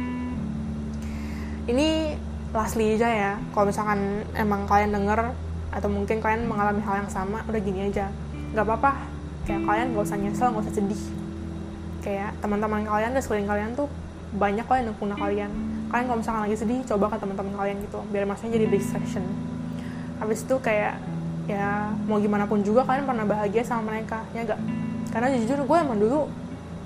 [1.66, 2.14] ini
[2.54, 5.34] lastly aja ya kalau misalkan emang kalian denger
[5.74, 8.08] atau mungkin kalian mengalami hal yang sama udah gini aja.
[8.54, 8.92] Nggak apa-apa.
[9.46, 11.02] Kayak kalian gak usah nyesel gak usah sedih.
[12.02, 13.86] Kayak teman-teman kalian dan sekeliling kalian tuh
[14.34, 15.50] banyak kok yang punya kalian.
[15.86, 17.98] Kalian kalau misalkan lagi sedih coba ke teman-teman kalian gitu.
[18.10, 19.22] Biar maksudnya jadi distraction.
[20.18, 20.98] Habis itu kayak
[21.46, 24.58] ya mau gimana pun juga kalian pernah bahagia sama mereka ya gak
[25.14, 26.26] karena jujur gue emang dulu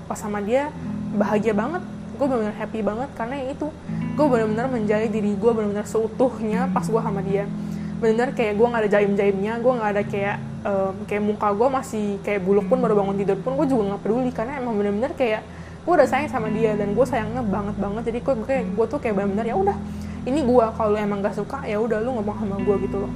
[0.05, 0.69] pas sama dia
[1.17, 1.81] bahagia banget.
[2.19, 3.73] Gue benar-benar happy banget karena itu
[4.11, 7.47] gue benar-benar menjadi diri gue benar-benar seutuhnya pas gue sama dia.
[8.01, 12.05] Benar kayak gue nggak ada jaim-jaimnya gue nggak ada kayak um, kayak muka gue masih
[12.25, 15.41] kayak buluk pun baru bangun tidur pun gue juga nggak peduli karena emang benar-benar kayak
[15.81, 18.03] gue udah sayang sama dia dan gue sayangnya banget banget.
[18.13, 19.77] Jadi gue kayak gue tuh kayak benar-benar ya udah
[20.21, 23.11] ini gue kalau emang gak suka ya udah lu ngomong sama gue gitu loh.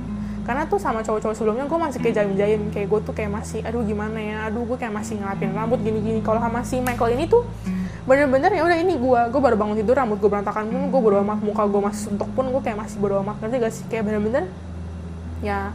[0.45, 3.81] Karena tuh sama cowok-cowok sebelumnya gue masih kayak jaim-jaim kayak gue tuh kayak masih aduh
[3.85, 4.49] gimana ya?
[4.49, 6.21] Aduh gue kayak masih ngelapin rambut gini-gini.
[6.25, 7.45] Kalau sama si Michael ini tuh
[8.05, 11.17] bener-bener ya udah ini gue gue baru bangun tidur rambut gue berantakan pun gue bodo
[11.25, 13.83] amat muka gue masih suntuk pun gue kayak masih bodo amat nanti gak sih?
[13.89, 14.45] Kayak bener-bener
[15.41, 15.73] ya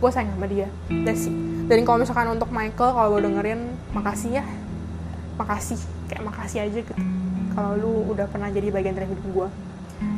[0.00, 0.72] gue sayang sama dia.
[0.88, 1.32] Dan sih
[1.68, 3.60] dan kalau misalkan untuk Michael kalau gue dengerin
[3.92, 4.44] makasih ya.
[5.36, 5.76] Makasih
[6.08, 6.94] kayak makasih aja gitu.
[7.52, 9.48] Kalau lu udah pernah jadi bagian dari hidup gue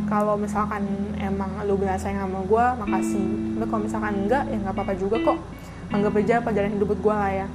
[0.09, 0.88] kalau misalkan
[1.20, 3.24] emang lu benar sayang sama gue makasih.
[3.59, 5.38] Tapi kalau misalkan enggak ya nggak apa-apa juga kok.
[5.90, 7.46] Anggap aja pelajaran hidup gue lah ya.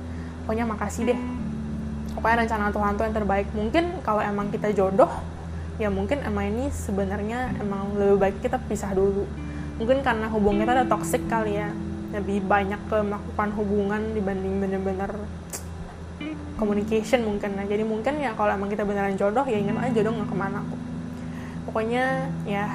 [0.43, 1.20] Pokoknya makasih deh
[2.14, 3.47] pokoknya rencana Tuhan tuh yang terbaik.
[3.51, 5.09] Mungkin kalau emang kita jodoh
[5.82, 9.26] ya mungkin emang ini sebenarnya emang lebih baik kita pisah dulu.
[9.82, 11.70] Mungkin karena hubungan kita udah toxic kali ya.
[12.14, 15.11] Lebih banyak ke melakukan hubungan dibanding bener-bener
[16.53, 20.14] communication mungkin nah jadi mungkin ya kalau emang kita beneran jodoh ya ingat aja jodoh
[20.16, 20.82] nggak ke mana kok.
[21.68, 22.70] Pokoknya ya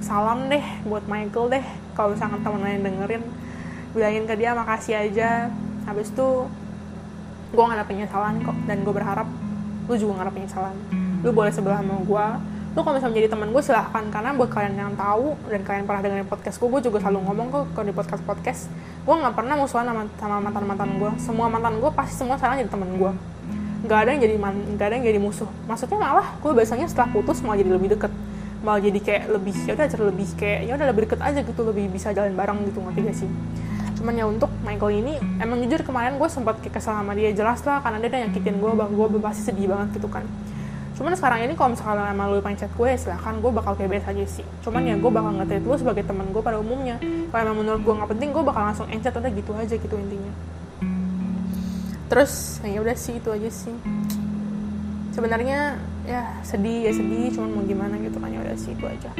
[0.00, 1.64] salam deh buat Michael deh.
[1.92, 3.22] Kalau misalkan temen lain dengerin
[3.92, 5.52] bilangin ke dia makasih aja.
[5.84, 6.48] Habis itu
[7.52, 9.28] gue gak ada penyesalan kok dan gue berharap
[9.84, 10.76] lu juga gak ada penyesalan.
[11.20, 12.26] Lu boleh sebelah sama gue
[12.74, 16.02] lu kalau misalnya menjadi teman gue silahkan karena buat kalian yang tahu dan kalian pernah
[16.02, 18.60] dengerin podcast gue gue juga selalu ngomong kok kalau di podcast podcast
[19.06, 22.66] gue nggak pernah musuhan sama, sama mantan mantan gue semua mantan gue pasti semua sekarang
[22.66, 23.12] jadi teman gue
[23.84, 25.48] nggak ada yang jadi man nggak ada yang jadi musuh.
[25.68, 28.12] Maksudnya malah gue biasanya setelah putus malah jadi lebih deket.
[28.64, 31.84] Malah jadi kayak lebih ya udah lebih kayak ya udah lebih deket aja gitu lebih
[31.92, 33.30] bisa jalan bareng gitu ngerti gak sih
[34.04, 37.80] cuman ya untuk Michael ini emang jujur kemarin gue sempat kesel sama dia jelas lah
[37.80, 40.28] karena dia udah nyakitin gue bang gue pasti sedih banget gitu kan.
[40.92, 43.96] Cuman sekarang ini kalau misalnya emang lu pengen chat gue ya silahkan gue bakal kayak
[43.96, 44.44] biasa aja sih.
[44.60, 47.00] Cuman ya gue bakal nge lu sebagai teman gue pada umumnya.
[47.00, 50.32] Kalau emang menurut gue nggak penting gue bakal langsung encet udah gitu aja gitu intinya.
[52.12, 53.76] Terus ya udah sih itu aja sih.
[55.16, 59.10] Sebenarnya ya sedih ya sedih cuman mau gimana gitu kan ya udah sih itu aja.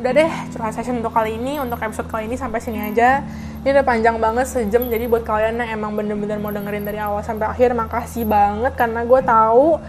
[0.00, 3.24] Udah deh curhat session untuk kali ini untuk episode kali ini sampai sini aja.
[3.64, 7.20] Ini udah panjang banget sejam jadi buat kalian yang emang bener-bener mau dengerin dari awal
[7.20, 9.80] sampai akhir makasih banget karena gue tahu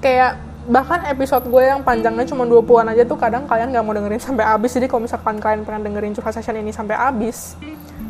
[0.00, 4.20] kayak bahkan episode gue yang panjangnya cuma 20-an aja tuh kadang kalian gak mau dengerin
[4.20, 4.76] sampai habis.
[4.76, 7.56] Jadi kalau misalkan kalian pengen dengerin curhat session ini sampai habis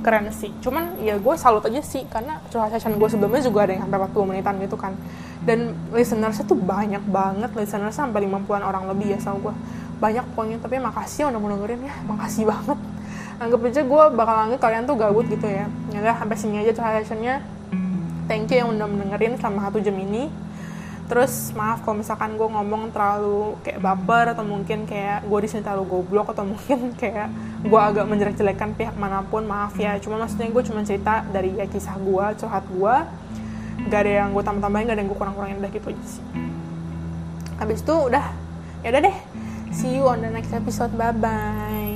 [0.00, 0.50] keren sih.
[0.62, 3.98] Cuman ya gue salut aja sih karena curhat session gue sebelumnya juga ada yang sampai
[4.08, 4.92] 40 menitan gitu kan.
[5.42, 7.50] Dan listenersnya tuh banyak banget.
[7.54, 9.54] Listenersnya sampai 50-an orang lebih ya sama gue
[9.98, 11.94] banyak pokoknya tapi makasih udah mau dengerin ya.
[12.06, 12.78] Makasih banget.
[13.38, 15.66] Anggap aja gue bakal anggap kalian tuh gabut gitu ya.
[15.94, 17.42] Ya sampai sini aja curhat sessionnya.
[18.28, 20.28] Thank you yang udah mendengerin selama satu jam ini
[21.08, 25.64] terus maaf kalau misalkan gue ngomong terlalu kayak baper atau mungkin kayak gue di sini
[25.64, 27.32] terlalu goblok atau mungkin kayak
[27.64, 29.96] gue agak menjelek-jelekan pihak mana pun maaf ya.
[29.98, 32.94] Cuma maksudnya gue cuma cerita dari ya kisah gue curhat gue
[33.88, 36.22] gak ada yang gue tambah-tambahin gak ada yang gue kurang-kurangin udah gitu aja sih.
[37.56, 38.24] Habis itu udah
[38.84, 39.16] ya udah deh.
[39.72, 40.92] See you on the next episode.
[40.92, 41.87] Bye bye